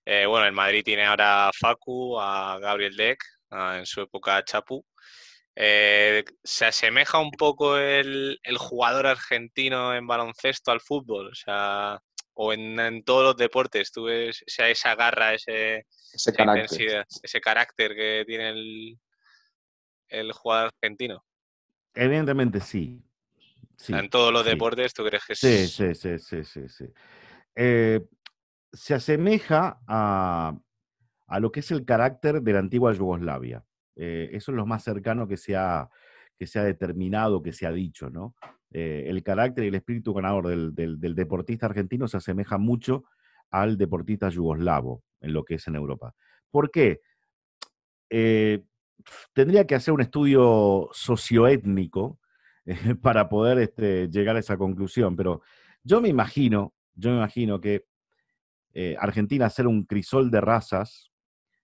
Eh, 0.05 0.25
bueno, 0.25 0.45
el 0.47 0.53
Madrid 0.53 0.83
tiene 0.83 1.05
ahora 1.05 1.49
a 1.49 1.51
Facu, 1.53 2.19
a 2.19 2.59
Gabriel 2.59 2.95
Deck, 2.95 3.23
a- 3.51 3.77
en 3.79 3.85
su 3.85 4.01
época 4.01 4.37
a 4.37 4.43
Chapu. 4.43 4.85
Eh, 5.55 6.23
¿Se 6.43 6.65
asemeja 6.65 7.19
un 7.19 7.31
poco 7.31 7.77
el, 7.77 8.39
el 8.43 8.57
jugador 8.57 9.07
argentino 9.07 9.93
en 9.95 10.07
baloncesto 10.07 10.71
al 10.71 10.79
fútbol? 10.81 11.27
O 11.31 11.35
sea, 11.35 11.99
o 12.33 12.53
en, 12.53 12.79
en 12.79 13.03
todos 13.03 13.23
los 13.23 13.37
deportes, 13.37 13.91
tú 13.91 14.05
ves 14.05 14.41
esa, 14.47 14.69
esa 14.69 14.95
garra, 14.95 15.33
ese, 15.33 15.79
Ese 16.13 16.31
esa 16.31 16.31
carácter. 16.33 16.63
intensidad, 16.63 17.05
ese 17.23 17.41
carácter 17.41 17.95
que 17.95 18.23
tiene 18.25 18.49
el, 18.49 18.97
el 20.09 20.31
jugador 20.31 20.71
argentino. 20.81 21.23
Evidentemente 21.93 22.59
sí. 22.61 23.03
Sea, 23.75 23.99
en 23.99 24.09
todos 24.09 24.31
los 24.31 24.43
sí. 24.43 24.51
deportes, 24.51 24.93
¿tú 24.93 25.03
crees 25.03 25.25
que? 25.25 25.35
Sí, 25.35 25.67
sí, 25.67 25.95
sí, 25.95 26.19
sí, 26.19 26.43
sí. 26.43 26.69
sí. 26.69 26.85
Eh, 27.61 28.07
se 28.71 28.93
asemeja 28.93 29.81
a, 29.85 30.57
a 31.27 31.39
lo 31.41 31.51
que 31.51 31.59
es 31.59 31.71
el 31.71 31.83
carácter 31.83 32.41
de 32.41 32.53
la 32.53 32.59
antigua 32.59 32.93
Yugoslavia. 32.93 33.65
Eh, 33.97 34.29
eso 34.31 34.53
es 34.53 34.55
lo 34.55 34.65
más 34.65 34.81
cercano 34.81 35.27
que 35.27 35.35
se 35.35 35.57
ha, 35.57 35.89
que 36.37 36.45
determinado, 36.45 37.43
que 37.43 37.51
se 37.51 37.67
ha 37.67 37.73
dicho, 37.73 38.09
¿no? 38.09 38.33
Eh, 38.71 39.03
el 39.07 39.21
carácter 39.23 39.65
y 39.65 39.67
el 39.67 39.75
espíritu 39.75 40.13
ganador 40.13 40.47
del, 40.73 41.15
deportista 41.15 41.65
argentino 41.65 42.07
se 42.07 42.15
asemeja 42.15 42.57
mucho 42.57 43.03
al 43.51 43.77
deportista 43.77 44.29
yugoslavo 44.29 45.03
en 45.19 45.33
lo 45.33 45.43
que 45.43 45.55
es 45.55 45.67
en 45.67 45.75
Europa. 45.75 46.15
¿Por 46.49 46.71
qué? 46.71 47.01
Tendría 49.33 49.67
que 49.67 49.75
hacer 49.75 49.93
un 49.93 49.99
estudio 49.99 50.87
socioétnico 50.93 52.19
para 53.01 53.27
poder 53.27 53.57
este, 53.59 54.07
llegar 54.07 54.37
a 54.37 54.39
esa 54.39 54.55
conclusión, 54.55 55.17
pero 55.17 55.41
yo 55.83 55.99
me 55.99 56.07
imagino, 56.07 56.73
yo 56.99 57.11
me 57.11 57.17
imagino 57.17 57.61
que 57.61 57.85
eh, 58.73 58.95
Argentina 58.99 59.49
ser 59.49 59.67
un 59.67 59.83
crisol 59.85 60.29
de 60.29 60.41
razas, 60.41 61.11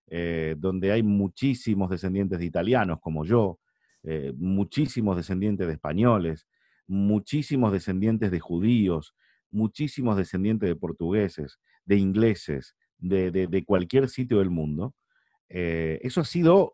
eh, 0.07 0.55
donde 0.57 0.91
hay 0.91 1.03
muchísimos 1.03 1.89
descendientes 1.89 2.39
de 2.39 2.45
italianos 2.45 2.99
como 3.01 3.25
yo, 3.25 3.59
eh, 4.03 4.33
muchísimos 4.35 5.17
descendientes 5.17 5.67
de 5.67 5.73
españoles, 5.73 6.47
muchísimos 6.87 7.71
descendientes 7.71 8.31
de 8.31 8.39
judíos, 8.39 9.13
muchísimos 9.51 10.17
descendientes 10.17 10.69
de 10.69 10.75
portugueses, 10.75 11.59
de 11.85 11.97
ingleses, 11.97 12.75
de, 12.97 13.31
de- 13.31 13.65
cualquier 13.65 14.09
sitio 14.09 14.39
del 14.39 14.49
mundo. 14.49 14.95
Eso 15.47 16.21
ha 16.21 16.25
sido 16.25 16.71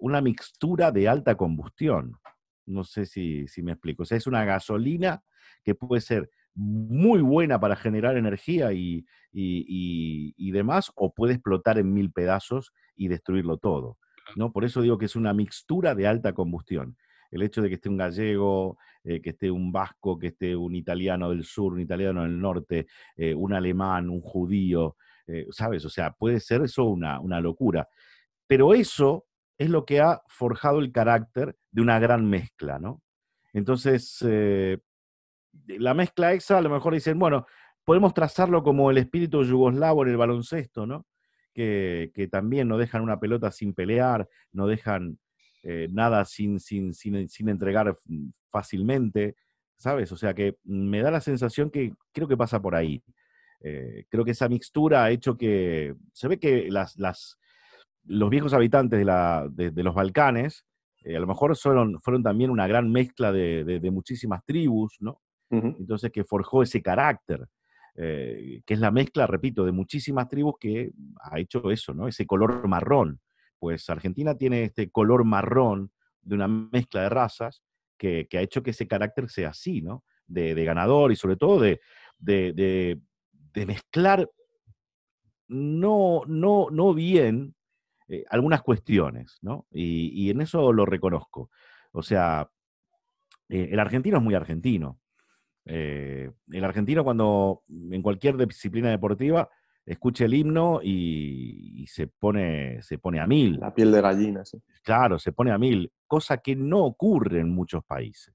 una 0.00 0.20
mixtura 0.20 0.92
de 0.92 1.08
alta 1.08 1.34
combustión. 1.34 2.18
No 2.66 2.84
sé 2.84 3.06
si, 3.06 3.48
si 3.48 3.62
me 3.62 3.72
explico. 3.72 4.02
O 4.02 4.06
sea, 4.06 4.18
es 4.18 4.26
una 4.26 4.44
gasolina 4.44 5.22
que 5.64 5.74
puede 5.74 6.00
ser 6.00 6.30
muy 6.54 7.20
buena 7.22 7.58
para 7.60 7.76
generar 7.76 8.16
energía 8.16 8.72
y, 8.72 9.04
y- 9.32 9.64
y- 9.68 10.34
y 10.36 10.50
demás, 10.52 10.92
o 10.96 11.12
puede 11.14 11.34
explotar 11.34 11.78
en 11.78 11.92
mil 11.92 12.12
pedazos 12.12 12.72
y 12.96 13.08
destruirlo 13.08 13.56
todo. 13.58 13.98
¿no? 14.36 14.52
Por 14.52 14.64
eso 14.64 14.80
digo 14.82 14.98
que 14.98 15.06
es 15.06 15.16
una 15.16 15.32
mixtura 15.34 15.94
de 15.94 16.06
alta 16.06 16.32
combustión. 16.32 16.96
el 17.30 17.40
hecho 17.42 17.62
de 17.62 17.70
que 17.70 17.76
esté 17.76 17.88
un 17.88 17.96
gallego, 17.96 18.76
eh, 19.04 19.22
que 19.22 19.30
esté 19.30 19.50
un 19.50 19.72
vasco, 19.72 20.18
que 20.18 20.26
esté 20.28 20.54
un 20.54 20.74
italiano 20.74 21.30
del 21.30 21.44
sur, 21.44 21.72
un 21.72 21.80
italiano 21.80 22.22
del 22.24 22.38
norte, 22.38 22.86
eh, 23.16 23.32
un 23.34 23.54
alemán, 23.54 24.10
un 24.10 24.20
judío, 24.20 24.96
eh, 25.26 25.46
¿sabes? 25.50 25.82
O 25.86 25.88
sea, 25.88 26.12
puede 26.12 26.40
ser 26.40 26.60
eso 26.60 26.84
una, 26.84 27.20
una 27.20 27.40
locura. 27.40 27.88
Pero 28.46 28.74
eso 28.74 29.24
es 29.56 29.70
lo 29.70 29.86
que 29.86 30.00
ha 30.02 30.20
forjado 30.28 30.80
el 30.80 30.92
carácter 30.92 31.56
de 31.70 31.80
una 31.80 31.98
gran 31.98 32.28
mezcla, 32.28 32.78
¿no? 32.78 33.00
Entonces, 33.54 34.22
la 35.66 35.94
mezcla 35.94 36.32
esa, 36.32 36.58
a 36.58 36.62
lo 36.62 36.70
mejor 36.70 36.94
dicen, 36.94 37.18
bueno, 37.18 37.46
podemos 37.84 38.14
trazarlo 38.14 38.62
como 38.62 38.90
el 38.90 38.98
espíritu 38.98 39.42
yugoslavo 39.44 40.02
en 40.04 40.10
el 40.10 40.16
baloncesto, 40.16 40.86
¿no? 40.86 41.06
Que, 41.54 42.10
que 42.14 42.28
también 42.28 42.68
no 42.68 42.78
dejan 42.78 43.02
una 43.02 43.20
pelota 43.20 43.50
sin 43.50 43.74
pelear, 43.74 44.28
no 44.52 44.66
dejan 44.66 45.18
eh, 45.62 45.88
nada 45.90 46.24
sin, 46.24 46.58
sin, 46.58 46.94
sin, 46.94 47.28
sin, 47.28 47.48
entregar 47.48 47.94
fácilmente, 48.50 49.36
¿sabes? 49.76 50.10
O 50.12 50.16
sea 50.16 50.34
que 50.34 50.56
me 50.64 51.02
da 51.02 51.10
la 51.10 51.20
sensación 51.20 51.70
que 51.70 51.92
creo 52.12 52.26
que 52.26 52.36
pasa 52.36 52.60
por 52.60 52.74
ahí. 52.74 53.02
Eh, 53.60 54.06
creo 54.08 54.24
que 54.24 54.32
esa 54.32 54.48
mixtura 54.48 55.04
ha 55.04 55.10
hecho 55.10 55.36
que 55.36 55.94
se 56.12 56.26
ve 56.28 56.40
que 56.40 56.68
las, 56.70 56.96
las, 56.98 57.38
los 58.04 58.30
viejos 58.30 58.54
habitantes 58.54 58.98
de, 58.98 59.04
la, 59.04 59.46
de, 59.50 59.70
los 59.84 59.94
Balcanes 59.94 60.64
eh, 61.04 61.16
a 61.16 61.20
lo 61.20 61.28
mejor 61.28 61.56
fueron, 61.56 62.00
fueron 62.00 62.22
también 62.22 62.50
una 62.50 62.66
gran 62.66 62.90
mezcla 62.90 63.30
de, 63.30 63.64
de 63.64 63.90
muchísimas 63.90 64.44
tribus, 64.44 64.96
¿no? 65.00 65.20
Entonces 65.52 66.10
que 66.10 66.24
forjó 66.24 66.62
ese 66.62 66.82
carácter. 66.82 67.46
que 67.94 68.62
es 68.66 68.78
la 68.78 68.90
mezcla, 68.90 69.26
repito, 69.26 69.64
de 69.64 69.72
muchísimas 69.72 70.28
tribus 70.28 70.54
que 70.58 70.92
ha 71.20 71.38
hecho 71.38 71.70
eso, 71.70 71.92
¿no? 71.92 72.08
Ese 72.08 72.26
color 72.26 72.66
marrón 72.66 73.20
pues 73.62 73.88
Argentina 73.90 74.36
tiene 74.36 74.64
este 74.64 74.90
color 74.90 75.24
marrón 75.24 75.92
de 76.20 76.34
una 76.34 76.48
mezcla 76.48 77.02
de 77.02 77.08
razas 77.08 77.62
que, 77.96 78.26
ha 78.32 78.40
hecho 78.40 78.60
que 78.64 78.70
ese 78.70 78.88
carácter 78.88 79.30
sea 79.30 79.50
así, 79.50 79.82
¿no? 79.82 80.02
De, 80.26 80.64
ganador 80.64 81.12
y 81.12 81.16
sobre 81.16 81.36
todo 81.36 81.60
de, 81.60 81.80
de, 82.18 82.98
mezclar 83.64 84.28
no, 85.46 86.22
no, 86.26 86.66
no 86.72 86.92
bien 86.92 87.54
eh, 88.08 88.24
algunas 88.30 88.62
cuestiones, 88.62 89.38
¿no? 89.42 89.68
Y, 89.70 90.28
en 90.28 90.40
eso 90.40 90.72
lo 90.72 90.84
reconozco. 90.84 91.48
O 91.92 92.02
sea, 92.02 92.50
eh, 93.48 93.68
el 93.70 93.78
argentino 93.78 94.16
es 94.16 94.24
muy 94.24 94.34
argentino. 94.34 94.98
Eh, 95.64 96.30
el 96.50 96.64
argentino 96.64 97.04
cuando 97.04 97.62
en 97.68 98.02
cualquier 98.02 98.36
disciplina 98.36 98.90
deportiva 98.90 99.48
escucha 99.84 100.24
el 100.24 100.34
himno 100.34 100.80
y, 100.82 101.84
se, 101.88 102.06
pone, 102.06 102.82
se 102.82 102.98
pone 102.98 103.20
a 103.20 103.26
mil. 103.26 103.58
La 103.60 103.74
piel 103.74 103.92
de 103.92 104.00
gallina, 104.00 104.44
sí. 104.44 104.58
Claro, 104.82 105.18
se 105.18 105.32
pone 105.32 105.52
a 105.52 105.58
mil, 105.58 105.90
cosa 106.06 106.38
que 106.38 106.56
no 106.56 106.80
ocurre 106.80 107.40
en 107.40 107.50
muchos 107.50 107.84
países. 107.84 108.34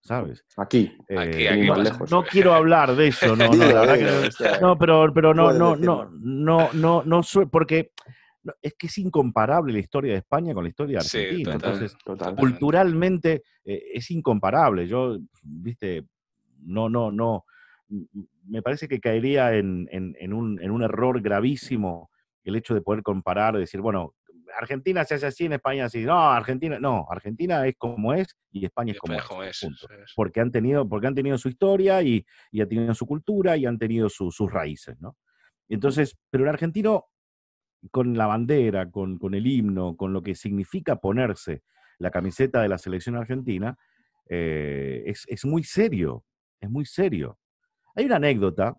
¿Sabes? 0.00 0.44
Aquí, 0.58 0.92
aquí, 1.08 1.46
eh, 1.46 1.66
no, 1.66 1.76
no, 2.10 2.24
quiero 2.24 2.52
hablar 2.52 2.94
de 2.94 3.08
eso, 3.08 3.34
no, 3.34 3.50
no, 4.60 4.78
pero, 4.78 5.10
pero 5.14 5.32
no, 5.32 5.50
no, 5.50 5.76
no, 5.76 6.10
no, 6.12 6.70
no, 6.74 7.02
no, 7.04 7.22
porque 7.50 7.92
es 8.60 8.74
que 8.74 8.86
es 8.88 8.98
incomparable 8.98 9.72
la 9.72 9.78
historia 9.78 10.12
de 10.12 10.18
España 10.18 10.52
con 10.52 10.64
la 10.64 10.68
historia 10.68 10.98
de 10.98 11.04
Argentina. 11.06 11.54
Entonces, 11.54 11.96
culturalmente 12.36 13.44
eh, 13.64 13.82
es 13.94 14.10
incomparable. 14.10 14.86
Yo, 14.86 15.16
viste, 15.42 16.04
no, 16.64 16.88
no, 16.88 17.12
no, 17.12 17.44
me 18.46 18.62
parece 18.62 18.88
que 18.88 19.00
caería 19.00 19.54
en, 19.54 19.88
un, 20.32 20.82
error 20.82 21.20
gravísimo 21.20 22.10
el 22.44 22.56
hecho 22.56 22.74
de 22.74 22.82
poder 22.82 23.02
comparar, 23.02 23.56
decir, 23.56 23.80
bueno, 23.80 24.14
Argentina 24.58 25.04
se 25.04 25.14
hace 25.14 25.26
así, 25.26 25.46
en 25.46 25.54
España 25.54 25.86
así. 25.86 26.04
No, 26.04 26.30
Argentina, 26.30 26.78
no, 26.78 27.06
Argentina 27.08 27.66
es 27.66 27.74
como 27.76 28.12
es 28.12 28.36
y 28.52 28.64
España 28.64 28.92
es 28.92 28.98
como, 28.98 29.42
es. 29.42 29.66
Porque 30.14 30.40
han 30.40 30.50
tenido, 30.50 30.88
porque 30.88 31.06
han 31.06 31.14
tenido 31.14 31.38
su 31.38 31.48
historia 31.48 32.02
y, 32.02 32.24
y 32.52 32.60
han 32.60 32.68
tenido 32.68 32.94
su 32.94 33.06
cultura 33.06 33.56
y 33.56 33.66
han 33.66 33.78
tenido 33.78 34.08
sus 34.08 34.52
raíces, 34.52 35.00
¿no? 35.00 35.16
Entonces, 35.68 36.16
pero 36.30 36.44
el 36.44 36.50
argentino, 36.50 37.06
con 37.90 38.16
la 38.16 38.26
bandera, 38.26 38.90
con, 38.90 39.18
el 39.32 39.46
himno, 39.46 39.96
con 39.96 40.12
lo 40.12 40.22
que 40.22 40.34
significa 40.34 40.96
ponerse 40.96 41.62
la 41.98 42.10
camiseta 42.10 42.60
de 42.62 42.68
la 42.68 42.78
selección 42.78 43.16
argentina, 43.16 43.76
eh, 44.28 45.02
es, 45.06 45.24
es 45.28 45.44
muy 45.44 45.64
serio, 45.64 46.24
es 46.64 46.70
muy 46.70 46.84
serio. 46.84 47.38
Hay 47.94 48.06
una 48.06 48.16
anécdota. 48.16 48.76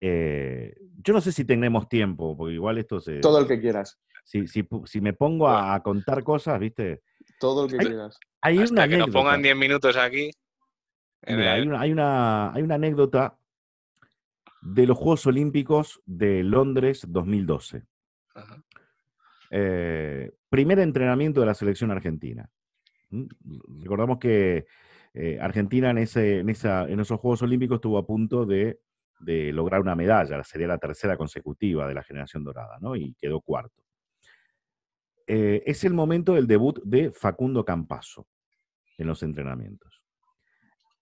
Eh, 0.00 0.74
yo 1.02 1.12
no 1.12 1.20
sé 1.20 1.32
si 1.32 1.44
tenemos 1.44 1.88
tiempo, 1.88 2.36
porque 2.36 2.54
igual 2.54 2.78
esto 2.78 3.00
se. 3.00 3.20
Todo 3.20 3.38
el 3.38 3.46
que 3.46 3.60
quieras. 3.60 3.98
Si, 4.24 4.46
si, 4.46 4.66
si 4.86 5.00
me 5.00 5.12
pongo 5.12 5.48
a 5.48 5.82
contar 5.82 6.24
cosas, 6.24 6.58
¿viste? 6.58 7.02
Todo 7.38 7.66
el 7.66 7.70
que 7.70 7.78
quieras. 7.78 8.18
Hay 8.40 8.58
Hasta 8.58 8.72
una 8.72 8.88
que 8.88 8.96
nos 8.96 9.10
pongan 9.10 9.42
10 9.42 9.56
minutos 9.56 9.96
aquí. 9.96 10.30
Mira, 11.26 11.54
hay, 11.54 11.62
una, 11.66 11.80
hay, 11.80 11.92
una, 11.92 12.52
hay 12.52 12.62
una 12.62 12.74
anécdota 12.74 13.38
de 14.60 14.86
los 14.86 14.96
Juegos 14.96 15.26
Olímpicos 15.26 16.02
de 16.06 16.42
Londres 16.42 17.04
2012. 17.08 17.84
Eh, 19.50 20.32
primer 20.48 20.78
entrenamiento 20.80 21.40
de 21.40 21.46
la 21.46 21.54
selección 21.54 21.90
argentina. 21.90 22.48
¿Mm? 23.10 23.26
Recordamos 23.82 24.18
que 24.18 24.66
eh, 25.14 25.38
Argentina 25.40 25.90
en, 25.90 25.98
esos 25.98 27.20
Juegos 27.20 27.42
Olímpicos 27.42 27.76
estuvo 27.76 27.98
a 27.98 28.06
punto 28.06 28.44
de, 28.44 28.80
lograr 29.20 29.80
una 29.80 29.94
medalla, 29.94 30.42
sería 30.42 30.66
la 30.66 30.78
tercera 30.78 31.16
consecutiva 31.16 31.86
de 31.86 31.94
la 31.94 32.02
generación 32.02 32.42
dorada, 32.42 32.78
¿no? 32.80 32.96
Y 32.96 33.14
quedó 33.14 33.40
cuarto. 33.40 33.82
Eh, 35.26 35.62
es 35.64 35.84
el 35.84 35.94
momento 35.94 36.34
del 36.34 36.46
debut 36.46 36.80
de 36.84 37.10
Facundo 37.12 37.64
Campaso 37.64 38.26
en 38.98 39.06
los 39.06 39.22
entrenamientos. 39.22 40.02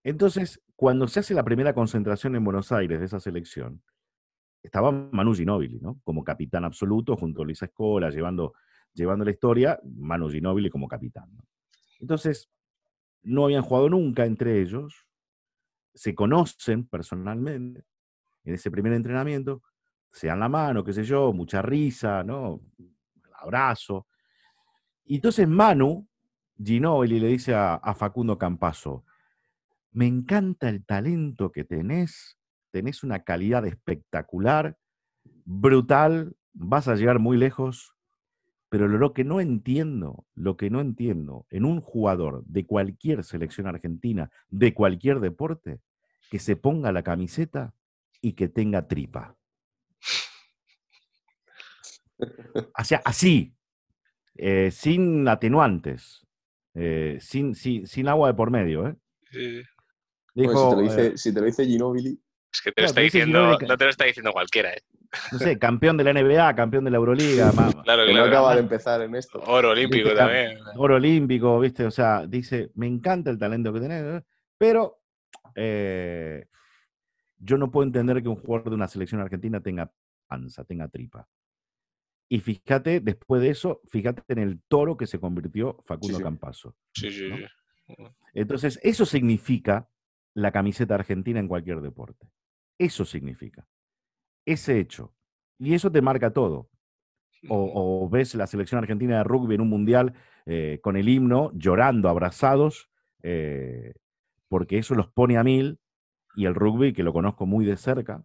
Entonces, 0.04 0.62
cuando 0.76 1.08
se 1.08 1.20
hace 1.20 1.34
la 1.34 1.42
primera 1.42 1.74
concentración 1.74 2.36
en 2.36 2.44
Buenos 2.44 2.70
Aires 2.70 3.00
de 3.00 3.06
esa 3.06 3.18
selección, 3.18 3.82
estaba 4.62 4.92
Manu 4.92 5.34
Ginóbili, 5.34 5.80
¿no? 5.80 6.00
Como 6.04 6.22
capitán 6.22 6.64
absoluto, 6.64 7.16
junto 7.16 7.42
a 7.42 7.44
Luisa 7.44 7.64
Escola, 7.64 8.10
llevando, 8.10 8.52
llevando 8.92 9.24
la 9.24 9.30
historia, 9.30 9.80
Manu 9.84 10.28
Ginóbili 10.28 10.70
como 10.70 10.86
capitán. 10.86 11.30
Entonces, 11.98 12.50
no 13.22 13.44
habían 13.44 13.62
jugado 13.62 13.88
nunca 13.88 14.24
entre 14.24 14.60
ellos, 14.60 15.06
se 15.94 16.14
conocen 16.14 16.86
personalmente 16.86 17.84
en 18.44 18.54
ese 18.54 18.70
primer 18.70 18.92
entrenamiento, 18.92 19.62
se 20.10 20.26
dan 20.26 20.40
la 20.40 20.48
mano, 20.48 20.84
qué 20.84 20.92
sé 20.92 21.04
yo, 21.04 21.32
mucha 21.32 21.62
risa, 21.62 22.22
¿no? 22.22 22.60
Abrazo. 23.40 24.06
Y 25.04 25.16
entonces 25.16 25.48
Manu 25.48 26.08
Ginóbili 26.62 27.20
le 27.20 27.28
dice 27.28 27.54
a, 27.54 27.74
a 27.74 27.94
Facundo 27.94 28.38
Campaso, 28.38 29.04
me 29.92 30.06
encanta 30.06 30.68
el 30.68 30.84
talento 30.84 31.52
que 31.52 31.64
tenés, 31.64 32.38
tenés 32.70 33.02
una 33.04 33.22
calidad 33.22 33.66
espectacular, 33.66 34.76
brutal, 35.44 36.36
vas 36.52 36.88
a 36.88 36.94
llegar 36.94 37.18
muy 37.18 37.36
lejos, 37.36 37.91
pero 38.72 38.88
lo 38.88 39.12
que 39.12 39.22
no 39.22 39.38
entiendo, 39.38 40.24
lo 40.34 40.56
que 40.56 40.70
no 40.70 40.80
entiendo 40.80 41.46
en 41.50 41.66
un 41.66 41.82
jugador 41.82 42.42
de 42.46 42.64
cualquier 42.64 43.22
selección 43.22 43.66
argentina, 43.66 44.30
de 44.48 44.72
cualquier 44.72 45.20
deporte, 45.20 45.80
que 46.30 46.38
se 46.38 46.56
ponga 46.56 46.90
la 46.90 47.02
camiseta 47.02 47.74
y 48.22 48.32
que 48.32 48.48
tenga 48.48 48.88
tripa. 48.88 49.36
O 52.16 52.82
sea, 52.82 53.02
así, 53.04 53.54
eh, 54.36 54.70
sin 54.70 55.28
atenuantes, 55.28 56.26
eh, 56.72 57.18
sin, 57.20 57.54
sin, 57.54 58.08
agua 58.08 58.28
de 58.28 58.34
por 58.34 58.50
medio. 58.50 58.88
¿eh? 58.88 58.96
Dijo, 60.34 60.78
si, 61.14 61.34
te 61.34 61.40
lo 61.40 61.44
dice, 61.44 61.66
Ginobili. 61.66 62.18
Es 62.50 62.62
que 62.62 62.72
te 62.72 62.80
lo 62.80 62.86
está 62.86 63.02
diciendo, 63.02 63.58
no 63.68 63.76
te 63.76 63.84
lo 63.84 63.90
está 63.90 64.06
diciendo 64.06 64.32
cualquiera. 64.32 64.72
¿eh? 64.72 64.80
No 65.32 65.38
sé, 65.38 65.58
campeón 65.58 65.96
de 65.96 66.04
la 66.04 66.12
NBA, 66.12 66.54
campeón 66.54 66.84
de 66.84 66.90
la 66.90 66.96
Euroliga. 66.96 67.52
claro, 67.82 68.06
que 68.06 68.14
no 68.14 68.24
acaba 68.24 68.54
de 68.54 68.60
empezar 68.60 69.02
en 69.02 69.14
esto. 69.14 69.42
Oro 69.46 69.70
olímpico 69.70 70.14
también. 70.14 70.58
Oro 70.76 70.96
olímpico, 70.96 71.58
¿viste? 71.60 71.84
O 71.84 71.90
sea, 71.90 72.26
dice, 72.26 72.70
me 72.74 72.86
encanta 72.86 73.30
el 73.30 73.38
talento 73.38 73.72
que 73.72 73.80
tenés, 73.80 74.22
pero 74.56 75.00
eh, 75.54 76.46
yo 77.38 77.58
no 77.58 77.70
puedo 77.70 77.86
entender 77.86 78.22
que 78.22 78.28
un 78.28 78.36
jugador 78.36 78.70
de 78.70 78.76
una 78.76 78.88
selección 78.88 79.20
argentina 79.20 79.60
tenga 79.60 79.92
panza, 80.26 80.64
tenga 80.64 80.88
tripa. 80.88 81.28
Y 82.28 82.40
fíjate, 82.40 83.00
después 83.00 83.42
de 83.42 83.50
eso, 83.50 83.82
fíjate 83.88 84.22
en 84.28 84.38
el 84.38 84.62
toro 84.62 84.96
que 84.96 85.06
se 85.06 85.20
convirtió 85.20 85.82
Facundo 85.84 86.20
Campaso. 86.20 86.74
Sí, 86.94 87.10
sí, 87.10 87.28
Entonces, 88.32 88.80
eso 88.82 89.04
significa 89.04 89.88
la 90.32 90.50
camiseta 90.50 90.94
argentina 90.94 91.40
en 91.40 91.48
cualquier 91.48 91.82
deporte. 91.82 92.30
Eso 92.78 93.04
significa 93.04 93.66
ese 94.45 94.78
hecho. 94.78 95.14
Y 95.59 95.74
eso 95.74 95.90
te 95.90 96.03
marca 96.03 96.32
todo. 96.32 96.68
O, 97.49 98.09
ves 98.09 98.34
la 98.36 98.47
selección 98.47 98.78
argentina 98.78 99.18
de 99.18 99.24
rugby 99.24 99.57
en 99.57 99.62
un 99.62 99.68
mundial 99.68 100.14
eh, 100.47 100.78
con 100.80 100.97
el 100.97 101.09
himno, 101.09 101.51
llorando, 101.55 102.09
abrazados, 102.09 102.88
eh, 103.22 103.95
porque 104.49 104.78
eso 104.78 104.95
los 104.95 105.09
pone 105.09 105.38
a 105.38 105.45
mil. 105.45 105.78
Y 106.34 106.47
el 106.47 106.55
rugby, 106.55 106.93
que 106.93 107.03
lo 107.03 107.12
conozco 107.12 107.47
muy 107.47 107.64
de 107.64 107.76
cerca, 107.76 108.24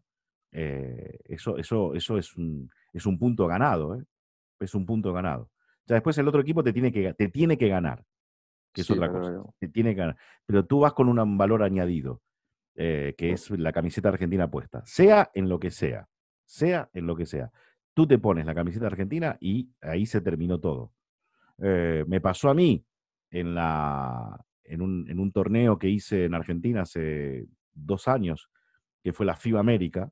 eh, 0.51 1.20
eso, 1.26 1.57
eso, 1.57 1.93
eso 1.93 2.18
es, 2.18 2.36
un, 2.38 2.70
es 2.93 3.05
un 3.05 3.18
punto 3.18 3.47
ganado. 3.47 4.01
Es 4.59 4.76
un 4.76 4.86
punto 4.86 5.13
ganado. 5.13 5.49
Sea, 5.86 5.95
después 5.95 6.18
el 6.18 6.28
otro 6.28 6.41
equipo 6.41 6.63
te 6.63 6.74
tiene 6.74 6.91
que, 6.91 7.13
te 7.13 7.30
tiene 7.30 7.57
que 7.57 7.70
ganar. 7.70 8.03
que 8.74 8.82
es 8.82 8.88
Sí, 8.88 8.93
otra 8.93 9.11
cosa. 9.11 9.41
Te 9.59 9.70
tiene 9.70 9.91
que 9.91 9.99
ganar. 10.01 10.18
Pero 10.45 10.65
tú 10.65 10.82
vas 10.82 10.93
con 10.93 11.07
un 11.07 11.38
valor 11.38 11.63
añadido, 11.63 12.22
eh, 12.80 13.15
que 13.17 13.32
es 13.32 13.49
la 13.49 13.73
camiseta 13.73 14.09
argentina 14.09 14.51
puesta. 14.51 14.86
Sea 14.86 15.32
en 15.34 15.49
lo 15.49 15.59
que 15.59 15.71
sea, 15.71 16.07
sea 16.45 16.89
en 16.93 17.07
lo 17.07 17.15
que 17.15 17.25
sea. 17.25 17.51
Tú 17.95 18.05
te 18.05 18.19
pones 18.19 18.45
la 18.45 18.53
camiseta 18.53 18.86
argentina 18.86 19.36
y 19.41 19.71
ahí 19.82 20.05
se 20.05 20.21
terminó 20.21 20.59
todo. 20.59 20.93
Eh, 21.57 22.05
me 22.07 22.21
pasó 22.21 22.51
a 22.51 22.53
mí 22.53 22.86
en, 23.32 23.55
la, 23.55 24.39
en, 24.63 24.84
un, 24.84 25.09
en 25.09 25.19
un 25.19 25.32
torneo 25.32 25.80
que 25.80 25.89
hice 25.89 26.25
en 26.25 26.36
Argentina 26.36 26.84
hace 26.84 27.47
dos 27.73 28.07
años, 28.07 28.51
que 29.03 29.11
fue 29.11 29.25
la 29.25 29.36
FIBA 29.36 29.59
América. 29.59 30.11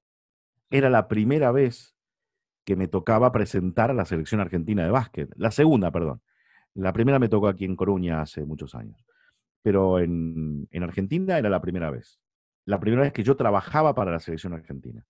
Era 0.72 0.90
la 0.90 1.08
primera 1.08 1.52
vez 1.52 1.96
que 2.64 2.76
me 2.76 2.88
tocaba 2.88 3.32
presentar 3.32 3.92
a 3.92 3.94
la 3.94 4.06
selección 4.06 4.42
argentina 4.42 4.84
de 4.84 4.90
básquet. 4.90 5.30
La 5.36 5.52
segunda, 5.52 5.92
perdón. 5.92 6.24
La 6.74 6.94
primera 6.94 7.20
me 7.20 7.30
tocó 7.30 7.48
aquí 7.48 7.66
en 7.66 7.76
Coruña 7.76 8.22
hace 8.22 8.44
muchos 8.44 8.74
años. 8.74 9.06
Pero 9.62 10.00
en, 10.00 10.68
en 10.72 10.84
Argentina 10.84 11.38
era 11.38 11.50
la 11.52 11.62
primera 11.62 11.92
vez. 11.92 12.20
La 12.66 12.80
primera 12.80 13.04
vez 13.04 13.14
que 13.14 13.24
yo 13.24 13.36
trabajaba 13.36 13.94
para 13.94 14.12
la 14.12 14.20
selección 14.20 14.54
argentina. 14.54 15.06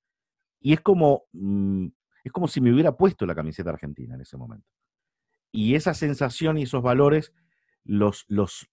Y 0.59 0.73
es 0.73 0.81
como, 0.81 1.25
mm, 1.33 1.87
es 2.23 2.31
como 2.31 2.47
si 2.47 2.59
me 2.61 2.73
hubiera 2.73 2.95
puesto 2.97 3.25
la 3.25 3.35
camiseta 3.35 3.69
argentina 3.69 4.15
en 4.15 4.21
ese 4.21 4.37
momento. 4.37 4.67
Y 5.51 5.75
esa 5.75 5.93
sensación 5.93 6.57
y 6.57 6.63
esos 6.63 6.81
valores 6.81 7.33
los, 7.83 8.25
los 8.27 8.69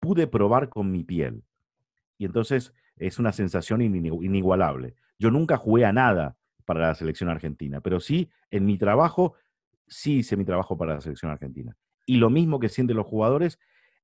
pude 0.00 0.26
probar 0.26 0.68
con 0.68 0.90
mi 0.90 1.04
piel. 1.04 1.44
Y 2.16 2.24
entonces 2.24 2.72
es 2.96 3.18
una 3.18 3.32
sensación 3.32 3.80
ini- 3.80 4.24
inigualable. 4.24 4.94
Yo 5.18 5.30
nunca 5.30 5.56
jugué 5.56 5.84
a 5.84 5.92
nada 5.92 6.36
para 6.64 6.80
la 6.88 6.94
selección 6.94 7.28
argentina, 7.28 7.80
pero 7.80 8.00
sí, 8.00 8.30
en 8.50 8.64
mi 8.64 8.78
trabajo, 8.78 9.34
sí 9.88 10.18
hice 10.18 10.36
mi 10.36 10.44
trabajo 10.44 10.76
para 10.76 10.94
la 10.94 11.00
selección 11.00 11.30
argentina. 11.30 11.76
Y 12.06 12.16
lo 12.16 12.30
mismo 12.30 12.60
que 12.60 12.68
sienten 12.68 12.96
los 12.96 13.06
jugadores 13.06 13.58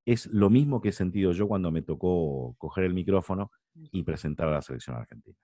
es 0.05 0.26
lo 0.26 0.51
mismo 0.51 0.81
que 0.81 0.89
he 0.89 0.93
sentido 0.93 1.33
yo 1.33 1.49
cuando 1.49 1.70
me 1.70 1.83
tocó 1.83 2.55
coger 2.59 2.85
el 2.85 2.95
micrófono 2.95 3.51
y 3.93 4.03
presentar 4.03 4.49
a 4.49 4.53
la 4.53 4.62
selección 4.62 4.97
argentina. 4.97 5.37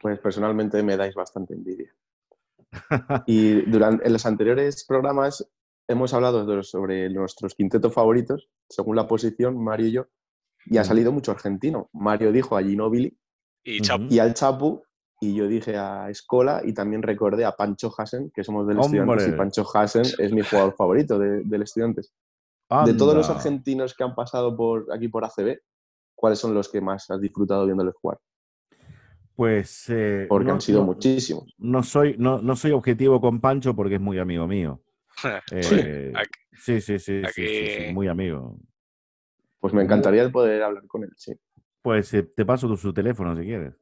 Pues 0.00 0.18
personalmente 0.20 0.82
me 0.82 0.96
dais 0.96 1.14
bastante 1.14 1.54
envidia. 1.54 1.92
Y 3.26 3.62
durante, 3.70 4.06
en 4.06 4.12
los 4.12 4.26
anteriores 4.26 4.84
programas 4.86 5.48
hemos 5.88 6.12
hablado 6.12 6.44
de- 6.44 6.62
sobre 6.62 7.08
nuestros 7.10 7.54
quintetos 7.54 7.92
favoritos, 7.94 8.48
según 8.68 8.96
la 8.96 9.06
posición, 9.06 9.62
Mario 9.62 9.86
y 9.86 9.92
yo, 9.92 10.06
y 10.66 10.76
ha 10.78 10.84
salido 10.84 11.12
mucho 11.12 11.32
argentino. 11.32 11.88
Mario 11.92 12.30
dijo 12.32 12.56
a 12.56 12.62
Ginóbili 12.62 13.16
Y 13.64 13.80
y 14.10 14.18
al 14.18 14.34
Chapu, 14.34 14.82
y 15.20 15.34
yo 15.34 15.48
dije 15.48 15.76
a 15.76 16.10
Escola, 16.10 16.60
y 16.64 16.74
también 16.74 17.02
recordé 17.02 17.44
a 17.44 17.52
Pancho 17.52 17.90
Hasen, 17.96 18.30
que 18.30 18.44
somos 18.44 18.66
del 18.66 18.78
Estudiantes, 18.80 19.28
y. 19.28 19.32
Pancho 19.32 19.64
Hasen 19.74 20.04
es 20.18 20.32
mi 20.32 20.42
jugador 20.42 20.74
favorito 20.76 21.18
de- 21.18 21.42
del 21.44 21.62
Estudiantes. 21.62 22.12
De 22.84 22.92
todos 22.94 23.14
los 23.16 23.26
Anda. 23.30 23.38
argentinos 23.40 23.94
que 23.94 24.04
han 24.04 24.14
pasado 24.14 24.54
por 24.54 24.92
aquí 24.92 25.08
por 25.08 25.24
ACB, 25.24 25.58
¿cuáles 26.18 26.40
son 26.40 26.52
los 26.52 26.68
que 26.68 26.80
más 26.80 27.08
has 27.10 27.20
disfrutado 27.20 27.64
viéndoles 27.64 27.94
jugar? 27.94 28.18
Pues. 29.36 29.88
eh, 29.88 30.26
Porque 30.28 30.48
no- 30.48 30.54
han 30.54 30.60
sido 30.60 30.80
no- 30.80 30.86
muchísimos. 30.86 31.54
No 31.58 31.82
soy, 31.84 32.16
no, 32.18 32.42
no 32.42 32.56
soy 32.56 32.72
objetivo 32.72 33.20
con 33.20 33.40
Pancho 33.40 33.74
porque 33.74 33.94
es 33.94 34.00
muy 34.00 34.18
amigo 34.18 34.46
mío. 34.48 34.80
Eh, 35.52 36.12
aquí- 36.14 36.30
sí, 36.52 36.80
sí, 36.80 36.98
sí, 36.98 37.22
sí, 37.32 37.46
sí, 37.46 37.92
muy 37.92 38.08
amigo. 38.08 38.58
Pues 39.60 39.72
me 39.72 39.82
encantaría 39.82 40.28
poder 40.30 40.62
hablar 40.62 40.86
con 40.88 41.04
él, 41.04 41.10
sí. 41.16 41.34
Pues 41.82 42.12
eh, 42.14 42.24
te 42.24 42.44
paso 42.44 42.76
su 42.76 42.92
teléfono 42.92 43.36
si 43.36 43.44
quieres. 43.44 43.74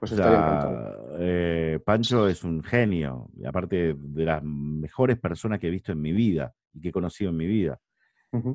Pues 0.00 0.12
O 0.12 0.14
estaría 0.16 0.60
sea, 0.60 0.96
eh, 1.18 1.78
Pancho 1.84 2.26
es 2.28 2.42
un 2.42 2.62
genio, 2.62 3.28
y 3.36 3.44
aparte 3.46 3.94
de 3.96 4.24
las 4.24 4.42
mejores 4.42 5.18
personas 5.18 5.60
que 5.60 5.68
he 5.68 5.70
visto 5.70 5.92
en 5.92 6.00
mi 6.00 6.12
vida 6.12 6.54
y 6.72 6.80
que 6.80 6.88
he 6.88 6.92
conocido 6.92 7.30
en 7.30 7.36
mi 7.36 7.46
vida. 7.46 7.78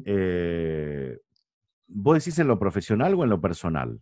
Eh, 0.05 1.17
¿Vos 1.87 2.17
decís 2.23 2.37
en 2.39 2.47
lo 2.47 2.59
profesional 2.59 3.13
o 3.15 3.23
en 3.23 3.29
lo 3.29 3.39
personal? 3.41 3.99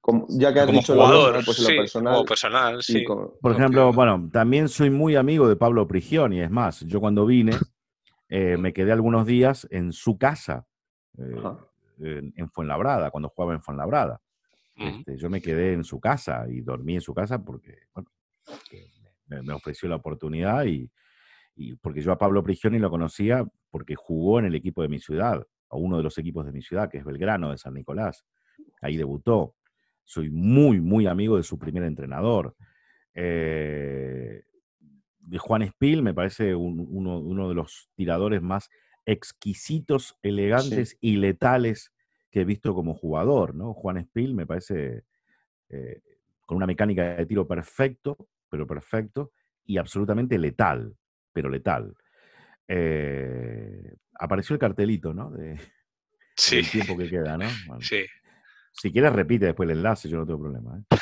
Como- 0.00 0.26
ya 0.28 0.52
que 0.52 0.60
has 0.60 0.66
como 0.66 0.80
dicho 0.80 0.94
jugador, 0.94 1.32
personal, 1.32 1.44
pues 1.44 1.58
en 1.58 1.64
sí, 1.64 1.72
lo 1.72 1.78
personal. 1.80 2.12
como 2.14 2.24
personal, 2.26 2.78
y 2.78 2.82
sí. 2.82 3.04
con- 3.04 3.30
Por 3.40 3.52
Lo 3.52 3.58
ejemplo, 3.58 3.90
que- 3.90 3.96
bueno, 3.96 4.28
también 4.32 4.68
soy 4.68 4.90
muy 4.90 5.16
amigo 5.16 5.48
de 5.48 5.56
Pablo 5.56 5.86
Prigioni, 5.86 6.40
es 6.40 6.50
más, 6.50 6.80
yo 6.80 7.00
cuando 7.00 7.24
vine 7.26 7.52
eh, 8.28 8.56
me 8.56 8.72
quedé 8.72 8.90
algunos 8.90 9.26
días 9.26 9.66
en 9.70 9.92
su 9.92 10.16
casa, 10.18 10.66
eh, 11.18 11.42
en, 12.00 12.32
en 12.36 12.50
Fuenlabrada, 12.50 13.10
cuando 13.10 13.28
jugaba 13.28 13.54
en 13.54 13.62
Fuenlabrada. 13.62 14.20
Este, 14.76 15.16
yo 15.18 15.30
me 15.30 15.40
quedé 15.40 15.74
en 15.74 15.84
su 15.84 16.00
casa 16.00 16.46
y 16.48 16.60
dormí 16.62 16.94
en 16.96 17.00
su 17.00 17.14
casa 17.14 17.44
porque, 17.44 17.76
bueno, 17.94 18.10
me, 19.28 19.42
me 19.42 19.52
ofreció 19.52 19.88
la 19.88 19.96
oportunidad 19.96 20.64
y, 20.64 20.90
y 21.54 21.76
porque 21.76 22.00
yo 22.00 22.10
a 22.12 22.18
Pablo 22.18 22.42
Prigioni 22.42 22.78
lo 22.78 22.90
conocía 22.90 23.46
porque 23.70 23.94
jugó 23.94 24.38
en 24.40 24.46
el 24.46 24.54
equipo 24.56 24.82
de 24.82 24.88
mi 24.88 24.98
ciudad, 24.98 25.46
o 25.74 25.78
uno 25.78 25.96
de 25.96 26.02
los 26.02 26.16
equipos 26.18 26.46
de 26.46 26.52
mi 26.52 26.62
ciudad, 26.62 26.88
que 26.90 26.98
es 26.98 27.04
Belgrano 27.04 27.50
de 27.50 27.58
San 27.58 27.74
Nicolás. 27.74 28.24
Ahí 28.80 28.96
debutó. 28.96 29.56
Soy 30.04 30.30
muy, 30.30 30.80
muy 30.80 31.06
amigo 31.06 31.36
de 31.36 31.42
su 31.42 31.58
primer 31.58 31.82
entrenador. 31.84 32.54
Eh, 33.14 34.42
de 35.26 35.38
Juan 35.38 35.62
Espil 35.62 36.02
me 36.02 36.12
parece 36.14 36.54
un- 36.54 36.86
uno, 36.90 37.18
uno 37.18 37.48
de 37.48 37.54
los 37.54 37.88
tiradores 37.94 38.42
más 38.42 38.68
exquisitos, 39.06 40.16
elegantes 40.22 40.96
y 41.00 41.16
letales 41.16 41.92
que 42.30 42.42
he 42.42 42.44
visto 42.44 42.74
como 42.74 42.94
jugador, 42.94 43.54
¿no? 43.54 43.72
Juan 43.74 43.96
Espil 43.98 44.34
me 44.34 44.46
parece 44.46 45.04
eh, 45.70 46.00
con 46.46 46.56
una 46.56 46.66
mecánica 46.66 47.16
de 47.16 47.26
tiro 47.26 47.46
perfecto, 47.48 48.28
pero 48.50 48.66
perfecto, 48.66 49.32
y 49.64 49.78
absolutamente 49.78 50.38
letal, 50.38 50.94
pero 51.32 51.48
letal. 51.48 51.94
Eh, 52.68 53.94
apareció 54.18 54.54
el 54.54 54.60
cartelito, 54.60 55.12
¿no? 55.14 55.30
De, 55.30 55.58
Sí, 56.36 56.56
del 56.56 56.70
tiempo 56.70 56.96
que 56.96 57.08
queda, 57.08 57.36
¿no? 57.38 57.44
Bueno, 57.68 57.80
sí. 57.82 58.04
si 58.72 58.90
quieres, 58.92 59.12
repite 59.12 59.46
después 59.46 59.68
el 59.70 59.76
enlace, 59.76 60.08
yo 60.08 60.18
no 60.18 60.26
tengo 60.26 60.40
problema. 60.40 60.78
¿eh? 60.78 60.96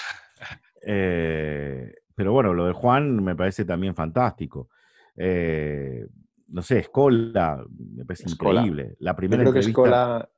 Eh, 0.84 1.94
pero 2.14 2.32
bueno, 2.32 2.52
lo 2.52 2.66
de 2.66 2.72
Juan 2.72 3.22
me 3.22 3.34
parece 3.34 3.64
también 3.64 3.94
fantástico. 3.94 4.68
Eh, 5.16 6.06
no 6.48 6.60
sé, 6.62 6.80
Escola, 6.80 7.64
me 7.94 8.04
parece 8.04 8.26
Escola. 8.26 8.60
increíble. 8.60 8.96
La 8.98 9.12
Yo 9.12 9.16
primera 9.16 9.42
creo 9.42 9.52
que 9.52 9.58
entrevista, 9.60 9.70
Escola 9.82 10.30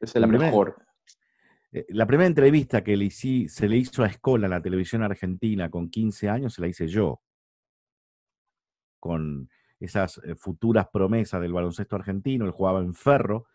es 0.00 0.16
el 0.16 0.20
la 0.22 0.26
mejor. 0.26 0.76
la 1.88 2.06
primera 2.06 2.26
entrevista 2.26 2.82
que 2.82 2.96
le 2.96 3.10
se 3.10 3.68
le 3.68 3.76
hizo 3.76 4.02
a 4.02 4.08
Escola 4.08 4.46
en 4.46 4.50
la 4.50 4.62
televisión 4.62 5.02
argentina 5.02 5.70
con 5.70 5.88
15 5.88 6.28
años 6.28 6.54
se 6.54 6.62
la 6.62 6.68
hice 6.68 6.88
yo. 6.88 7.22
Con 8.98 9.48
esas 9.84 10.18
eh, 10.24 10.34
futuras 10.36 10.86
promesas 10.92 11.40
del 11.40 11.52
baloncesto 11.52 11.96
argentino. 11.96 12.44
Él 12.44 12.50
jugaba 12.52 12.80
en 12.80 12.94
Ferro. 12.94 13.46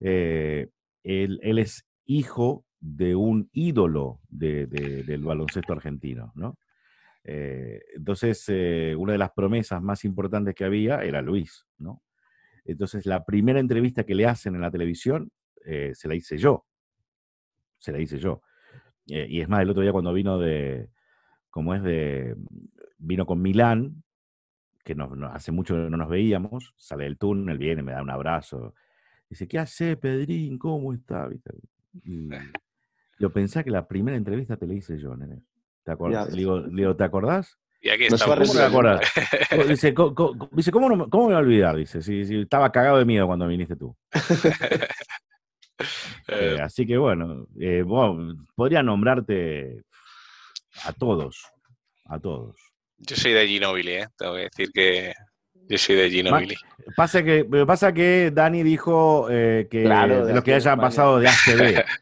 eh, 0.00 0.68
él, 1.04 1.38
él 1.42 1.58
es 1.58 1.86
hijo 2.04 2.64
de 2.80 3.14
un 3.14 3.48
ídolo 3.52 4.20
de- 4.28 4.66
de- 4.66 5.02
del 5.04 5.22
baloncesto 5.24 5.72
argentino, 5.72 6.32
¿no? 6.34 6.58
Eh, 7.24 7.80
entonces, 7.94 8.48
una 8.98 9.12
de 9.12 9.18
las 9.18 9.30
promesas 9.30 9.80
más 9.80 10.04
importantes 10.04 10.54
que 10.56 10.64
había 10.64 11.02
era 11.04 11.22
Luis, 11.22 11.64
¿no? 11.78 12.02
Entonces, 12.64 13.06
la 13.06 13.24
primera 13.24 13.60
entrevista 13.60 14.04
que 14.04 14.14
le 14.16 14.26
hacen 14.26 14.54
en 14.56 14.60
la 14.60 14.70
televisión 14.70 15.30
se 15.64 16.08
la 16.08 16.14
hice 16.16 16.36
yo. 16.36 16.66
Se 17.78 17.92
la 17.92 18.00
hice 18.00 18.18
yo. 18.18 18.42
Y 19.06 19.40
es 19.40 19.48
más, 19.48 19.62
el 19.62 19.70
otro 19.70 19.82
día 19.82 19.92
cuando 19.92 20.12
vino 20.12 20.38
de, 20.38 20.88
como 21.50 21.74
es 21.74 21.82
de, 21.82 22.36
vino 22.98 23.26
con 23.26 23.40
Milán, 23.40 24.02
que 24.84 24.94
no, 24.94 25.08
no- 25.14 25.28
hace 25.28 25.52
mucho 25.52 25.74
que 25.74 25.90
no 25.90 25.96
nos 25.96 26.08
veíamos, 26.08 26.72
sale 26.76 27.04
del 27.04 27.18
túnel, 27.18 27.58
viene, 27.58 27.82
me 27.82 27.92
da 27.92 28.02
un 28.02 28.10
abrazo. 28.10 28.74
Dice, 29.28 29.46
¿qué 29.48 29.58
hace, 29.58 29.96
Pedrín? 29.96 30.58
¿Cómo 30.58 30.92
está? 30.92 31.28
Yo 33.18 33.30
pensé 33.32 33.64
que 33.64 33.70
la 33.70 33.86
primera 33.86 34.16
entrevista 34.16 34.56
te 34.56 34.66
la 34.66 34.74
hice 34.74 34.98
yo, 34.98 35.16
nene. 35.16 35.42
¿Te 35.84 35.92
acordás? 35.92 36.30
Le 36.30 36.36
digo, 36.38 36.58
le 36.60 36.82
digo, 36.82 36.96
¿te 36.96 37.04
acordás? 37.04 37.58
Y 37.80 37.88
aquí 37.90 38.04
estamos. 38.04 38.36
¿Cómo 38.38 38.52
te 38.52 38.62
acordás? 38.64 39.00
Co- 39.50 39.64
Dice, 39.64 39.94
dice, 40.52 40.70
¿cómo, 40.72 40.88
no, 40.88 40.96
me- 40.96 41.08
¿cómo 41.10 41.24
me 41.24 41.34
voy 41.34 41.34
a 41.34 41.38
olvidar? 41.44 41.76
Dice, 41.76 42.02
si, 42.02 42.24
si 42.24 42.40
estaba 42.40 42.70
cagado 42.72 42.98
de 42.98 43.04
miedo 43.04 43.26
cuando 43.26 43.46
viniste 43.48 43.76
tú. 43.76 43.96
Eh, 44.14 44.88
Eh, 46.28 46.60
así 46.62 46.86
que 46.86 46.96
bueno, 46.96 47.46
eh, 47.58 47.82
bueno, 47.82 48.44
podría 48.54 48.82
nombrarte 48.82 49.82
a 50.84 50.92
todos, 50.92 51.44
a 52.04 52.18
todos. 52.18 52.56
Yo 53.06 53.16
soy 53.16 53.32
de 53.32 53.46
Ginobili, 53.46 53.92
¿eh? 53.92 54.06
Tengo 54.16 54.34
que 54.34 54.42
decir 54.42 54.70
que 54.72 55.14
yo 55.68 55.78
soy 55.78 55.96
de 55.96 56.10
Ginobili. 56.10 56.56
Pasa 56.96 57.22
que, 57.22 57.44
pero 57.44 57.66
pasa 57.66 57.92
que 57.92 58.30
Dani 58.32 58.62
dijo 58.62 59.28
eh, 59.30 59.68
que 59.70 59.82
Claro, 59.84 60.26
de 60.26 60.34
los 60.34 60.44
que 60.44 60.54
hayan 60.54 60.80
pasado 60.80 61.18
de 61.20 61.28
ACB. 61.28 61.84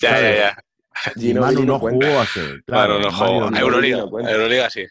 Ya, 0.00 0.10
ya, 0.10 0.16
¿sabes? 0.16 0.38
ya. 0.38 0.58
Ginobili 1.16 1.56
Manu 1.56 1.64
no 1.66 1.78
jugó 1.80 2.20
hace. 2.20 2.62
Claro, 2.64 3.00
no 3.00 3.10
Ginobili 3.10 3.58
Euroliga, 3.60 3.96
no. 3.98 4.20
Euroliga 4.28 4.70
sí. 4.70 4.86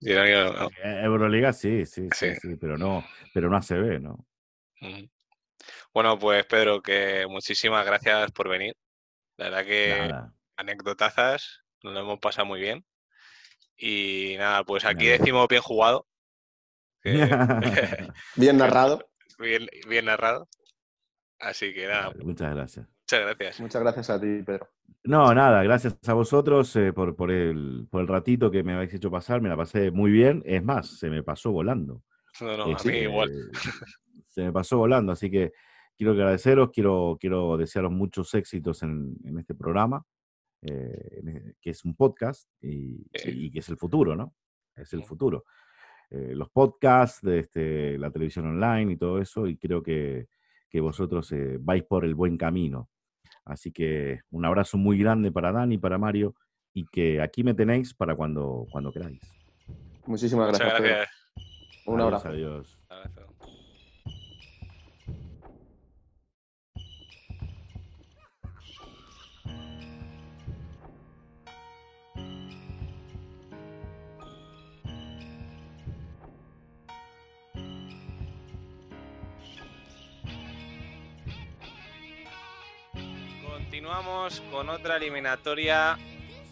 Ginobili 0.00 0.32
no. 0.34 0.68
Eh, 0.84 1.00
Euroliga 1.04 1.52
sí, 1.52 1.84
sí, 1.84 2.08
sí, 2.14 2.34
Sí. 2.34 2.40
sí, 2.40 2.56
pero 2.60 2.78
no, 2.78 3.04
pero 3.34 3.50
no 3.50 3.56
ACB, 3.56 4.00
¿no? 4.00 4.24
Bueno, 5.92 6.18
pues 6.18 6.46
Pedro, 6.46 6.80
que 6.80 7.26
muchísimas 7.28 7.84
gracias 7.84 8.30
por 8.30 8.48
venir. 8.48 8.74
La 9.36 9.46
verdad 9.50 9.64
que 9.66 9.96
Nada. 10.08 10.32
anécdotazas, 10.56 11.62
nos 11.82 11.94
lo 11.94 12.00
hemos 12.00 12.18
pasado 12.20 12.46
muy 12.46 12.60
bien. 12.60 12.84
Y 13.78 14.34
nada, 14.38 14.64
pues 14.64 14.84
aquí 14.84 15.06
decimos 15.06 15.46
bien 15.48 15.62
jugado. 15.62 16.06
que- 17.02 17.12
Bien 18.36 18.56
narrado. 18.58 19.08
bien, 19.38 19.66
bien 19.88 20.04
narrado. 20.06 20.48
Así 21.38 21.72
que 21.72 21.86
nada, 21.86 22.08
Vale, 22.08 22.24
muchas 22.24 22.54
gracias. 22.54 22.86
muchas 22.88 23.20
gracias. 23.20 23.60
Muchas 23.60 23.82
gracias 23.82 24.10
a 24.10 24.20
ti, 24.20 24.42
Pedro. 24.44 24.68
No, 25.04 25.32
nada, 25.32 25.62
gracias 25.62 25.96
a 26.08 26.12
vosotros 26.14 26.74
eh, 26.76 26.92
por, 26.92 27.14
por, 27.14 27.30
el, 27.30 27.86
por 27.90 28.00
el 28.00 28.08
ratito 28.08 28.50
que 28.50 28.64
me 28.64 28.74
habéis 28.74 28.92
hecho 28.94 29.10
pasar, 29.10 29.40
me 29.40 29.48
la 29.48 29.56
pasé 29.56 29.90
muy 29.92 30.10
bien. 30.10 30.42
Es 30.44 30.62
más, 30.64 30.98
se 30.98 31.08
me 31.08 31.22
pasó 31.22 31.52
volando. 31.52 32.02
No, 32.40 32.56
no, 32.56 32.64
a 32.64 32.70
Este, 32.72 32.90
mí 32.92 32.98
igual. 32.98 33.30
Se 34.26 34.42
me 34.42 34.52
pasó 34.52 34.76
volando, 34.78 35.10
así 35.12 35.30
que 35.30 35.52
quiero 35.96 36.12
agradeceros, 36.12 36.70
quiero, 36.72 37.16
quiero 37.20 37.56
desearos 37.56 37.90
muchos 37.90 38.32
éxitos 38.34 38.82
en, 38.84 39.16
en 39.24 39.38
este 39.38 39.54
programa, 39.54 40.04
eh, 40.62 41.54
que 41.60 41.70
es 41.70 41.84
un 41.84 41.94
podcast 41.94 42.48
y, 42.60 43.06
y 43.24 43.50
que 43.50 43.58
es 43.60 43.68
el 43.68 43.76
futuro, 43.76 44.16
¿no? 44.16 44.34
Es 44.74 44.92
el 44.92 45.04
futuro. 45.04 45.44
Eh, 46.10 46.34
los 46.34 46.48
podcasts, 46.50 47.20
de 47.22 47.40
este, 47.40 47.98
la 47.98 48.10
televisión 48.10 48.46
online 48.46 48.92
y 48.92 48.96
todo 48.96 49.20
eso, 49.20 49.46
y 49.46 49.58
creo 49.58 49.82
que, 49.82 50.28
que 50.68 50.80
vosotros 50.80 51.30
eh, 51.32 51.58
vais 51.60 51.84
por 51.84 52.04
el 52.04 52.14
buen 52.14 52.36
camino. 52.38 52.88
Así 53.44 53.72
que 53.72 54.20
un 54.30 54.44
abrazo 54.44 54.78
muy 54.78 54.98
grande 54.98 55.30
para 55.32 55.52
Dani, 55.52 55.78
para 55.78 55.98
Mario, 55.98 56.34
y 56.72 56.86
que 56.86 57.20
aquí 57.20 57.44
me 57.44 57.54
tenéis 57.54 57.94
para 57.94 58.14
cuando, 58.14 58.66
cuando 58.70 58.92
queráis. 58.92 59.20
Muchísimas 60.06 60.48
gracias, 60.48 60.80
gracias. 60.80 61.08
Un 61.86 62.00
Adiós, 62.00 62.24
abrazo. 62.24 62.28
Adiós. 62.28 62.78
Continuamos 83.88 84.42
con 84.50 84.68
otra 84.68 84.98
eliminatoria 84.98 85.98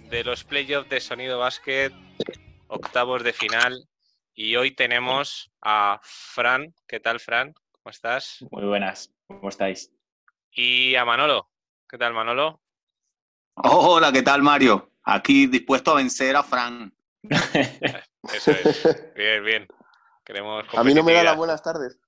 de 0.09 0.24
los 0.24 0.43
playoffs 0.43 0.89
de 0.89 1.01
Sonido 1.01 1.39
Basket, 1.39 1.93
octavos 2.66 3.22
de 3.24 3.34
final. 3.34 3.87
Y 4.32 4.57
hoy 4.57 4.70
tenemos 4.70 5.53
a 5.61 6.01
Fran. 6.03 6.74
¿Qué 6.89 6.99
tal, 6.99 7.20
Fran? 7.20 7.53
¿Cómo 7.72 7.91
estás? 7.91 8.39
Muy 8.51 8.64
buenas, 8.64 9.12
¿cómo 9.26 9.51
estáis? 9.51 9.93
Y 10.51 10.95
a 10.95 11.05
Manolo. 11.05 11.51
¿Qué 11.87 11.99
tal, 11.99 12.14
Manolo? 12.14 12.62
Hola, 13.57 14.12
¿qué 14.12 14.22
tal, 14.22 14.41
Mario? 14.41 14.93
Aquí 15.05 15.47
dispuesto 15.47 15.91
a 15.91 15.97
vencer 15.97 16.37
a 16.37 16.43
Fran. 16.43 16.91
Eso 18.32 18.51
es. 18.51 19.14
Bien, 19.14 19.45
bien. 19.45 19.68
Queremos 20.24 20.64
A 20.74 20.82
mí 20.82 20.95
no 20.95 21.03
me 21.03 21.12
da 21.12 21.22
las 21.22 21.37
buenas 21.37 21.62
tardes. 21.62 22.01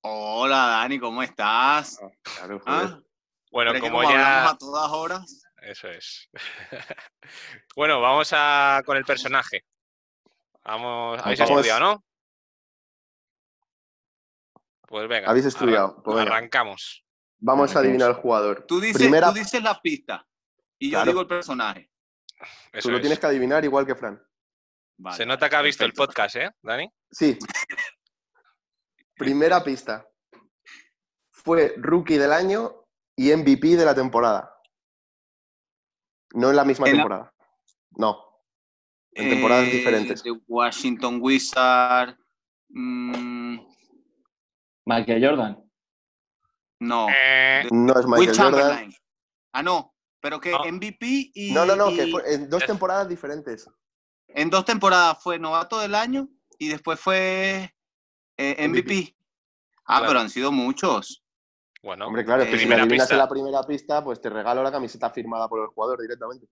Hola, 0.00 0.56
Dani, 0.56 0.98
¿cómo 0.98 1.22
estás? 1.22 2.00
Claro, 2.24 2.58
joder. 2.58 2.88
¿Ah? 2.88 3.02
Bueno, 3.52 3.70
¿Crees 3.70 3.84
que 3.84 3.90
como 3.90 4.02
ya. 4.10 4.48
a 4.50 4.56
todas 4.58 4.90
horas? 4.90 5.44
Eso 5.60 5.88
es. 5.88 6.28
bueno, 7.76 8.00
vamos 8.00 8.30
a 8.32 8.82
con 8.84 8.96
el 8.96 9.04
personaje. 9.04 9.64
Vamos, 10.64 11.20
habéis 11.22 11.38
Vamos. 11.40 11.56
estudiado, 11.58 11.80
¿no? 11.80 12.04
Pues 14.88 15.08
venga. 15.08 15.28
Habéis 15.30 15.46
estudiado. 15.46 16.02
Pues 16.02 16.16
venga. 16.16 16.30
arrancamos. 16.36 17.04
Vamos 17.38 17.74
a 17.74 17.80
adivinar 17.80 18.10
el 18.10 18.16
jugador. 18.16 18.64
Tú 18.66 18.80
dices, 18.80 18.98
Primera- 19.02 19.28
tú 19.28 19.34
dices 19.34 19.62
la 19.62 19.80
pista 19.80 20.26
y 20.78 20.90
yo 20.90 20.96
Claro. 20.98 21.10
digo 21.10 21.20
el 21.22 21.26
personaje. 21.26 21.90
Eso 22.72 22.88
Tú 22.88 22.90
lo 22.90 22.96
es. 22.96 23.02
tienes 23.02 23.18
que 23.18 23.26
adivinar 23.26 23.64
igual 23.64 23.86
que 23.86 23.94
Fran. 23.94 24.22
Vale, 24.98 25.16
Se 25.16 25.26
nota 25.26 25.48
que 25.48 25.56
ha 25.56 25.62
visto 25.62 25.84
el 25.84 25.92
podcast, 25.92 26.36
¿eh, 26.36 26.50
Dani? 26.62 26.88
Sí. 27.10 27.38
Primera 29.16 29.62
pista. 29.64 30.06
Fue 31.30 31.74
rookie 31.76 32.18
del 32.18 32.32
año 32.32 32.81
y 33.16 33.30
MVP 33.34 33.76
de 33.76 33.84
la 33.84 33.94
temporada. 33.94 34.54
No 36.34 36.50
en 36.50 36.56
la 36.56 36.64
misma 36.64 36.86
En 36.88 36.92
la- 36.96 37.02
temporada. 37.02 37.34
No. 37.90 38.18
En 39.12 39.28
temporadas 39.28 39.68
Eh, 39.68 39.72
diferentes. 39.72 40.22
De 40.22 40.30
Washington 40.48 41.18
Wizard. 41.20 42.16
mm, 42.70 43.58
Michael 44.86 45.24
Jordan. 45.26 45.62
no. 46.80 47.06
Eh, 47.10 47.68
No 47.70 47.98
es 48.00 48.06
Michael 48.06 48.36
Jordan. 48.38 48.92
Ah, 49.52 49.62
no. 49.62 49.94
Pero 50.20 50.40
que 50.40 50.50
No. 50.52 50.64
MVP 50.64 51.30
y. 51.34 51.52
No, 51.52 51.66
no, 51.66 51.76
no, 51.76 51.90
y 51.90 51.96
que 51.96 52.06
fue 52.08 52.34
en 52.34 52.48
dos 52.48 52.64
temporadas 52.64 53.08
diferentes. 53.08 53.68
En 54.28 54.48
dos 54.50 54.64
temporadas 54.64 55.22
fue 55.22 55.38
novato 55.38 55.78
del 55.80 55.94
año 55.94 56.28
y 56.58 56.68
después 56.68 56.98
fue 56.98 57.74
eh, 58.38 58.56
MVP. 58.68 59.14
Ah, 59.84 59.98
Claro. 59.98 60.06
pero 60.06 60.20
han 60.20 60.30
sido 60.30 60.50
muchos. 60.52 61.21
Bueno, 61.82 62.06
Hombre, 62.06 62.24
claro, 62.24 62.44
que 62.44 62.50
si 62.50 62.52
la 62.52 62.58
primera 62.60 62.82
adivinas 62.82 63.04
pista. 63.06 63.14
en 63.14 63.18
la 63.18 63.28
primera 63.28 63.62
pista, 63.64 64.04
pues 64.04 64.20
te 64.20 64.30
regalo 64.30 64.62
la 64.62 64.70
camiseta 64.72 65.10
firmada 65.10 65.48
por 65.48 65.60
el 65.60 65.66
jugador 65.68 66.00
directamente. 66.00 66.46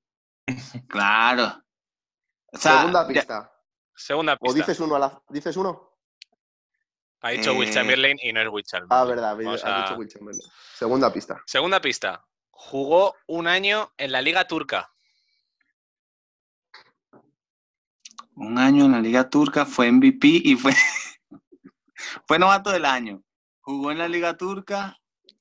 Claro. 0.88 1.62
O 2.52 2.58
sea, 2.58 2.78
Segunda 2.78 3.02
ya- 3.02 3.08
pista. 3.08 3.52
Segunda 3.94 4.32
¿O 4.34 4.38
pista. 4.38 4.56
dices 4.58 4.80
uno 4.80 4.96
a 4.96 4.98
la... 4.98 5.22
¿Dices 5.28 5.56
uno? 5.56 5.88
Ha 7.22 7.30
dicho 7.30 7.52
Will 7.54 7.68
Eh, 7.68 7.72
Chamberlain 7.72 8.16
y 8.22 8.32
no 8.32 8.40
es 8.40 8.48
Will 8.48 8.64
Chamberlain. 8.64 8.98
Ah, 9.00 9.04
verdad, 9.04 9.36
Vamos 9.36 9.62
has 9.62 9.70
a- 9.72 9.82
dicho 9.82 9.94
Will 9.96 10.08
Chamberlain. 10.08 10.50
Segunda 10.74 11.12
pista. 11.12 11.40
Segunda 11.46 11.80
pista. 11.80 12.24
Jugó 12.50 13.14
un 13.26 13.46
año 13.46 13.92
en 13.98 14.10
la 14.12 14.20
Liga 14.22 14.46
Turca. 14.48 14.90
un 18.34 18.58
año 18.58 18.86
en 18.86 18.92
la 18.92 19.00
Liga 19.00 19.28
Turca, 19.28 19.66
fue 19.66 19.90
MVP 19.92 20.26
y 20.26 20.56
fue, 20.56 20.72
fue 22.26 22.38
novato 22.38 22.70
del 22.70 22.86
año. 22.86 23.22
Jugó 23.60 23.90
en 23.92 23.98
la 23.98 24.08
Liga 24.08 24.36
Turca 24.36 24.98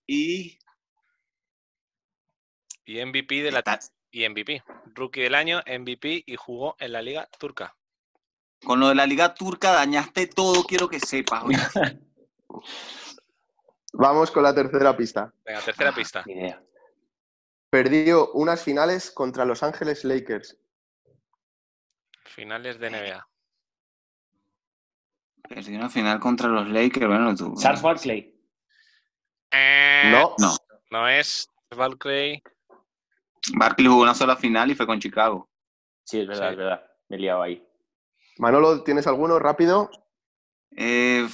y, 0.10 0.58
Y 2.86 3.06
MVP 3.06 3.44
de 3.44 3.52
la 3.52 3.64
y 4.12 4.28
MVP. 4.28 4.64
Rookie 4.96 5.22
del 5.22 5.36
año, 5.36 5.62
MVP 5.68 6.24
y 6.26 6.36
jugó 6.36 6.76
en 6.80 6.94
la 6.94 7.02
Liga 7.04 7.30
Turca. 7.38 7.76
con 8.64 8.80
lo 8.80 8.88
de 8.90 8.96
la 8.96 9.06
Liga 9.06 9.36
Turca 9.36 9.72
dañaste 9.72 10.26
todo, 10.28 10.64
quiero 10.64 10.90
que 10.90 11.00
sepas. 11.00 11.44
Vamos 13.94 14.32
con 14.32 14.44
la 14.44 14.54
tercera 14.54 14.98
pista. 14.98 15.32
Venga, 15.46 15.62
tercera 15.62 15.92
Ah. 15.92 15.96
pista. 15.96 16.24
Idea. 16.26 16.62
Perdió 17.70 18.32
unas 18.34 18.64
finales 18.64 19.12
contra 19.12 19.46
Los 19.46 19.62
Ángeles 19.62 20.04
Lakers. 20.04 20.58
Finales 22.26 22.80
de 22.80 22.90
NBA. 22.90 23.28
Perdió 25.48 25.78
una 25.78 25.90
final 25.90 26.20
contra 26.20 26.48
los 26.48 26.68
Lakers. 26.68 27.08
Bueno, 27.08 27.36
tú. 27.36 27.54
Charles 27.62 27.82
Barkley. 27.84 28.39
Eh, 29.52 30.10
No, 30.12 30.36
No, 30.38 30.56
No 30.92 31.08
es 31.08 31.50
Valkyrie. 31.76 32.42
Barkley 33.54 33.88
jugó 33.88 34.02
una 34.04 34.14
sola 34.16 34.36
final 34.36 34.70
y 34.72 34.76
fue 34.76 34.86
con 34.86 35.00
Chicago. 35.00 35.50
Sí, 36.04 36.20
es 36.22 36.28
verdad, 36.28 36.48
Sí. 36.48 36.52
es 36.52 36.58
verdad. 36.58 36.84
Me 37.08 37.16
he 37.18 37.20
liado 37.20 37.42
ahí. 37.42 37.66
Manolo, 38.38 38.84
¿tienes 38.84 39.08
alguno 39.08 39.40
rápido? 39.40 39.90
Eh, 40.76 41.28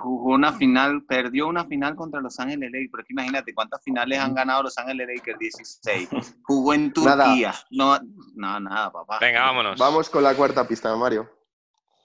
jugó 0.00 0.34
una 0.34 0.52
final, 0.52 1.04
perdió 1.04 1.46
una 1.46 1.64
final 1.66 1.94
contra 1.96 2.20
Los 2.20 2.38
Ángeles 2.40 2.70
Lakers. 2.72 2.90
Pero 2.92 3.04
imagínate 3.10 3.54
cuántas 3.54 3.82
finales 3.82 4.18
han 4.18 4.34
ganado 4.34 4.64
Los 4.64 4.78
Ángeles 4.78 5.08
Lakers, 5.14 5.38
16. 5.38 6.08
Jugó 6.44 6.74
en 6.74 6.92
Nada. 6.96 7.24
Turquía. 7.26 7.54
No, 7.70 7.98
no, 8.34 8.60
nada, 8.60 8.90
papá. 8.92 9.18
Venga, 9.20 9.42
vámonos. 9.42 9.78
Vamos 9.78 10.08
con 10.10 10.22
la 10.22 10.34
cuarta 10.34 10.66
pista, 10.66 10.94
Mario. 10.96 11.30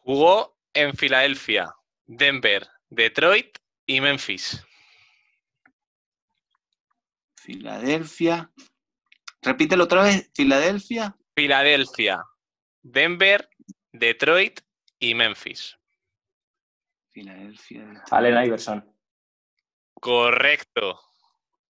Jugó 0.04 0.58
en 0.74 0.94
Filadelfia, 0.96 1.74
Denver, 2.06 2.68
Detroit 2.90 3.58
y 3.86 4.02
Memphis. 4.02 4.66
Filadelfia. 7.42 8.52
Repítelo 9.42 9.86
otra 9.86 10.04
vez. 10.04 10.30
Filadelfia. 10.36 11.16
Filadelfia, 11.36 12.24
Denver, 12.84 13.50
Detroit 13.92 14.60
y 15.00 15.16
Memphis. 15.16 15.76
Filadelfia. 17.10 18.04
Allen 18.12 18.46
Iverson. 18.46 18.96
Correcto. 19.96 21.00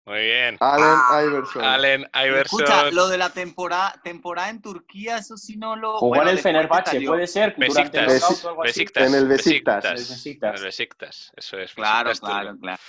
Muy 0.05 0.19
bien. 0.19 0.57
Allen 0.61 1.27
Iverson. 1.27 1.63
Allen 1.65 2.05
Iverson. 2.13 2.61
Escucha, 2.61 2.91
lo 2.91 3.09
de 3.09 3.17
la 3.17 3.29
temporada, 3.29 3.99
temporada 4.01 4.49
en 4.49 4.61
Turquía, 4.61 5.17
eso 5.17 5.35
sí 5.35 5.57
no 5.57 5.75
lo. 5.75 5.97
Jugó 5.97 6.15
bueno, 6.15 6.29
en 6.29 6.37
el 6.37 6.41
Fenerbahce, 6.41 7.01
puede 7.01 7.27
ser. 7.27 7.55
Durante 7.57 7.99
el 7.99 8.07
o 8.07 8.47
algo 8.47 8.63
así. 8.63 8.85
Besiktas. 8.85 9.07
En 9.07 9.15
el 9.15 9.27
Besiktas. 9.27 9.83
En 9.83 9.91
el 9.91 9.97
Besiktas. 9.97 10.49
En 10.49 10.57
el 10.57 10.63
Besiktas. 10.63 11.33
Eso 11.35 11.57
es. 11.59 11.73
Claro, 11.73 12.09
Besiktas 12.09 12.29
claro, 12.29 12.49
turco. 12.51 12.61
claro. 12.61 12.81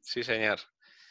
Sí, 0.00 0.24
señor. 0.24 0.58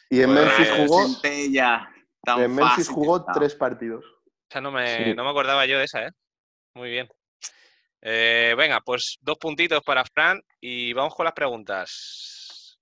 Y 0.09 0.21
en 0.21 0.33
Pues, 0.33 0.45
Memphis 0.45 0.71
jugó, 0.77 1.07
Centella, 1.07 1.89
tan 2.23 2.41
en 2.41 2.55
Memphis 2.55 2.87
fácil 2.87 2.93
jugó 2.93 3.25
tres 3.25 3.55
partidos. 3.55 4.05
Esa 4.49 4.61
no 4.61 4.71
me, 4.71 5.03
Sí. 5.05 5.13
no 5.15 5.23
me 5.23 5.29
acordaba 5.29 5.65
yo 5.65 5.77
de 5.79 5.85
esa, 5.85 6.03
¿eh? 6.05 6.11
Muy 6.75 6.89
bien. 6.91 7.09
Eh, 8.01 8.53
venga, 8.57 8.81
pues 8.81 9.17
dos 9.21 9.37
puntitos 9.37 9.81
para 9.83 10.03
Fran 10.05 10.39
y 10.61 10.93
vamos 10.93 11.15
con 11.15 11.23
las 11.25 11.33
preguntas. 11.33 12.77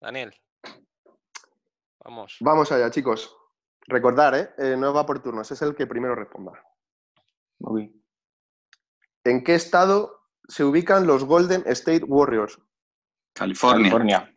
Daniel. 0.00 0.34
Vamos. 2.04 2.36
Vamos 2.40 2.72
allá, 2.72 2.90
chicos. 2.90 3.36
Recordar, 3.86 4.34
¿eh? 4.34 4.50
Eh, 4.58 4.76
no 4.76 4.92
va 4.92 5.06
por 5.06 5.22
turnos, 5.22 5.50
es 5.52 5.62
el 5.62 5.76
que 5.76 5.86
primero 5.86 6.14
responda. 6.16 6.52
Muy 7.60 7.82
bien. 7.82 8.04
¿En 9.24 9.44
qué 9.44 9.54
estado 9.54 10.26
se 10.48 10.64
ubican 10.64 11.06
los 11.06 11.24
Golden 11.24 11.62
State 11.66 12.02
Warriors? 12.04 12.58
California. 13.32 13.90
California. 13.90 14.31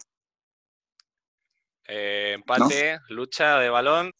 Eh, 1.88 2.32
empate, 2.36 3.00
lucha 3.10 3.60
de 3.60 3.70
balón. 3.70 4.12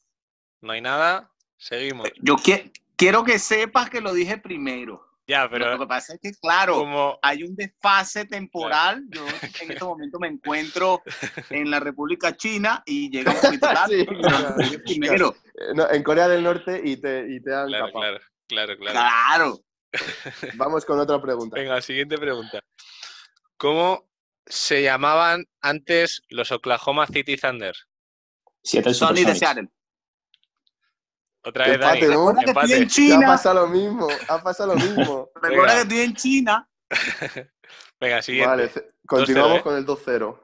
No 0.62 0.74
hay 0.74 0.82
nada. 0.82 1.32
Seguimos. 1.58 2.10
Yo 2.22 2.36
qui- 2.38 2.72
quiero 2.96 3.24
que 3.24 3.40
sepas 3.40 3.90
que 3.90 4.02
lo 4.02 4.14
dije 4.14 4.38
primero. 4.38 5.02
Ya, 5.28 5.50
Pero 5.50 5.72
lo 5.72 5.80
que 5.80 5.88
pasa 5.88 6.14
es 6.14 6.20
que, 6.22 6.32
claro, 6.40 6.76
como. 6.76 7.18
hay 7.24 7.42
un 7.42 7.56
desfase 7.56 8.26
temporal. 8.26 9.04
Yo 9.10 9.26
en 9.62 9.72
este 9.72 9.84
momento 9.84 10.20
me 10.20 10.28
encuentro 10.28 11.02
en 11.50 11.72
la 11.72 11.80
República 11.80 12.38
China 12.38 12.84
y 12.86 13.10
llega 13.10 13.32
un 13.32 13.40
poquito 13.42 13.68
tarde. 13.74 14.00
Sí, 14.02 14.06
claro. 14.06 14.50
lo 14.50 14.56
dije 14.58 14.80
primero. 14.80 15.36
Eh, 15.56 15.74
no, 15.74 15.90
en 15.90 16.04
Corea 16.04 16.28
del 16.28 16.44
Norte 16.44 16.80
y 16.84 16.98
te, 16.98 17.26
y 17.28 17.42
te 17.42 17.56
han 17.56 17.68
Claro, 17.68 17.92
claro, 17.92 18.20
claro, 18.48 18.78
claro. 18.78 19.00
Claro. 19.00 19.60
Vamos 20.58 20.86
con 20.86 21.00
otra 21.00 21.20
pregunta. 21.20 21.58
Venga, 21.58 21.82
siguiente 21.82 22.20
pregunta. 22.20 22.60
¿Cómo 23.58 24.06
se 24.48 24.84
llamaban 24.84 25.46
antes 25.62 26.22
los 26.30 26.52
Oklahoma 26.52 27.08
City 27.08 27.38
Thunder? 27.38 27.76
Seattle 28.64 28.94
Sony 28.94 29.26
de. 29.26 29.36
Seattle. 29.36 29.70
Otra 31.44 31.66
vez, 31.66 31.76
Empate, 31.76 32.08
Dani. 32.08 32.14
¿no? 32.14 32.32
Recuerda 32.32 32.44
que 32.44 32.50
estoy 32.50 32.74
en 32.74 32.78
Empate. 32.78 32.78
Ya 32.78 32.84
ha 32.84 32.88
China. 32.88 33.28
pasado 33.28 33.62
lo 33.62 33.68
mismo, 33.68 34.08
ha 34.30 34.44
pasado 34.44 34.74
lo 34.74 34.80
mismo. 34.80 35.30
Recuerda 35.42 35.74
que 35.76 35.82
estoy 35.82 36.00
en 36.00 36.14
China. 36.16 36.70
Venga, 38.00 38.22
siguiente. 38.22 38.50
Vale, 38.50 38.72
continuamos 39.08 39.60
¿eh? 39.60 39.62
con 39.62 39.76
el 39.76 39.86
2-0. 39.86 40.40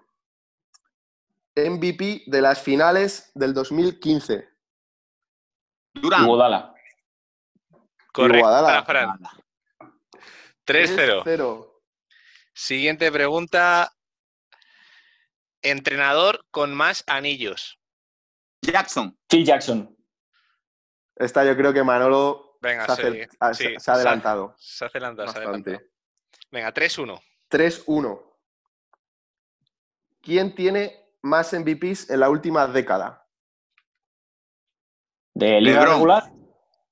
MVP 1.55 2.23
de 2.27 2.41
las 2.41 2.61
finales 2.61 3.31
del 3.33 3.53
2015. 3.53 4.47
Durán. 5.93 6.23
Iguodala. 6.23 6.73
Correcto, 8.13 8.37
Iguodala. 8.37 8.83
Fran. 8.85 9.19
3-0. 10.65 11.70
3-0. 12.53 12.53
Siguiente 12.53 13.11
pregunta. 13.11 13.91
Entrenador 15.61 16.45
con 16.51 16.73
más 16.73 17.03
anillos. 17.07 17.79
Jackson. 18.61 19.17
Phil 19.29 19.45
Jackson. 19.45 19.95
Esta 21.15 21.45
yo 21.45 21.55
creo 21.55 21.71
que 21.73 21.83
Manolo 21.83 22.57
Venga, 22.61 22.85
se, 22.85 22.91
ha 22.91 22.95
sí, 22.95 23.01
acer- 23.03 23.29
ha- 23.39 23.53
sí, 23.53 23.75
se- 23.79 23.91
ha 23.91 23.93
adelantado 23.95 24.55
Se 24.57 24.85
ha 24.85 24.87
adelantado, 24.87 25.31
se 25.31 25.37
ha 25.37 25.41
adelantado. 25.41 25.79
Venga, 26.51 26.73
3-1. 26.73 27.21
3-1. 27.49 28.23
¿Quién 30.21 30.53
tiene 30.55 31.05
más 31.21 31.53
MVPs 31.53 32.09
en 32.09 32.19
la 32.19 32.29
última 32.29 32.67
década? 32.67 33.27
De 35.33 35.61
Liga 35.61 35.79
LeBron. 35.81 35.93
Regular. 35.95 36.23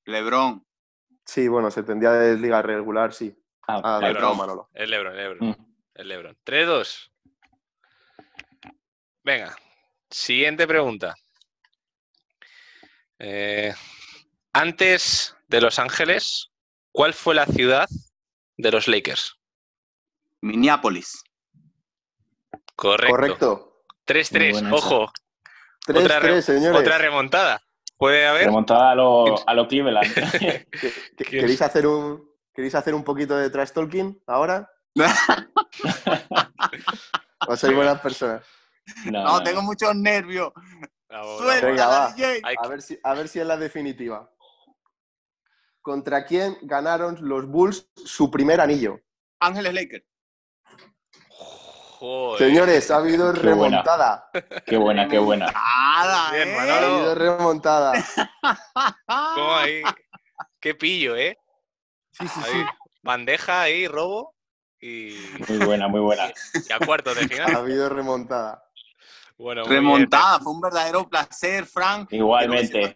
LeBron. 0.05 0.65
Sí, 1.25 1.47
bueno, 1.47 1.69
se 1.71 1.83
tendría 1.83 2.11
de 2.11 2.37
liga 2.37 2.61
regular, 2.61 3.13
sí. 3.13 3.35
Ah, 3.69 3.97
Ah, 3.97 3.99
Lebron. 4.01 4.37
Manolo. 4.37 4.69
El 4.73 4.89
Lebron, 4.91 5.13
el 5.13 5.19
Lebron. 5.29 5.49
mm. 5.49 5.55
El 5.95 6.07
Lebron. 6.07 6.37
3-2. 6.45 7.11
Venga, 9.23 9.55
siguiente 10.09 10.65
pregunta. 10.67 11.15
Eh, 13.19 13.73
antes 14.53 15.35
de 15.47 15.61
Los 15.61 15.77
Ángeles, 15.79 16.51
¿cuál 16.91 17.13
fue 17.13 17.35
la 17.35 17.45
ciudad 17.45 17.87
de 18.57 18.71
los 18.71 18.87
Lakers? 18.87 19.35
Minneapolis. 20.41 21.23
Correcto. 22.75 23.11
Correcto. 23.15 23.83
3-3. 24.05 24.39
Muy 24.39 24.51
buena 24.53 24.67
esa. 24.69 24.77
Ojo, 24.77 25.11
Otra 25.89 26.19
re- 26.19 26.33
3-3, 26.37 26.41
señores. 26.41 26.79
otra 26.81 26.97
remontada. 26.97 27.61
Puede 27.97 28.25
haber. 28.25 28.45
Remontada 28.45 28.91
a 28.91 28.95
lo, 28.95 29.47
a 29.47 29.53
lo 29.53 29.67
Cleveland. 29.67 30.13
¿Que- 30.39 30.65
que- 30.71 30.91
¿Quién? 31.17 31.41
¿Queréis 31.41 31.61
hacer 31.61 31.85
un 31.85 32.28
queréis 32.59 32.75
hacer 32.75 32.93
un 32.93 33.05
poquito 33.05 33.37
de 33.37 33.49
trash 33.49 33.71
talking 33.71 34.21
ahora? 34.27 34.69
¿O 37.47 37.55
sois 37.55 37.73
buenas 37.73 38.01
personas? 38.01 38.43
No, 39.05 39.41
tengo 39.41 39.61
muchos 39.61 39.95
nervios. 39.95 40.51
Suelta, 41.37 42.07
A 42.07 42.67
ver 42.67 42.81
si, 42.81 42.99
a 43.01 43.13
ver 43.13 43.29
si 43.29 43.39
es 43.39 43.45
la 43.45 43.55
definitiva. 43.55 44.29
¿Contra 45.81 46.25
quién 46.25 46.57
ganaron 46.63 47.17
los 47.21 47.47
Bulls 47.47 47.89
su 47.95 48.29
primer 48.29 48.59
anillo? 48.59 48.99
Ángeles 49.39 49.73
Lakers. 49.73 50.03
Joder. 51.99 52.39
Señores, 52.45 52.91
ha 52.91 52.97
habido 52.97 53.31
Qué 53.31 53.53
buena. 53.53 53.83
remontada. 53.83 54.29
Qué 54.65 54.75
buena, 54.75 55.07
qué 55.07 55.19
buena. 55.19 55.45
Nada, 55.49 56.37
¿eh? 56.37 56.57
Ha 56.57 56.77
habido 56.77 57.15
remontada. 57.15 57.93
¿Cómo 59.07 59.55
ahí? 59.55 59.81
Qué 60.59 60.75
pillo, 60.75 61.15
¿eh? 61.15 61.37
Sí, 62.19 62.27
sí, 62.27 62.39
Ahí, 62.43 62.51
sí. 62.53 62.65
bandeja 63.01 63.61
ahí, 63.61 63.87
robo 63.87 64.35
y, 64.81 65.17
Muy 65.47 65.57
buena, 65.65 65.87
muy 65.87 65.99
buena. 65.99 66.31
y 66.69 66.73
a 66.73 66.79
cuartos 66.79 67.15
de 67.15 67.25
Ha 67.25 67.27
final. 67.27 67.55
habido 67.55 67.89
remontada. 67.89 68.63
Bueno, 69.37 69.61
bien. 69.63 69.75
Remontada, 69.75 70.39
fue 70.39 70.51
un 70.51 70.61
verdadero 70.61 71.07
placer, 71.07 71.65
Frank. 71.65 72.11
Igualmente. 72.11 72.93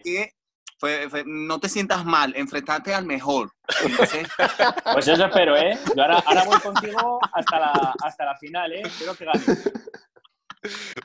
Fue- 0.78 1.08
fue- 1.10 1.24
no 1.26 1.60
te 1.62 1.70
sientas 1.70 2.04
mal, 2.04 2.34
enfrentarte 2.36 2.94
al 2.94 3.06
mejor. 3.06 3.50
Entonces, 3.86 4.28
Pues 4.94 5.08
eso 5.08 5.26
espero, 5.26 5.56
¿eh? 5.56 5.80
Yo 5.96 6.02
ahora, 6.02 6.22
ahora 6.26 6.44
voy 6.44 6.60
contigo 6.60 7.20
hasta 7.32 7.60
la, 7.60 7.94
hasta 8.04 8.26
la 8.26 8.36
final, 8.36 8.74
¿eh? 8.74 8.82
Espero 8.84 9.16
que 9.16 9.24
ganes. 9.24 9.72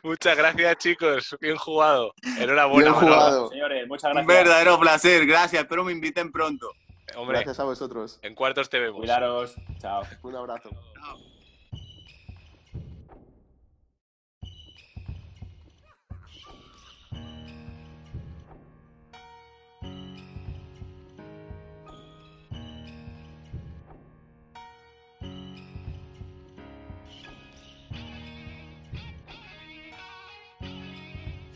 Muchas 0.03 0.37
gracias, 0.37 0.77
chicos. 0.79 1.37
Bien 1.41 1.57
jugado. 1.57 2.13
Enhorabuena. 2.39 2.91
Bien 2.91 3.01
jugado. 3.01 3.49
Señores, 3.51 3.87
muchas 3.89 4.11
un 4.11 4.15
gracias. 4.25 4.27
verdadero 4.45 4.79
placer, 4.81 5.27
gracias. 5.27 5.63
Espero 5.63 5.85
me 5.85 5.93
inviten 5.93 6.33
pronto. 6.33 6.71
Hombre, 7.17 7.37
Gracias 7.39 7.59
a 7.61 7.65
vosotros. 7.65 8.19
en 8.23 8.35
cuartos 8.35 8.69
te 8.71 8.79
vemos. 8.79 8.99
Cuidaros. 8.99 9.55
Chao. 9.81 10.03
Un 10.23 10.37
abrazo. 10.37 10.71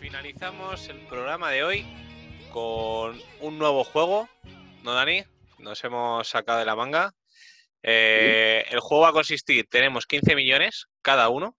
Finalizamos 0.00 0.88
el 0.88 0.98
programa 1.06 1.50
de 1.50 1.62
hoy 1.64 1.86
con 2.52 3.18
un 3.40 3.58
nuevo 3.58 3.84
juego, 3.84 4.28
¿no, 4.82 4.92
Dani? 4.92 5.24
Nos 5.62 5.82
hemos 5.84 6.28
sacado 6.28 6.58
de 6.58 6.64
la 6.64 6.74
manga. 6.74 7.14
Eh, 7.84 8.64
El 8.70 8.80
juego 8.80 9.04
va 9.04 9.10
a 9.10 9.12
consistir, 9.12 9.66
tenemos 9.68 10.06
15 10.06 10.34
millones 10.34 10.88
cada 11.02 11.28
uno. 11.28 11.56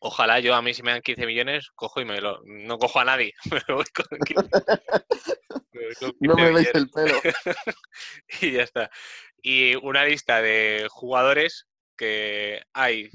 Ojalá 0.00 0.38
yo 0.38 0.54
a 0.54 0.60
mí 0.62 0.74
si 0.74 0.82
me 0.82 0.92
dan 0.92 1.00
15 1.00 1.26
millones, 1.26 1.70
cojo 1.74 2.00
y 2.00 2.04
me 2.04 2.20
lo... 2.20 2.40
No 2.44 2.78
cojo 2.78 3.00
a 3.00 3.04
nadie, 3.04 3.32
me 3.68 3.74
voy 3.74 3.86
con 3.86 4.18
15, 4.18 4.42
me 5.72 5.84
voy 5.86 5.94
con 5.94 6.12
No 6.20 6.36
15 6.36 6.42
me 6.42 6.52
veis 6.52 6.70
el 6.74 6.90
pelo. 6.90 7.20
y 8.42 8.52
ya 8.52 8.62
está. 8.62 8.90
Y 9.42 9.74
una 9.76 10.04
lista 10.04 10.42
de 10.42 10.86
jugadores 10.90 11.66
que 11.96 12.62
hay 12.74 13.10